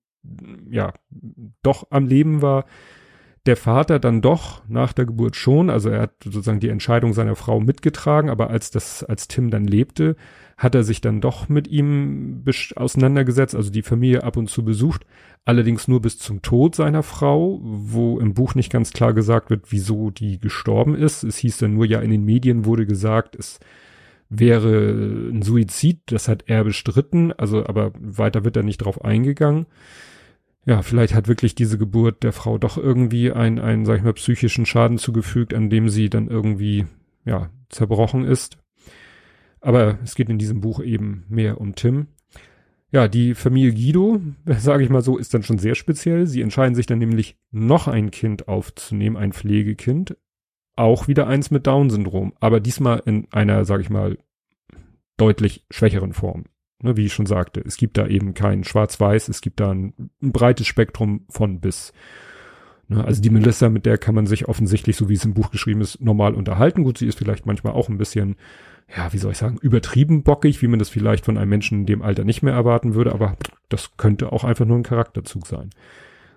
ja, 0.70 0.92
doch 1.62 1.88
am 1.90 2.06
Leben 2.06 2.40
war. 2.40 2.66
der 3.48 3.56
Vater 3.56 3.98
dann 3.98 4.20
doch 4.20 4.62
nach 4.68 4.92
der 4.92 5.06
Geburt 5.06 5.34
schon, 5.34 5.70
also 5.70 5.88
er 5.88 6.02
hat 6.02 6.12
sozusagen 6.22 6.60
die 6.60 6.68
Entscheidung 6.68 7.14
seiner 7.14 7.34
Frau 7.34 7.60
mitgetragen, 7.60 8.28
aber 8.28 8.50
als 8.50 8.70
das, 8.70 9.02
als 9.02 9.26
Tim 9.26 9.50
dann 9.50 9.64
lebte, 9.64 10.16
hat 10.58 10.74
er 10.74 10.82
sich 10.82 11.00
dann 11.00 11.20
doch 11.20 11.48
mit 11.48 11.68
ihm 11.68 12.44
auseinandergesetzt, 12.74 13.54
also 13.54 13.70
die 13.70 13.82
Familie 13.82 14.24
ab 14.24 14.36
und 14.36 14.50
zu 14.50 14.64
besucht, 14.64 15.06
allerdings 15.44 15.86
nur 15.86 16.02
bis 16.02 16.18
zum 16.18 16.42
Tod 16.42 16.74
seiner 16.74 17.04
Frau, 17.04 17.60
wo 17.62 18.18
im 18.18 18.34
Buch 18.34 18.56
nicht 18.56 18.70
ganz 18.70 18.92
klar 18.92 19.14
gesagt 19.14 19.50
wird, 19.50 19.70
wieso 19.70 20.10
die 20.10 20.40
gestorben 20.40 20.96
ist. 20.96 21.22
Es 21.22 21.38
hieß 21.38 21.58
dann 21.58 21.74
nur, 21.74 21.86
ja, 21.86 22.00
in 22.00 22.10
den 22.10 22.24
Medien 22.24 22.64
wurde 22.64 22.86
gesagt, 22.86 23.36
es 23.36 23.60
wäre 24.28 25.30
ein 25.30 25.42
Suizid, 25.42 26.00
das 26.06 26.26
hat 26.26 26.44
er 26.48 26.64
bestritten, 26.64 27.32
also 27.32 27.64
aber 27.64 27.92
weiter 27.98 28.44
wird 28.44 28.56
er 28.56 28.64
nicht 28.64 28.78
drauf 28.78 29.04
eingegangen. 29.04 29.66
Ja, 30.66 30.82
vielleicht 30.82 31.14
hat 31.14 31.28
wirklich 31.28 31.54
diese 31.54 31.78
Geburt 31.78 32.24
der 32.24 32.32
Frau 32.32 32.58
doch 32.58 32.76
irgendwie 32.76 33.30
einen, 33.30 33.60
einen, 33.60 33.86
sag 33.86 33.98
ich 33.98 34.02
mal, 34.02 34.12
psychischen 34.12 34.66
Schaden 34.66 34.98
zugefügt, 34.98 35.54
an 35.54 35.70
dem 35.70 35.88
sie 35.88 36.10
dann 36.10 36.28
irgendwie, 36.28 36.84
ja, 37.24 37.48
zerbrochen 37.70 38.24
ist. 38.24 38.58
Aber 39.60 39.98
es 40.02 40.14
geht 40.14 40.28
in 40.28 40.38
diesem 40.38 40.60
Buch 40.60 40.80
eben 40.80 41.24
mehr 41.28 41.60
um 41.60 41.74
Tim. 41.74 42.08
Ja, 42.90 43.06
die 43.06 43.34
Familie 43.34 43.72
Guido, 43.72 44.20
sage 44.46 44.84
ich 44.84 44.90
mal 44.90 45.02
so, 45.02 45.18
ist 45.18 45.34
dann 45.34 45.42
schon 45.42 45.58
sehr 45.58 45.74
speziell. 45.74 46.26
Sie 46.26 46.40
entscheiden 46.40 46.74
sich 46.74 46.86
dann 46.86 46.98
nämlich 46.98 47.36
noch 47.50 47.88
ein 47.88 48.10
Kind 48.10 48.48
aufzunehmen, 48.48 49.16
ein 49.16 49.32
Pflegekind. 49.32 50.16
Auch 50.76 51.08
wieder 51.08 51.26
eins 51.26 51.50
mit 51.50 51.66
Down-Syndrom, 51.66 52.34
aber 52.38 52.60
diesmal 52.60 53.02
in 53.04 53.26
einer, 53.32 53.64
sage 53.64 53.82
ich 53.82 53.90
mal, 53.90 54.16
deutlich 55.16 55.66
schwächeren 55.70 56.12
Form. 56.12 56.44
Ne, 56.80 56.96
wie 56.96 57.06
ich 57.06 57.12
schon 57.12 57.26
sagte, 57.26 57.60
es 57.60 57.76
gibt 57.76 57.98
da 57.98 58.06
eben 58.06 58.34
kein 58.34 58.62
Schwarz-Weiß, 58.62 59.28
es 59.28 59.40
gibt 59.40 59.58
da 59.58 59.72
ein, 59.72 60.10
ein 60.22 60.30
breites 60.30 60.68
Spektrum 60.68 61.24
von 61.28 61.60
bis. 61.60 61.92
Ne, 62.86 63.04
also 63.04 63.20
die 63.20 63.30
Melissa, 63.30 63.68
mit 63.68 63.84
der 63.84 63.98
kann 63.98 64.14
man 64.14 64.28
sich 64.28 64.46
offensichtlich, 64.46 64.96
so 64.96 65.08
wie 65.08 65.14
es 65.14 65.24
im 65.24 65.34
Buch 65.34 65.50
geschrieben 65.50 65.80
ist, 65.80 66.00
normal 66.00 66.34
unterhalten. 66.34 66.84
Gut, 66.84 66.98
sie 66.98 67.08
ist 67.08 67.18
vielleicht 67.18 67.46
manchmal 67.46 67.72
auch 67.72 67.88
ein 67.88 67.98
bisschen 67.98 68.36
ja, 68.96 69.12
wie 69.12 69.18
soll 69.18 69.32
ich 69.32 69.38
sagen, 69.38 69.58
übertrieben 69.60 70.22
bockig, 70.22 70.62
wie 70.62 70.68
man 70.68 70.78
das 70.78 70.88
vielleicht 70.88 71.24
von 71.24 71.36
einem 71.36 71.50
Menschen 71.50 71.80
in 71.80 71.86
dem 71.86 72.02
Alter 72.02 72.24
nicht 72.24 72.42
mehr 72.42 72.54
erwarten 72.54 72.94
würde, 72.94 73.12
aber 73.12 73.36
das 73.68 73.96
könnte 73.96 74.32
auch 74.32 74.44
einfach 74.44 74.64
nur 74.64 74.78
ein 74.78 74.82
Charakterzug 74.82 75.46
sein. 75.46 75.70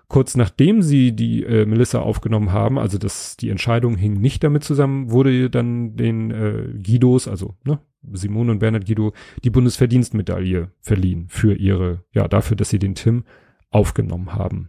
Kurz 0.08 0.36
nachdem 0.36 0.82
sie 0.82 1.12
die 1.12 1.42
äh, 1.42 1.64
Melissa 1.64 2.00
aufgenommen 2.00 2.52
haben, 2.52 2.78
also 2.78 2.98
das, 2.98 3.38
die 3.38 3.48
Entscheidung 3.48 3.96
hing 3.96 4.20
nicht 4.20 4.44
damit 4.44 4.62
zusammen, 4.62 5.10
wurde 5.10 5.48
dann 5.48 5.96
den 5.96 6.30
äh, 6.30 6.64
Guidos, 6.82 7.26
also 7.26 7.54
ne, 7.64 7.78
Simone 8.12 8.52
und 8.52 8.58
Bernhard 8.58 8.86
Guido, 8.86 9.14
die 9.42 9.50
Bundesverdienstmedaille 9.50 10.70
verliehen 10.80 11.26
für 11.28 11.54
ihre, 11.54 12.04
ja, 12.12 12.28
dafür, 12.28 12.56
dass 12.56 12.68
sie 12.68 12.78
den 12.78 12.94
Tim 12.94 13.24
aufgenommen 13.70 14.34
haben. 14.34 14.68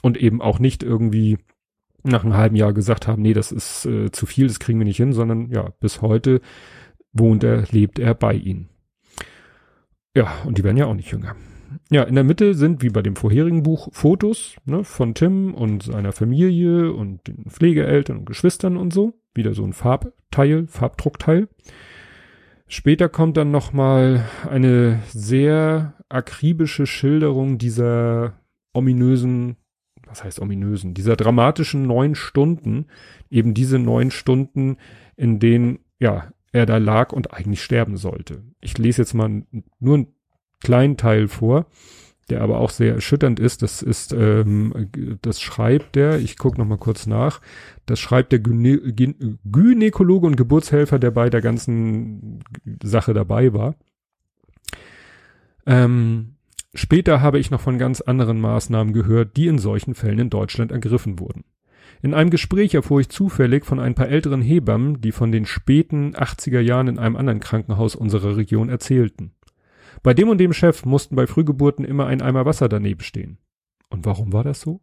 Und 0.00 0.16
eben 0.16 0.40
auch 0.40 0.58
nicht 0.58 0.82
irgendwie 0.82 1.36
nach 2.02 2.24
einem 2.24 2.36
halben 2.36 2.56
Jahr 2.56 2.72
gesagt 2.72 3.06
haben, 3.06 3.20
nee, 3.20 3.34
das 3.34 3.52
ist 3.52 3.84
äh, 3.84 4.10
zu 4.10 4.26
viel, 4.26 4.46
das 4.48 4.58
kriegen 4.58 4.78
wir 4.78 4.86
nicht 4.86 4.96
hin, 4.96 5.12
sondern 5.12 5.50
ja, 5.50 5.72
bis 5.80 6.00
heute 6.00 6.40
wohnt 7.12 7.44
er, 7.44 7.64
lebt 7.70 7.98
er 7.98 8.14
bei 8.14 8.34
ihnen. 8.34 8.68
Ja, 10.14 10.32
und 10.44 10.58
die 10.58 10.64
werden 10.64 10.76
ja 10.76 10.86
auch 10.86 10.94
nicht 10.94 11.10
jünger. 11.10 11.36
Ja, 11.90 12.02
in 12.02 12.14
der 12.14 12.24
Mitte 12.24 12.54
sind, 12.54 12.82
wie 12.82 12.90
bei 12.90 13.02
dem 13.02 13.16
vorherigen 13.16 13.62
Buch, 13.62 13.88
Fotos 13.92 14.56
ne, 14.64 14.84
von 14.84 15.14
Tim 15.14 15.54
und 15.54 15.82
seiner 15.84 16.12
Familie 16.12 16.92
und 16.92 17.26
den 17.26 17.50
Pflegeeltern 17.50 18.18
und 18.18 18.26
Geschwistern 18.26 18.76
und 18.76 18.92
so. 18.92 19.14
Wieder 19.34 19.54
so 19.54 19.64
ein 19.64 19.72
Farbteil, 19.72 20.66
Farbdruckteil. 20.66 21.48
Später 22.66 23.08
kommt 23.08 23.36
dann 23.36 23.50
nochmal 23.50 24.24
eine 24.48 25.00
sehr 25.08 25.94
akribische 26.08 26.86
Schilderung 26.86 27.58
dieser 27.58 28.40
ominösen, 28.72 29.56
was 30.06 30.24
heißt 30.24 30.40
ominösen, 30.40 30.94
dieser 30.94 31.16
dramatischen 31.16 31.82
neun 31.82 32.14
Stunden, 32.14 32.86
eben 33.30 33.54
diese 33.54 33.78
neun 33.78 34.10
Stunden, 34.10 34.76
in 35.16 35.38
denen, 35.38 35.80
ja, 35.98 36.32
er 36.52 36.66
da 36.66 36.76
lag 36.76 37.12
und 37.12 37.32
eigentlich 37.32 37.62
sterben 37.62 37.96
sollte. 37.96 38.42
Ich 38.60 38.78
lese 38.78 39.02
jetzt 39.02 39.14
mal 39.14 39.42
nur 39.80 39.94
einen 39.94 40.06
kleinen 40.60 40.96
Teil 40.96 41.28
vor, 41.28 41.66
der 42.30 42.42
aber 42.42 42.58
auch 42.58 42.70
sehr 42.70 42.94
erschütternd 42.94 43.40
ist. 43.40 43.62
Das 43.62 43.82
ist, 43.82 44.12
ähm, 44.12 44.90
das 45.22 45.40
schreibt 45.40 45.96
der, 45.96 46.18
ich 46.18 46.38
gucke 46.38 46.58
noch 46.58 46.66
mal 46.66 46.78
kurz 46.78 47.06
nach, 47.06 47.40
das 47.86 47.98
schreibt 47.98 48.32
der 48.32 48.38
Gyne 48.38 48.78
Gynäkologe 49.44 50.26
und 50.26 50.36
Geburtshelfer, 50.36 50.98
der 50.98 51.10
bei 51.10 51.30
der 51.30 51.40
ganzen 51.40 52.44
Sache 52.82 53.14
dabei 53.14 53.52
war. 53.54 53.74
Ähm, 55.66 56.36
später 56.74 57.20
habe 57.20 57.38
ich 57.38 57.50
noch 57.50 57.60
von 57.60 57.78
ganz 57.78 58.00
anderen 58.00 58.40
Maßnahmen 58.40 58.92
gehört, 58.92 59.36
die 59.36 59.46
in 59.46 59.58
solchen 59.58 59.94
Fällen 59.94 60.18
in 60.18 60.30
Deutschland 60.30 60.70
ergriffen 60.70 61.18
wurden. 61.18 61.44
In 62.02 62.14
einem 62.14 62.30
Gespräch 62.30 62.74
erfuhr 62.74 63.00
ich 63.00 63.10
zufällig 63.10 63.64
von 63.64 63.78
ein 63.78 63.94
paar 63.94 64.08
älteren 64.08 64.42
Hebammen, 64.42 65.00
die 65.00 65.12
von 65.12 65.30
den 65.30 65.46
späten 65.46 66.16
80er 66.16 66.58
Jahren 66.58 66.88
in 66.88 66.98
einem 66.98 67.14
anderen 67.14 67.38
Krankenhaus 67.38 67.94
unserer 67.94 68.36
Region 68.36 68.68
erzählten. 68.68 69.32
Bei 70.02 70.12
dem 70.12 70.28
und 70.28 70.38
dem 70.38 70.52
Chef 70.52 70.84
mussten 70.84 71.14
bei 71.14 71.28
Frühgeburten 71.28 71.84
immer 71.84 72.06
ein 72.06 72.20
Eimer 72.20 72.44
Wasser 72.44 72.68
daneben 72.68 73.02
stehen. 73.02 73.38
Und 73.88 74.04
warum 74.04 74.32
war 74.32 74.42
das 74.42 74.60
so? 74.60 74.80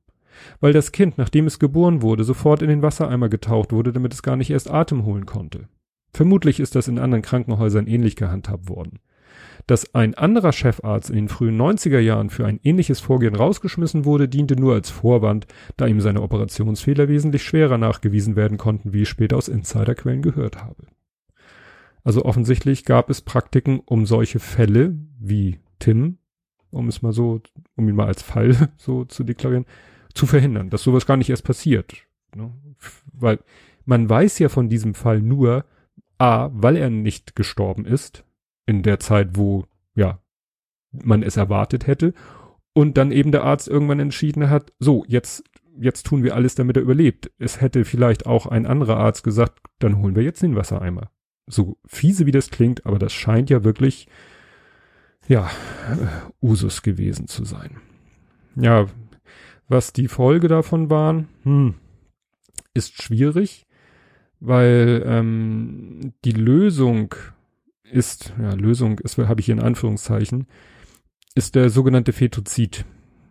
Weil 0.61 0.71
das 0.71 0.93
Kind, 0.93 1.17
nachdem 1.17 1.45
es 1.45 1.59
geboren 1.59 2.01
wurde, 2.01 2.23
sofort 2.23 2.61
in 2.61 2.69
den 2.69 2.81
Wassereimer 2.81 3.27
getaucht 3.27 3.73
wurde, 3.73 3.91
damit 3.91 4.13
es 4.13 4.23
gar 4.23 4.37
nicht 4.37 4.51
erst 4.51 4.71
Atem 4.71 5.03
holen 5.03 5.25
konnte. 5.25 5.67
Vermutlich 6.13 6.61
ist 6.61 6.75
das 6.75 6.87
in 6.87 6.99
anderen 6.99 7.21
Krankenhäusern 7.21 7.87
ähnlich 7.87 8.15
gehandhabt 8.15 8.69
worden. 8.69 8.99
Dass 9.69 9.93
ein 9.93 10.15
anderer 10.15 10.51
Chefarzt 10.51 11.11
in 11.11 11.15
den 11.15 11.29
frühen 11.29 11.55
90er 11.55 11.99
Jahren 11.99 12.31
für 12.31 12.43
ein 12.43 12.59
ähnliches 12.63 13.01
Vorgehen 13.01 13.35
rausgeschmissen 13.35 14.03
wurde, 14.03 14.27
diente 14.27 14.55
nur 14.55 14.73
als 14.73 14.89
Vorwand, 14.89 15.45
da 15.77 15.85
ihm 15.85 16.01
seine 16.01 16.23
Operationsfehler 16.23 17.07
wesentlich 17.07 17.43
schwerer 17.43 17.77
nachgewiesen 17.77 18.35
werden 18.35 18.57
konnten, 18.57 18.93
wie 18.93 19.03
ich 19.03 19.09
später 19.09 19.37
aus 19.37 19.47
Insiderquellen 19.47 20.23
gehört 20.23 20.57
habe. 20.63 20.87
Also 22.03 22.25
offensichtlich 22.25 22.83
gab 22.83 23.11
es 23.11 23.21
Praktiken, 23.21 23.79
um 23.85 24.07
solche 24.07 24.39
Fälle 24.39 24.97
wie 25.19 25.59
Tim, 25.77 26.17
um 26.71 26.87
es 26.87 27.03
mal 27.03 27.13
so, 27.13 27.39
um 27.75 27.87
ihn 27.87 27.95
mal 27.95 28.07
als 28.07 28.23
Fall 28.23 28.69
so 28.77 29.05
zu 29.05 29.23
deklarieren, 29.23 29.67
zu 30.15 30.25
verhindern, 30.25 30.71
dass 30.71 30.81
sowas 30.81 31.05
gar 31.05 31.15
nicht 31.15 31.29
erst 31.29 31.43
passiert. 31.43 31.93
Ne? 32.35 32.51
Weil 33.13 33.37
man 33.85 34.09
weiß 34.09 34.39
ja 34.39 34.49
von 34.49 34.67
diesem 34.67 34.95
Fall 34.95 35.21
nur, 35.21 35.63
a, 36.17 36.49
weil 36.53 36.75
er 36.75 36.89
nicht 36.89 37.35
gestorben 37.35 37.85
ist, 37.85 38.23
in 38.69 38.83
der 38.83 38.99
Zeit, 38.99 39.29
wo, 39.35 39.65
ja, 39.95 40.21
man 40.91 41.23
es 41.23 41.37
erwartet 41.37 41.87
hätte. 41.87 42.13
Und 42.73 42.97
dann 42.97 43.11
eben 43.11 43.31
der 43.31 43.43
Arzt 43.43 43.67
irgendwann 43.67 43.99
entschieden 43.99 44.51
hat, 44.51 44.71
so, 44.77 45.03
jetzt, 45.07 45.43
jetzt 45.79 46.05
tun 46.05 46.23
wir 46.23 46.35
alles, 46.35 46.53
damit 46.53 46.77
er 46.77 46.83
überlebt. 46.83 47.31
Es 47.39 47.61
hätte 47.61 47.83
vielleicht 47.83 48.27
auch 48.27 48.45
ein 48.45 48.67
anderer 48.67 48.97
Arzt 48.97 49.23
gesagt, 49.23 49.59
dann 49.79 49.97
holen 49.97 50.15
wir 50.15 50.21
jetzt 50.21 50.43
den 50.43 50.55
Wassereimer. 50.55 51.09
So 51.47 51.77
fiese 51.87 52.27
wie 52.27 52.31
das 52.31 52.51
klingt, 52.51 52.85
aber 52.85 52.99
das 52.99 53.11
scheint 53.11 53.49
ja 53.49 53.63
wirklich, 53.63 54.07
ja, 55.27 55.49
äh, 55.89 56.45
Usus 56.45 56.83
gewesen 56.83 57.27
zu 57.27 57.45
sein. 57.45 57.77
Ja, 58.55 58.85
was 59.67 59.93
die 59.93 60.07
Folge 60.07 60.47
davon 60.47 60.91
waren, 60.91 61.27
hm, 61.41 61.73
ist 62.75 63.01
schwierig, 63.01 63.65
weil 64.39 65.03
ähm, 65.07 66.13
die 66.23 66.33
Lösung 66.33 67.15
ist, 67.91 68.33
ja, 68.41 68.53
Lösung 68.53 68.99
ist, 68.99 69.17
habe 69.17 69.39
ich 69.39 69.45
hier 69.45 69.55
in 69.55 69.61
Anführungszeichen, 69.61 70.47
ist 71.35 71.55
der 71.55 71.69
sogenannte 71.69 72.13
Fetozid. 72.13 72.85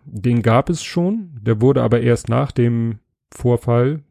Den 0.05 0.43
gab 0.43 0.71
es 0.71 0.83
schon, 0.83 1.39
der 1.41 1.61
wurde 1.61 1.83
aber 1.83 2.01
erst 2.01 2.29
nach 2.29 2.53
dem 2.53 2.99
Vorfall, 3.31 4.03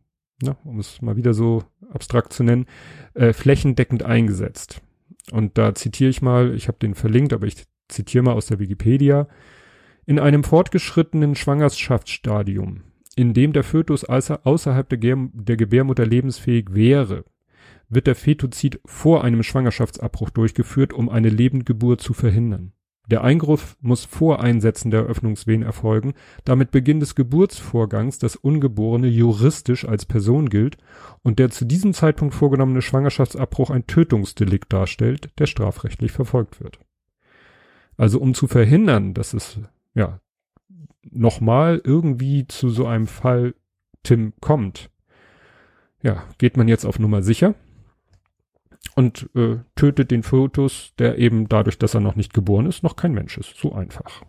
na, 0.41 0.57
um 0.63 0.79
es 0.79 1.01
mal 1.01 1.17
wieder 1.17 1.33
so 1.33 1.63
abstrakt 1.91 2.33
zu 2.33 2.43
nennen, 2.43 2.67
äh, 3.13 3.33
flächendeckend 3.33 4.03
eingesetzt. 4.03 4.81
Und 5.31 5.57
da 5.57 5.73
zitiere 5.75 6.09
ich 6.09 6.21
mal, 6.21 6.53
ich 6.53 6.67
habe 6.67 6.77
den 6.79 6.93
verlinkt, 6.95 7.33
aber 7.33 7.47
ich 7.47 7.65
zitiere 7.87 8.23
mal 8.23 8.33
aus 8.33 8.47
der 8.47 8.59
Wikipedia. 8.59 9.27
In 10.05 10.19
einem 10.19 10.43
fortgeschrittenen 10.43 11.35
Schwangerschaftsstadium, 11.35 12.83
in 13.15 13.33
dem 13.33 13.51
der 13.51 13.63
Fötus 13.63 14.05
außerhalb 14.05 14.87
der, 14.87 14.99
der 15.33 15.57
Gebärmutter 15.57 16.05
lebensfähig 16.05 16.73
wäre, 16.73 17.25
wird 17.89 18.07
der 18.07 18.15
Fetozid 18.15 18.79
vor 18.85 19.23
einem 19.23 19.43
Schwangerschaftsabbruch 19.43 20.29
durchgeführt, 20.29 20.93
um 20.93 21.09
eine 21.09 21.29
Lebendgeburt 21.29 22.01
zu 22.01 22.13
verhindern. 22.13 22.73
Der 23.09 23.23
Eingriff 23.23 23.77
muss 23.79 24.03
vor 24.03 24.41
Einsetzen 24.41 24.91
der 24.91 25.03
Öffnungswehen 25.03 25.63
erfolgen, 25.63 26.13
da 26.43 26.57
mit 26.57 26.71
Beginn 26.71 26.99
des 26.99 27.15
Geburtsvorgangs 27.15 28.19
das 28.19 28.35
Ungeborene 28.35 29.07
juristisch 29.07 29.87
als 29.87 30.05
Person 30.05 30.49
gilt 30.49 30.77
und 31.23 31.39
der 31.39 31.49
zu 31.49 31.63
diesem 31.63 31.93
Zeitpunkt 31.93 32.35
vorgenommene 32.35 32.81
Schwangerschaftsabbruch 32.81 33.69
ein 33.69 33.87
Tötungsdelikt 33.87 34.73
darstellt, 34.73 35.29
der 35.39 35.45
strafrechtlich 35.45 36.11
verfolgt 36.11 36.59
wird. 36.59 36.79
Also 37.95 38.19
um 38.19 38.33
zu 38.33 38.47
verhindern, 38.47 39.13
dass 39.13 39.33
es 39.33 39.57
ja 39.95 40.19
nochmal 41.09 41.81
irgendwie 41.81 42.45
zu 42.45 42.69
so 42.69 42.85
einem 42.87 43.07
Fall 43.07 43.55
Tim 44.03 44.33
kommt, 44.41 44.89
ja, 46.03 46.25
geht 46.37 46.57
man 46.57 46.67
jetzt 46.67 46.85
auf 46.85 46.99
Nummer 46.99 47.21
sicher 47.21 47.55
und 48.95 49.29
äh, 49.35 49.57
tötet 49.75 50.11
den 50.11 50.23
Fotos, 50.23 50.93
der 50.97 51.17
eben 51.17 51.47
dadurch, 51.47 51.77
dass 51.77 51.93
er 51.93 52.01
noch 52.01 52.15
nicht 52.15 52.33
geboren 52.33 52.65
ist, 52.65 52.83
noch 52.83 52.95
kein 52.95 53.13
Mensch 53.13 53.37
ist. 53.37 53.55
So 53.57 53.73
einfach. 53.73 54.23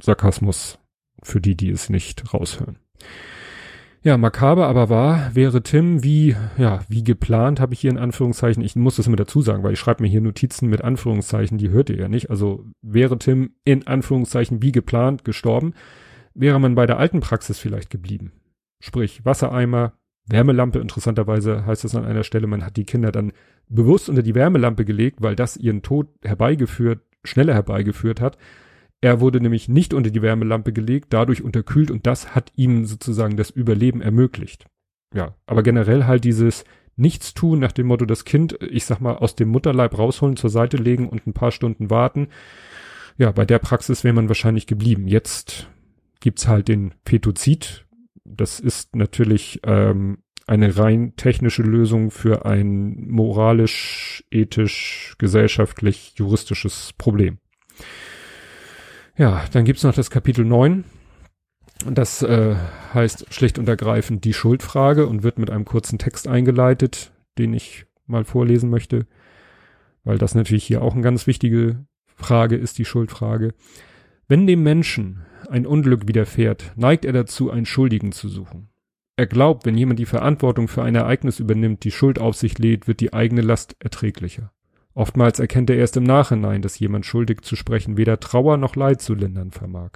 Sarkasmus 0.00 0.78
für 1.22 1.40
die, 1.40 1.56
die 1.56 1.70
es 1.70 1.90
nicht 1.90 2.32
raushören. 2.32 2.78
Ja, 4.02 4.16
makaber 4.16 4.68
aber 4.68 4.88
wahr, 4.88 5.34
wäre 5.34 5.62
Tim 5.62 6.04
wie, 6.04 6.36
ja, 6.56 6.80
wie 6.88 7.02
geplant, 7.02 7.58
habe 7.58 7.74
ich 7.74 7.80
hier 7.80 7.90
in 7.90 7.98
Anführungszeichen, 7.98 8.62
ich 8.62 8.76
muss 8.76 8.96
das 8.96 9.08
immer 9.08 9.16
dazu 9.16 9.42
sagen, 9.42 9.64
weil 9.64 9.72
ich 9.72 9.78
schreibe 9.80 10.02
mir 10.02 10.08
hier 10.08 10.20
Notizen 10.20 10.68
mit 10.68 10.82
Anführungszeichen, 10.82 11.58
die 11.58 11.70
hört 11.70 11.90
ihr 11.90 11.98
ja 11.98 12.08
nicht. 12.08 12.30
Also 12.30 12.64
wäre 12.80 13.18
Tim 13.18 13.56
in 13.64 13.86
Anführungszeichen 13.88 14.62
wie 14.62 14.70
geplant 14.70 15.24
gestorben, 15.24 15.74
wäre 16.32 16.60
man 16.60 16.76
bei 16.76 16.86
der 16.86 16.98
alten 16.98 17.20
Praxis 17.20 17.58
vielleicht 17.58 17.90
geblieben. 17.90 18.32
Sprich, 18.80 19.24
Wassereimer, 19.24 19.94
Wärmelampe, 20.28 20.78
interessanterweise 20.78 21.64
heißt 21.66 21.84
es 21.84 21.94
an 21.94 22.04
einer 22.04 22.24
Stelle, 22.24 22.46
man 22.46 22.64
hat 22.64 22.76
die 22.76 22.84
Kinder 22.84 23.12
dann 23.12 23.32
bewusst 23.68 24.08
unter 24.08 24.22
die 24.22 24.34
Wärmelampe 24.34 24.84
gelegt, 24.84 25.22
weil 25.22 25.36
das 25.36 25.56
ihren 25.56 25.82
Tod 25.82 26.08
herbeigeführt, 26.22 27.00
schneller 27.24 27.54
herbeigeführt 27.54 28.20
hat. 28.20 28.38
Er 29.00 29.20
wurde 29.20 29.40
nämlich 29.40 29.68
nicht 29.68 29.94
unter 29.94 30.10
die 30.10 30.22
Wärmelampe 30.22 30.72
gelegt, 30.72 31.08
dadurch 31.10 31.42
unterkühlt 31.42 31.90
und 31.90 32.06
das 32.06 32.34
hat 32.34 32.52
ihm 32.56 32.84
sozusagen 32.84 33.36
das 33.36 33.50
Überleben 33.50 34.02
ermöglicht. 34.02 34.66
Ja, 35.14 35.34
aber 35.46 35.62
generell 35.62 36.04
halt 36.04 36.24
dieses 36.24 36.64
Nichtstun 36.96 37.60
nach 37.60 37.72
dem 37.72 37.86
Motto, 37.86 38.04
das 38.04 38.24
Kind, 38.24 38.58
ich 38.60 38.84
sag 38.84 39.00
mal, 39.00 39.16
aus 39.16 39.36
dem 39.36 39.48
Mutterleib 39.48 39.96
rausholen, 39.96 40.36
zur 40.36 40.50
Seite 40.50 40.76
legen 40.76 41.08
und 41.08 41.26
ein 41.26 41.32
paar 41.32 41.52
Stunden 41.52 41.90
warten. 41.90 42.28
Ja, 43.16 43.30
bei 43.30 43.44
der 43.44 43.60
Praxis 43.60 44.04
wäre 44.04 44.14
man 44.14 44.28
wahrscheinlich 44.28 44.66
geblieben. 44.66 45.06
Jetzt 45.06 45.68
gibt's 46.20 46.48
halt 46.48 46.68
den 46.68 46.94
Fetozid. 47.06 47.86
Das 48.36 48.60
ist 48.60 48.94
natürlich 48.94 49.60
ähm, 49.64 50.18
eine 50.46 50.76
rein 50.76 51.14
technische 51.16 51.62
Lösung 51.62 52.10
für 52.10 52.46
ein 52.46 53.08
moralisch, 53.08 54.24
ethisch, 54.30 55.14
gesellschaftlich, 55.18 56.14
juristisches 56.16 56.92
Problem. 56.96 57.38
Ja, 59.16 59.44
dann 59.52 59.64
gibt's 59.64 59.82
noch 59.82 59.94
das 59.94 60.10
Kapitel 60.10 60.44
9. 60.44 60.84
Und 61.84 61.96
das 61.96 62.22
äh, 62.22 62.56
heißt 62.94 63.32
schlicht 63.32 63.58
und 63.58 63.68
ergreifend 63.68 64.24
die 64.24 64.32
Schuldfrage 64.32 65.06
und 65.06 65.22
wird 65.22 65.38
mit 65.38 65.50
einem 65.50 65.64
kurzen 65.64 65.98
Text 65.98 66.26
eingeleitet, 66.26 67.12
den 67.38 67.52
ich 67.52 67.86
mal 68.06 68.24
vorlesen 68.24 68.70
möchte, 68.70 69.06
weil 70.02 70.18
das 70.18 70.34
natürlich 70.34 70.64
hier 70.64 70.82
auch 70.82 70.94
eine 70.94 71.02
ganz 71.02 71.26
wichtige 71.26 71.84
Frage 72.16 72.56
ist, 72.56 72.78
die 72.78 72.84
Schuldfrage. 72.84 73.54
Wenn 74.26 74.46
dem 74.46 74.62
Menschen 74.62 75.24
ein 75.50 75.66
Unglück 75.66 76.06
widerfährt, 76.08 76.72
neigt 76.76 77.04
er 77.04 77.12
dazu, 77.12 77.50
einen 77.50 77.66
Schuldigen 77.66 78.12
zu 78.12 78.28
suchen. 78.28 78.68
Er 79.16 79.26
glaubt, 79.26 79.66
wenn 79.66 79.76
jemand 79.76 79.98
die 79.98 80.06
Verantwortung 80.06 80.68
für 80.68 80.82
ein 80.82 80.94
Ereignis 80.94 81.40
übernimmt, 81.40 81.82
die 81.84 81.90
Schuld 81.90 82.20
auf 82.20 82.36
sich 82.36 82.58
lädt, 82.58 82.86
wird 82.86 83.00
die 83.00 83.12
eigene 83.12 83.40
Last 83.40 83.76
erträglicher. 83.80 84.52
Oftmals 84.94 85.38
erkennt 85.38 85.70
er 85.70 85.76
erst 85.76 85.96
im 85.96 86.04
Nachhinein, 86.04 86.62
dass 86.62 86.78
jemand 86.78 87.06
schuldig 87.06 87.42
zu 87.42 87.56
sprechen 87.56 87.96
weder 87.96 88.20
Trauer 88.20 88.56
noch 88.56 88.76
Leid 88.76 89.00
zu 89.00 89.14
lindern 89.14 89.50
vermag. 89.50 89.90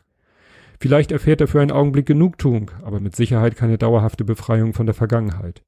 Vielleicht 0.81 1.13
erfährt 1.13 1.41
er 1.41 1.47
für 1.47 1.61
einen 1.61 1.71
Augenblick 1.71 2.07
Genugtuung, 2.07 2.73
aber 2.83 2.99
mit 2.99 3.15
Sicherheit 3.15 3.55
keine 3.55 3.79
dauerhafte 3.79 4.25
Befreiung 4.25 4.75
von 4.75 4.87
der 4.87 4.95
Vergangenheit. 4.95 5.63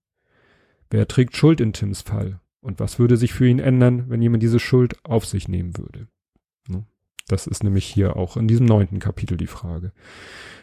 Wer 0.91 1.07
trägt 1.07 1.37
Schuld 1.37 1.61
in 1.61 1.73
Tims 1.73 2.03
Fall? 2.03 2.41
Und 2.61 2.81
was 2.81 2.99
würde 2.99 3.17
sich 3.17 3.33
für 3.33 3.47
ihn 3.47 3.59
ändern, 3.59 4.07
wenn 4.09 4.23
jemand 4.23 4.43
diese 4.43 4.59
Schuld 4.59 4.97
auf 5.05 5.27
sich 5.27 5.49
nehmen 5.49 5.77
würde? 5.77 6.09
Ne? 6.69 6.87
Das 7.29 7.47
ist 7.47 7.65
nämlich 7.65 7.87
hier 7.87 8.17
auch 8.17 8.37
in 8.37 8.49
diesem 8.49 8.67
neunten 8.67 8.99
Kapitel 8.99 9.37
die 9.37 9.47
Frage. 9.47 9.93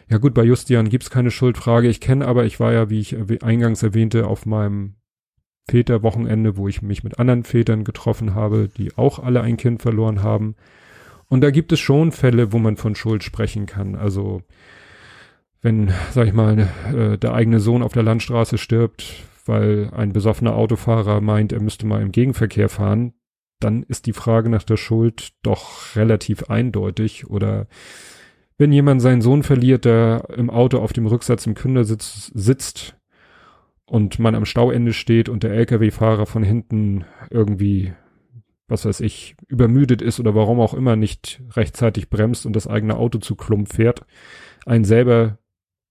Ja 0.08 0.18
gut, 0.18 0.34
bei 0.34 0.44
Justian 0.44 0.88
gibt's 0.88 1.10
keine 1.10 1.30
Schuldfrage. 1.30 1.88
Ich 1.88 2.00
kenne 2.00 2.26
aber, 2.26 2.44
ich 2.44 2.60
war 2.60 2.72
ja, 2.72 2.90
wie 2.90 3.00
ich 3.00 3.16
eingangs 3.42 3.82
erwähnte, 3.82 4.26
auf 4.26 4.46
meinem 4.46 4.94
Väterwochenende, 5.68 6.56
wo 6.56 6.68
ich 6.68 6.82
mich 6.82 7.04
mit 7.04 7.18
anderen 7.18 7.44
Vätern 7.44 7.84
getroffen 7.84 8.34
habe, 8.34 8.68
die 8.68 8.96
auch 8.96 9.18
alle 9.18 9.42
ein 9.42 9.56
Kind 9.56 9.82
verloren 9.82 10.22
haben. 10.22 10.56
Und 11.28 11.40
da 11.40 11.50
gibt 11.50 11.72
es 11.72 11.80
schon 11.80 12.12
Fälle, 12.12 12.52
wo 12.52 12.58
man 12.58 12.76
von 12.76 12.94
Schuld 12.94 13.24
sprechen 13.24 13.66
kann. 13.66 13.94
Also 13.94 14.42
wenn, 15.62 15.92
sag 16.10 16.26
ich 16.26 16.34
mal, 16.34 16.68
äh, 16.94 17.16
der 17.16 17.32
eigene 17.32 17.60
Sohn 17.60 17.82
auf 17.82 17.92
der 17.92 18.02
Landstraße 18.02 18.58
stirbt, 18.58 19.24
weil 19.46 19.90
ein 19.92 20.12
besoffener 20.12 20.54
Autofahrer 20.54 21.20
meint, 21.20 21.52
er 21.52 21.60
müsste 21.60 21.86
mal 21.86 22.02
im 22.02 22.12
Gegenverkehr 22.12 22.68
fahren, 22.68 23.14
dann 23.62 23.82
ist 23.82 24.06
die 24.06 24.12
Frage 24.12 24.48
nach 24.48 24.64
der 24.64 24.76
Schuld 24.76 25.32
doch 25.42 25.96
relativ 25.96 26.44
eindeutig. 26.44 27.28
Oder 27.28 27.66
wenn 28.58 28.72
jemand 28.72 29.02
seinen 29.02 29.22
Sohn 29.22 29.42
verliert, 29.42 29.84
der 29.84 30.28
im 30.36 30.50
Auto 30.50 30.78
auf 30.78 30.92
dem 30.92 31.06
Rücksatz 31.06 31.46
im 31.46 31.54
Kindersitz 31.54 32.30
sitzt, 32.34 32.96
und 33.92 34.18
man 34.18 34.34
am 34.34 34.46
Stauende 34.46 34.94
steht 34.94 35.28
und 35.28 35.42
der 35.42 35.52
LKW-Fahrer 35.52 36.24
von 36.24 36.42
hinten 36.42 37.04
irgendwie, 37.28 37.92
was 38.66 38.86
weiß 38.86 39.00
ich, 39.00 39.36
übermüdet 39.48 40.00
ist 40.00 40.18
oder 40.18 40.34
warum 40.34 40.60
auch 40.60 40.72
immer 40.72 40.96
nicht 40.96 41.42
rechtzeitig 41.50 42.08
bremst 42.08 42.46
und 42.46 42.56
das 42.56 42.66
eigene 42.66 42.96
Auto 42.96 43.18
zu 43.18 43.34
klump 43.36 43.70
fährt, 43.70 44.06
einen 44.64 44.84
selber, 44.84 45.36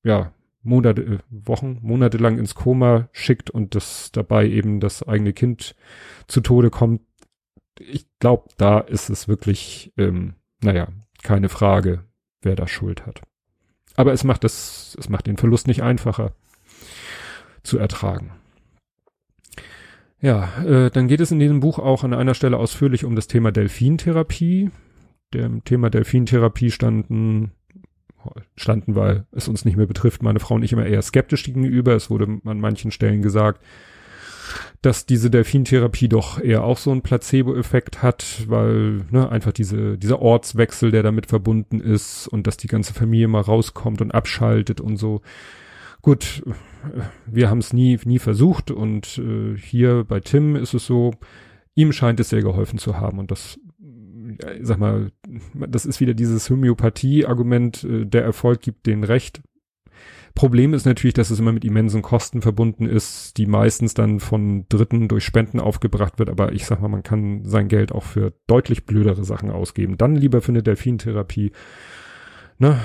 ja, 0.04 0.34
Monate, 0.64 1.20
Wochen, 1.30 1.78
Monate 1.84 2.18
lang 2.18 2.40
ins 2.40 2.56
Koma 2.56 3.08
schickt 3.12 3.52
und 3.52 3.76
das 3.76 4.12
dabei 4.12 4.48
eben 4.48 4.80
das 4.80 5.08
eigene 5.08 5.34
Kind 5.34 5.76
zu 6.26 6.42
Tode 6.42 6.72
kommt. 6.72 7.02
Ich 7.90 8.06
glaube, 8.20 8.50
da 8.58 8.80
ist 8.80 9.10
es 9.10 9.28
wirklich, 9.28 9.94
ähm, 9.98 10.36
naja, 10.62 10.88
keine 11.24 11.50
Frage, 11.50 12.04
wer 12.42 12.56
da 12.56 12.68
Schuld 12.68 13.06
hat. 13.06 13.22
Aber 13.96 14.14
es 14.14 14.24
macht 14.24 14.44
das, 14.44 14.96
es 15.00 15.10
macht 15.10 15.28
den 15.28 15.38
Verlust 15.38 15.68
nicht 15.68 15.84
einfacher 15.84 16.34
zu 17.64 17.78
ertragen. 17.78 18.32
Ja, 20.20 20.64
äh, 20.64 20.92
dann 20.92 21.08
geht 21.08 21.20
es 21.20 21.32
in 21.32 21.40
diesem 21.40 21.60
Buch 21.60 21.80
auch 21.80 22.04
an 22.04 22.14
einer 22.14 22.36
Stelle 22.36 22.58
ausführlich 22.58 23.06
um 23.06 23.16
das 23.16 23.28
Thema 23.28 23.52
Delfintherapie. 23.52 24.70
Dem 25.34 25.64
Thema 25.64 25.90
Delfintherapie 25.90 26.72
standen 26.72 27.52
standen, 28.56 28.96
weil 28.96 29.26
es 29.32 29.48
uns 29.48 29.66
nicht 29.66 29.78
mehr 29.78 29.88
betrifft, 29.88 30.24
meine 30.24 30.40
Frau 30.40 30.56
und 30.56 30.64
ich 30.64 30.74
immer 30.74 30.86
eher 30.86 31.02
skeptisch 31.02 31.44
gegenüber. 31.44 31.96
Es 31.96 32.10
wurde 32.10 32.40
an 32.46 32.60
manchen 32.60 32.92
Stellen 32.92 33.22
gesagt, 33.22 33.64
dass 34.82 35.06
diese 35.06 35.30
Delfintherapie 35.30 36.10
doch 36.10 36.40
eher 36.40 36.64
auch 36.64 36.78
so 36.78 36.92
einen 36.92 37.02
Placebo-Effekt 37.02 38.02
hat, 38.02 38.44
weil 38.48 39.06
ne, 39.12 39.30
einfach 39.30 39.52
diese, 39.52 39.98
dieser 39.98 40.22
Ortswechsel, 40.22 40.92
der 40.92 41.04
damit 41.04 41.28
verbunden 41.28 41.80
ist 41.80 42.28
und 42.28 42.48
dass 42.48 42.58
die 42.58 42.68
ganze 42.68 42.94
Familie 42.94 43.28
mal 43.28 43.42
rauskommt 43.42 44.02
und 44.02 44.12
abschaltet 44.12 44.82
und 44.82 44.98
so. 44.98 45.22
Gut, 46.02 46.44
wir 47.28 47.50
haben 47.50 47.60
es 47.60 47.74
nie, 47.74 48.00
nie 48.06 48.20
versucht 48.20 48.72
und 48.72 49.20
äh, 49.20 49.56
hier 49.56 50.04
bei 50.04 50.20
Tim 50.20 50.56
ist 50.56 50.74
es 50.74 50.86
so, 50.86 51.12
ihm 51.76 51.92
scheint 51.92 52.20
es 52.20 52.30
sehr 52.30 52.42
geholfen 52.42 52.80
zu 52.80 52.98
haben 52.98 53.20
und 53.20 53.30
das, 53.30 53.60
äh, 54.40 54.60
sag 54.62 54.80
mal, 54.80 55.12
das 55.54 55.86
ist 55.86 56.00
wieder 56.00 56.16
dieses 56.16 56.50
Homöopathie-Argument, 56.50 57.84
äh, 57.84 58.06
der 58.06 58.24
Erfolg 58.24 58.62
gibt 58.62 58.88
denen 58.88 59.04
recht. 59.04 59.42
Problem 60.36 60.74
ist 60.74 60.86
natürlich, 60.86 61.14
dass 61.14 61.30
es 61.30 61.40
immer 61.40 61.52
mit 61.52 61.66
immensen 61.66 62.02
Kosten 62.02 62.42
verbunden 62.42 62.86
ist, 62.86 63.38
die 63.38 63.46
meistens 63.46 63.94
dann 63.94 64.20
von 64.20 64.66
Dritten 64.70 65.08
durch 65.08 65.26
Spenden 65.26 65.60
aufgebracht 65.60 66.20
wird, 66.20 66.30
aber 66.30 66.54
ich 66.54 66.66
sag 66.66 66.82
mal, 66.82 66.88
man 66.88 67.04
kann 67.04 67.46
sein 67.46 67.68
Geld 67.68 67.92
auch 67.92 68.04
für 68.04 68.34
deutlich 68.48 68.86
blödere 68.86 69.24
Sachen 69.24 69.52
ausgeben. 69.52 69.98
Dann 69.98 70.16
lieber 70.16 70.42
für 70.42 70.52
eine 70.52 70.64
Delfintherapie 70.64 71.52
Ne? 72.62 72.80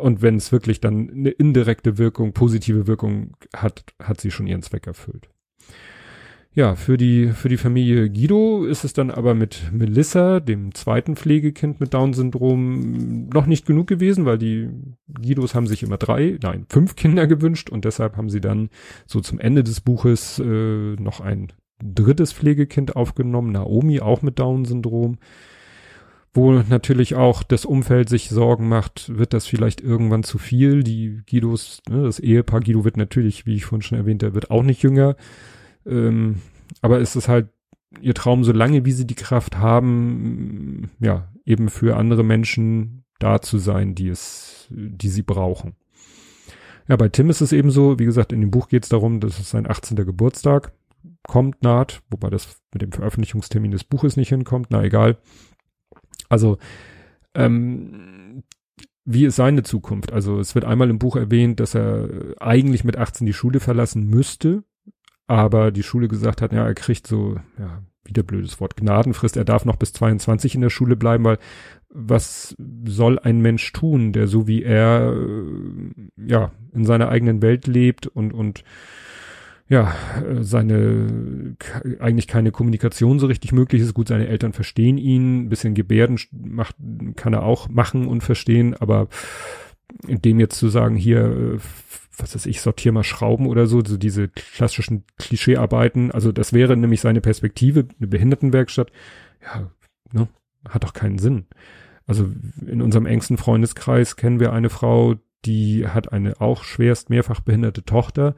Und 0.00 0.20
wenn 0.20 0.34
es 0.34 0.50
wirklich 0.50 0.80
dann 0.80 1.08
eine 1.08 1.30
indirekte 1.30 1.96
Wirkung, 1.96 2.32
positive 2.32 2.88
Wirkung 2.88 3.36
hat, 3.54 3.84
hat 4.02 4.20
sie 4.20 4.32
schon 4.32 4.48
ihren 4.48 4.62
Zweck 4.62 4.88
erfüllt. 4.88 5.28
Ja, 6.56 6.74
für 6.74 6.96
die, 6.96 7.28
für 7.34 7.50
die 7.50 7.58
Familie 7.58 8.08
Guido 8.08 8.64
ist 8.64 8.82
es 8.82 8.94
dann 8.94 9.10
aber 9.10 9.34
mit 9.34 9.70
Melissa, 9.72 10.40
dem 10.40 10.74
zweiten 10.74 11.14
Pflegekind 11.14 11.80
mit 11.80 11.92
Down-Syndrom, 11.92 13.28
noch 13.28 13.44
nicht 13.44 13.66
genug 13.66 13.88
gewesen, 13.88 14.24
weil 14.24 14.38
die 14.38 14.70
Guidos 15.06 15.54
haben 15.54 15.66
sich 15.66 15.82
immer 15.82 15.98
drei, 15.98 16.38
nein, 16.42 16.64
fünf 16.70 16.96
Kinder 16.96 17.26
gewünscht 17.26 17.68
und 17.68 17.84
deshalb 17.84 18.16
haben 18.16 18.30
sie 18.30 18.40
dann 18.40 18.70
so 19.04 19.20
zum 19.20 19.38
Ende 19.38 19.64
des 19.64 19.82
Buches 19.82 20.38
äh, 20.38 20.94
noch 20.94 21.20
ein 21.20 21.52
drittes 21.84 22.32
Pflegekind 22.32 22.96
aufgenommen, 22.96 23.52
Naomi, 23.52 24.00
auch 24.00 24.22
mit 24.22 24.38
Down-Syndrom 24.38 25.18
wo 26.32 26.52
natürlich 26.52 27.14
auch 27.14 27.42
das 27.42 27.64
Umfeld 27.64 28.10
sich 28.10 28.28
Sorgen 28.28 28.68
macht, 28.68 29.16
wird 29.16 29.32
das 29.32 29.46
vielleicht 29.46 29.80
irgendwann 29.80 30.22
zu 30.22 30.36
viel. 30.36 30.82
Die 30.82 31.22
Guidos, 31.26 31.80
ne, 31.88 32.02
das 32.02 32.18
Ehepaar 32.18 32.60
Guido 32.60 32.84
wird 32.84 32.98
natürlich, 32.98 33.46
wie 33.46 33.54
ich 33.54 33.64
vorhin 33.64 33.80
schon 33.80 33.96
erwähnt 33.96 34.22
habe, 34.22 34.34
wird 34.34 34.50
auch 34.50 34.62
nicht 34.62 34.82
jünger. 34.82 35.16
Ähm, 35.86 36.36
aber 36.82 37.00
es 37.00 37.16
ist 37.16 37.28
halt 37.28 37.48
ihr 38.00 38.14
Traum, 38.14 38.44
so 38.44 38.52
lange 38.52 38.84
wie 38.84 38.92
sie 38.92 39.06
die 39.06 39.14
Kraft 39.14 39.58
haben, 39.58 40.90
ja, 41.00 41.28
eben 41.44 41.68
für 41.68 41.96
andere 41.96 42.24
Menschen 42.24 43.04
da 43.18 43.40
zu 43.40 43.58
sein, 43.58 43.94
die 43.94 44.08
es, 44.08 44.66
die 44.70 45.08
sie 45.08 45.22
brauchen. 45.22 45.74
Ja, 46.88 46.96
bei 46.96 47.08
Tim 47.08 47.30
ist 47.30 47.40
es 47.40 47.52
eben 47.52 47.70
so, 47.70 47.98
wie 47.98 48.04
gesagt, 48.04 48.32
in 48.32 48.40
dem 48.40 48.50
Buch 48.50 48.68
geht 48.68 48.84
es 48.84 48.88
darum, 48.88 49.20
dass 49.20 49.38
es 49.38 49.50
sein 49.50 49.68
18. 49.68 49.96
Geburtstag 49.96 50.72
kommt, 51.26 51.62
naht, 51.62 52.02
wobei 52.10 52.30
das 52.30 52.60
mit 52.72 52.82
dem 52.82 52.92
Veröffentlichungstermin 52.92 53.72
des 53.72 53.84
Buches 53.84 54.16
nicht 54.16 54.28
hinkommt, 54.28 54.68
na 54.70 54.84
egal. 54.84 55.18
Also, 56.28 56.58
ähm, 57.34 58.42
wie 59.04 59.24
ist 59.24 59.36
seine 59.36 59.62
Zukunft? 59.62 60.12
Also 60.12 60.40
es 60.40 60.54
wird 60.54 60.64
einmal 60.64 60.90
im 60.90 60.98
Buch 60.98 61.16
erwähnt, 61.16 61.60
dass 61.60 61.74
er 61.74 62.08
eigentlich 62.40 62.84
mit 62.84 62.96
18 62.96 63.26
die 63.26 63.32
Schule 63.32 63.60
verlassen 63.60 64.04
müsste, 64.04 64.64
aber 65.26 65.70
die 65.70 65.82
Schule 65.82 66.08
gesagt 66.08 66.42
hat, 66.42 66.52
ja, 66.52 66.64
er 66.64 66.74
kriegt 66.74 67.06
so, 67.06 67.36
ja, 67.58 67.82
wieder 68.04 68.22
blödes 68.22 68.60
Wort, 68.60 68.76
Gnadenfrist. 68.76 69.36
Er 69.36 69.44
darf 69.44 69.64
noch 69.64 69.76
bis 69.76 69.92
22 69.92 70.54
in 70.54 70.60
der 70.60 70.70
Schule 70.70 70.96
bleiben, 70.96 71.24
weil 71.24 71.38
was 71.88 72.54
soll 72.84 73.18
ein 73.18 73.40
Mensch 73.40 73.72
tun, 73.72 74.12
der 74.12 74.26
so 74.26 74.46
wie 74.46 74.62
er, 74.62 75.14
äh, 75.16 76.28
ja, 76.28 76.52
in 76.72 76.84
seiner 76.84 77.08
eigenen 77.08 77.42
Welt 77.42 77.66
lebt 77.66 78.06
und, 78.06 78.32
und, 78.32 78.64
ja, 79.68 79.94
äh, 80.24 80.42
seine, 80.42 81.56
eigentlich 81.98 82.28
keine 82.28 82.52
Kommunikation 82.52 83.18
so 83.18 83.26
richtig 83.26 83.52
möglich 83.52 83.82
ist. 83.82 83.94
Gut, 83.94 84.08
seine 84.08 84.28
Eltern 84.28 84.52
verstehen 84.52 84.98
ihn, 84.98 85.48
bisschen 85.48 85.74
Gebärden 85.74 86.20
macht, 86.32 86.76
kann 87.16 87.32
er 87.32 87.42
auch 87.42 87.68
machen 87.68 88.06
und 88.06 88.22
verstehen, 88.22 88.74
aber 88.74 89.08
dem 90.04 90.40
jetzt 90.40 90.58
zu 90.58 90.68
sagen, 90.68 90.96
hier, 90.96 91.24
äh, 91.24 91.58
was 92.16 92.34
weiß 92.34 92.46
ich, 92.46 92.60
sortier 92.60 92.92
mal 92.92 93.04
Schrauben 93.04 93.46
oder 93.46 93.66
so, 93.66 93.82
so 93.84 93.96
diese 93.96 94.28
klassischen 94.28 95.04
Klischeearbeiten, 95.18 96.10
also 96.10 96.32
das 96.32 96.52
wäre 96.52 96.76
nämlich 96.76 97.00
seine 97.00 97.20
Perspektive, 97.20 97.86
eine 97.98 98.08
Behindertenwerkstatt, 98.08 98.90
ja, 99.42 99.70
ne, 100.12 100.28
hat 100.68 100.84
doch 100.84 100.92
keinen 100.92 101.18
Sinn. 101.18 101.46
Also 102.06 102.30
in 102.66 102.82
unserem 102.82 103.06
engsten 103.06 103.36
Freundeskreis 103.36 104.16
kennen 104.16 104.40
wir 104.40 104.52
eine 104.52 104.70
Frau, 104.70 105.16
die 105.44 105.86
hat 105.86 106.12
eine 106.12 106.40
auch 106.40 106.64
schwerst 106.64 107.10
mehrfach 107.10 107.40
behinderte 107.40 107.84
Tochter, 107.84 108.34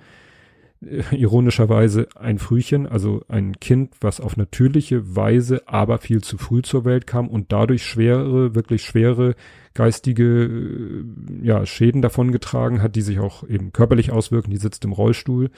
äh, 0.85 1.03
ironischerweise 1.17 2.09
ein 2.15 2.39
Frühchen, 2.39 2.87
also 2.87 3.23
ein 3.29 3.59
Kind, 3.61 3.95
was 4.01 4.21
auf 4.21 4.37
natürliche 4.37 5.17
Weise, 5.17 5.63
aber 5.67 5.99
viel 5.99 6.23
zu 6.23 6.39
früh 6.39 6.63
zur 6.63 6.85
Welt 6.85 7.07
kam 7.07 7.29
und 7.29 7.53
dadurch 7.53 7.85
schwere, 7.85 8.55
wirklich 8.55 8.85
schwere 8.85 9.35
geistige 9.75 10.25
äh, 10.45 11.05
ja, 11.43 11.65
Schäden 11.67 12.03
davongetragen 12.03 12.83
hat, 12.83 12.97
die 12.97 13.03
sich 13.03 13.19
auch 13.21 13.49
eben 13.49 13.73
körperlich 13.73 14.11
auswirken. 14.11 14.51
Die 14.51 14.57
sitzt 14.57 14.85
im 14.85 14.93
Rollstuhl. 14.93 15.51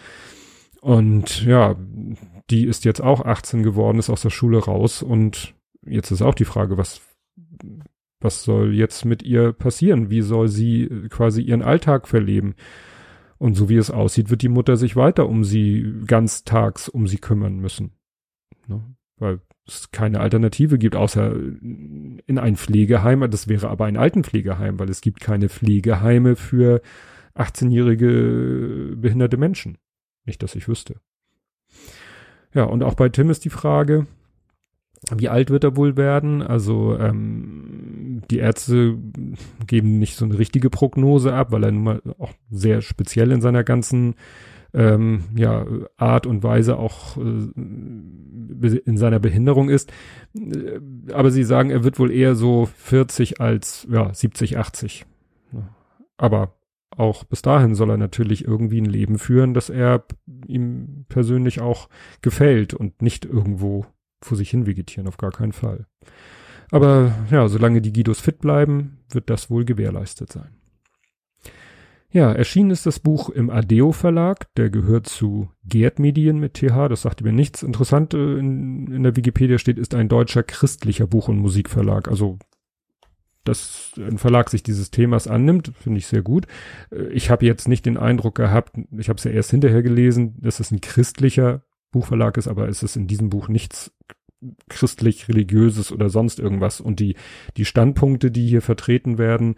Und 0.81 1.45
ja, 1.45 1.77
die 2.51 2.65
ist 2.65 2.85
jetzt 2.85 3.03
auch 3.03 3.25
18 3.25 3.63
geworden, 3.63 3.99
ist 3.99 4.11
aus 4.11 4.23
der 4.23 4.31
Schule 4.31 4.59
raus 4.59 5.03
und 5.03 5.55
jetzt 5.85 6.11
ist 6.11 6.23
auch 6.23 6.35
die 6.35 6.47
Frage, 6.47 6.79
was, 6.79 7.03
was 8.21 8.45
soll 8.45 8.75
jetzt 8.75 9.05
mit 9.05 9.23
ihr 9.23 9.53
passieren? 9.53 10.11
Wie 10.11 10.23
soll 10.23 10.49
sie 10.49 10.89
quasi 11.11 11.43
ihren 11.43 11.63
Alltag 11.63 12.09
verleben? 12.09 12.55
Und 13.41 13.55
so 13.55 13.71
wie 13.71 13.77
es 13.77 13.91
aussieht, 13.91 14.29
wird 14.29 14.43
die 14.43 14.51
Mutter 14.51 14.77
sich 14.77 14.97
weiter 14.97 15.27
um 15.27 15.45
sie 15.45 15.95
ganztags 16.07 16.91
um 16.91 17.07
sie 17.07 17.17
kümmern 17.17 17.59
müssen. 17.59 17.93
Ne? 18.69 18.83
Weil 19.17 19.41
es 19.67 19.91
keine 19.93 20.21
Alternative 20.21 20.77
gibt, 20.77 20.95
außer 20.95 21.35
in 21.35 22.39
ein 22.39 22.57
Pflegeheim. 22.57 23.31
Das 23.31 23.49
wäre 23.49 23.71
aber 23.71 23.87
ein 23.87 23.97
Altenpflegeheim, 23.97 24.79
weil 24.79 24.91
es 24.91 25.01
gibt 25.01 25.21
keine 25.21 25.49
Pflegeheime 25.49 26.37
für 26.37 26.83
18-jährige 27.35 28.97
behinderte 28.99 29.39
Menschen. 29.39 29.79
Nicht, 30.27 30.43
dass 30.43 30.55
ich 30.55 30.69
wüsste. 30.69 31.01
Ja, 32.53 32.65
und 32.65 32.83
auch 32.83 32.95
bei 32.95 33.09
Tim 33.09 33.31
ist 33.31 33.47
die 33.47 33.51
Frage, 33.51 34.07
wie 35.17 35.29
alt 35.29 35.51
wird 35.51 35.65
er 35.65 35.77
wohl 35.77 35.97
werden? 35.97 36.43
Also 36.43 36.97
ähm, 36.99 38.23
die 38.31 38.39
Ärzte 38.39 38.99
geben 39.67 39.99
nicht 39.99 40.17
so 40.17 40.25
eine 40.25 40.39
richtige 40.39 40.71
Prognose 40.71 41.33
ab, 41.33 41.53
weil 41.53 41.65
er 41.65 41.73
nun 41.73 41.83
mal 41.83 42.03
auch 42.19 42.33
sehr 42.51 42.83
speziell 42.83 43.33
in 43.33 43.41
seiner 43.41 43.65
ganzen 43.65 44.15
ähm, 44.73 45.25
ja, 45.35 45.67
Art 45.97 46.27
und 46.27 46.43
Weise 46.43 46.77
auch 46.79 47.17
äh, 47.17 47.21
in 48.85 48.97
seiner 48.97 49.19
Behinderung 49.19 49.69
ist. 49.69 49.91
Äh, 50.35 50.81
aber 51.13 51.31
sie 51.31 51.45
sagen, 51.45 51.71
er 51.71 51.83
wird 51.83 51.99
wohl 51.99 52.13
eher 52.13 52.35
so 52.35 52.67
40 52.67 53.41
als 53.41 53.87
ja, 53.91 54.13
70, 54.13 54.59
80. 54.59 55.07
Aber 56.19 56.55
auch 56.91 57.25
bis 57.25 57.41
dahin 57.41 57.75
soll 57.75 57.91
er 57.91 57.97
natürlich 57.97 58.45
irgendwie 58.45 58.81
ein 58.81 58.87
Leben 58.87 59.19
führen, 59.19 59.55
das 59.55 59.71
er 59.71 60.05
ihm 60.47 61.07
persönlich 61.09 61.61
auch 61.61 61.89
gefällt 62.21 62.75
und 62.75 63.01
nicht 63.01 63.25
irgendwo 63.25 63.87
vor 64.23 64.37
sich 64.37 64.51
hin 64.51 64.67
vegetieren, 64.67 65.09
auf 65.09 65.17
gar 65.17 65.31
keinen 65.31 65.53
Fall. 65.53 65.87
Aber 66.71 67.13
ja, 67.31 67.49
solange 67.49 67.81
die 67.81 67.93
Guidos 67.93 68.21
fit 68.21 68.39
bleiben, 68.41 68.99
wird 69.11 69.29
das 69.31 69.51
wohl 69.51 69.65
gewährleistet 69.65 70.33
sein. 70.33 70.61
Ja, 72.13 72.33
erschienen 72.33 72.71
ist 72.71 72.87
das 72.87 72.99
Buch 72.99 73.31
im 73.31 73.51
Adeo 73.51 73.93
Verlag, 73.93 74.53
der 74.57 74.69
gehört 74.69 75.09
zu 75.09 75.49
Gerd 75.65 76.01
Medien 76.01 76.41
mit 76.41 76.55
TH, 76.55 76.89
das 76.89 77.03
sagte 77.03 77.23
mir 77.23 77.33
nichts. 77.33 77.63
Interessant 77.63 78.15
äh, 78.15 78.39
in, 78.39 78.91
in 78.91 79.03
der 79.05 79.15
Wikipedia 79.15 79.59
steht, 79.59 79.79
ist 79.79 79.95
ein 79.95 80.09
deutscher 80.09 80.43
christlicher 80.43 81.07
Buch- 81.07 81.29
und 81.29 81.39
Musikverlag. 81.39 82.09
Also, 82.09 82.39
dass 83.45 83.93
ein 83.97 84.19
Verlag 84.19 84.51
sich 84.51 84.65
dieses 84.65 84.91
Themas 84.91 85.29
annimmt, 85.29 85.73
finde 85.79 85.99
ich 85.99 86.09
sehr 86.09 86.23
gut. 86.23 86.49
Äh, 86.91 87.05
ich 87.13 87.31
habe 87.31 87.47
jetzt 87.47 87.69
nicht 87.69 87.87
den 87.87 87.97
Eindruck 87.97 88.35
gehabt, 88.35 88.77
ich 88.97 89.09
habe 89.09 89.19
es 89.19 89.25
ja 89.25 89.31
erst 89.31 89.53
hinterher 89.53 89.83
gelesen, 89.83 90.35
dass 90.41 90.59
es 90.59 90.73
ein 90.73 90.81
christlicher 90.81 91.63
Buchverlag 91.91 92.37
ist, 92.37 92.49
aber 92.49 92.69
es 92.69 92.83
ist 92.83 92.97
in 92.97 93.07
diesem 93.07 93.31
Buch 93.31 93.49
nichts 93.49 93.93
christlich, 94.69 95.29
religiöses 95.29 95.93
oder 95.93 96.09
sonst 96.09 96.39
irgendwas. 96.39 96.81
Und 96.81 97.01
die, 97.01 97.17
die 97.57 97.65
Standpunkte, 97.65 98.31
die 98.31 98.47
hier 98.47 98.63
vertreten 98.63 99.19
werden, 99.19 99.57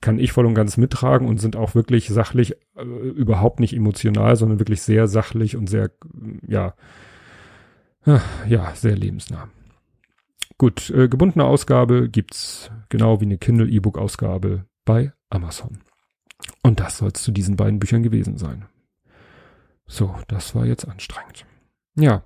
kann 0.00 0.18
ich 0.18 0.32
voll 0.32 0.46
und 0.46 0.54
ganz 0.54 0.76
mittragen 0.76 1.28
und 1.28 1.40
sind 1.40 1.54
auch 1.54 1.74
wirklich 1.74 2.08
sachlich, 2.08 2.56
äh, 2.76 2.82
überhaupt 2.82 3.60
nicht 3.60 3.74
emotional, 3.74 4.34
sondern 4.36 4.58
wirklich 4.58 4.82
sehr 4.82 5.06
sachlich 5.06 5.56
und 5.56 5.68
sehr, 5.68 5.92
ja, 6.48 6.74
ja, 8.48 8.72
sehr 8.74 8.96
lebensnah. 8.96 9.48
Gut, 10.58 10.90
äh, 10.90 11.08
gebundene 11.08 11.44
Ausgabe 11.44 12.08
gibt's 12.08 12.70
genau 12.88 13.20
wie 13.20 13.26
eine 13.26 13.38
Kindle 13.38 13.68
E-Book 13.68 13.96
Ausgabe 13.96 14.66
bei 14.84 15.12
Amazon. 15.30 15.78
Und 16.62 16.80
das 16.80 16.98
soll 16.98 17.10
es 17.14 17.22
zu 17.22 17.32
diesen 17.32 17.56
beiden 17.56 17.78
Büchern 17.78 18.02
gewesen 18.02 18.38
sein. 18.38 18.66
So, 19.86 20.14
das 20.28 20.54
war 20.54 20.66
jetzt 20.66 20.86
anstrengend. 20.86 21.46
Ja, 21.96 22.24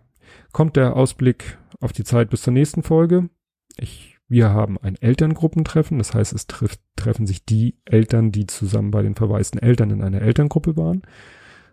kommt 0.52 0.76
der 0.76 0.96
Ausblick 0.96 1.58
auf 1.80 1.92
die 1.92 2.04
Zeit 2.04 2.30
bis 2.30 2.42
zur 2.42 2.52
nächsten 2.52 2.82
Folge. 2.82 3.28
Ich, 3.76 4.18
wir 4.28 4.50
haben 4.50 4.78
ein 4.78 4.96
Elterngruppentreffen, 4.96 5.98
das 5.98 6.14
heißt, 6.14 6.32
es 6.32 6.46
trifft, 6.46 6.80
treffen 6.96 7.26
sich 7.26 7.44
die 7.44 7.78
Eltern, 7.84 8.32
die 8.32 8.46
zusammen 8.46 8.90
bei 8.90 9.02
den 9.02 9.14
verwaisten 9.14 9.60
Eltern 9.60 9.90
in 9.90 10.02
einer 10.02 10.22
Elterngruppe 10.22 10.76
waren. 10.76 11.02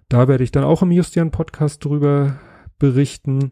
Da 0.10 0.28
werde 0.28 0.44
ich 0.44 0.52
dann 0.52 0.64
auch 0.64 0.82
im 0.82 0.92
Justian 0.92 1.32
Podcast 1.32 1.84
drüber 1.84 2.40
berichten. 2.78 3.52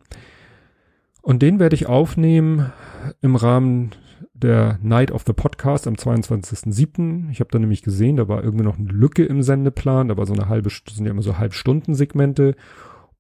Und 1.24 1.42
den 1.42 1.58
werde 1.58 1.76
ich 1.76 1.88
aufnehmen 1.88 2.74
im 3.22 3.38
Rahmen 3.38 3.92
der 4.34 4.78
Night 4.82 5.10
of 5.10 5.24
the 5.26 5.32
Podcast 5.32 5.88
am 5.88 5.94
22.07. 5.94 7.32
Ich 7.32 7.40
habe 7.40 7.50
da 7.50 7.60
nämlich 7.60 7.82
gesehen, 7.82 8.18
da 8.18 8.28
war 8.28 8.44
irgendwie 8.44 8.66
noch 8.66 8.78
eine 8.78 8.90
Lücke 8.90 9.24
im 9.24 9.42
Sendeplan, 9.42 10.10
da 10.10 10.18
war 10.18 10.26
so 10.26 10.34
eine 10.34 10.50
halbe, 10.50 10.70
sind 10.70 11.06
ja 11.06 11.12
immer 11.12 11.22
so 11.22 11.38
Halbstunden-Segmente. 11.38 12.56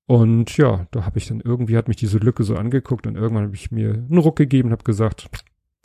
Und 0.05 0.57
ja, 0.57 0.85
da 0.91 1.05
habe 1.05 1.17
ich 1.17 1.27
dann 1.27 1.39
irgendwie, 1.39 1.77
hat 1.77 1.87
mich 1.87 1.95
diese 1.95 2.17
Lücke 2.17 2.43
so 2.43 2.57
angeguckt 2.57 3.07
und 3.07 3.15
irgendwann 3.15 3.45
habe 3.45 3.55
ich 3.55 3.71
mir 3.71 3.93
einen 3.93 4.17
Ruck 4.17 4.35
gegeben 4.35 4.67
und 4.67 4.73
habe 4.73 4.83
gesagt, 4.83 5.29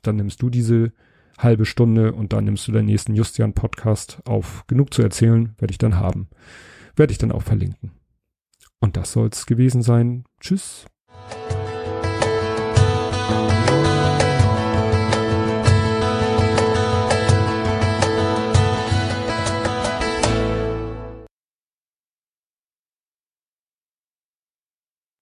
dann 0.03 0.16
nimmst 0.16 0.43
du 0.43 0.51
diese 0.51 0.93
halbe 1.39 1.66
Stunde 1.66 2.12
und 2.14 2.33
dann 2.33 2.47
nimmst 2.47 2.66
du 2.66 2.73
den 2.73 2.87
nächsten 2.87 3.14
Justian-Podcast 3.14 4.23
auf. 4.25 4.64
Genug 4.66 4.93
zu 4.93 5.03
erzählen 5.03 5.55
werde 5.59 5.71
ich 5.71 5.79
dann 5.79 5.95
haben. 5.97 6.29
Werde 6.97 7.12
ich 7.12 7.19
dann 7.19 7.31
auch 7.31 7.43
verlinken. 7.43 7.93
Und 8.81 8.97
das 8.97 9.12
soll's 9.12 9.47
gewesen 9.47 9.83
sein. 9.83 10.25
Tschüss. 10.41 10.87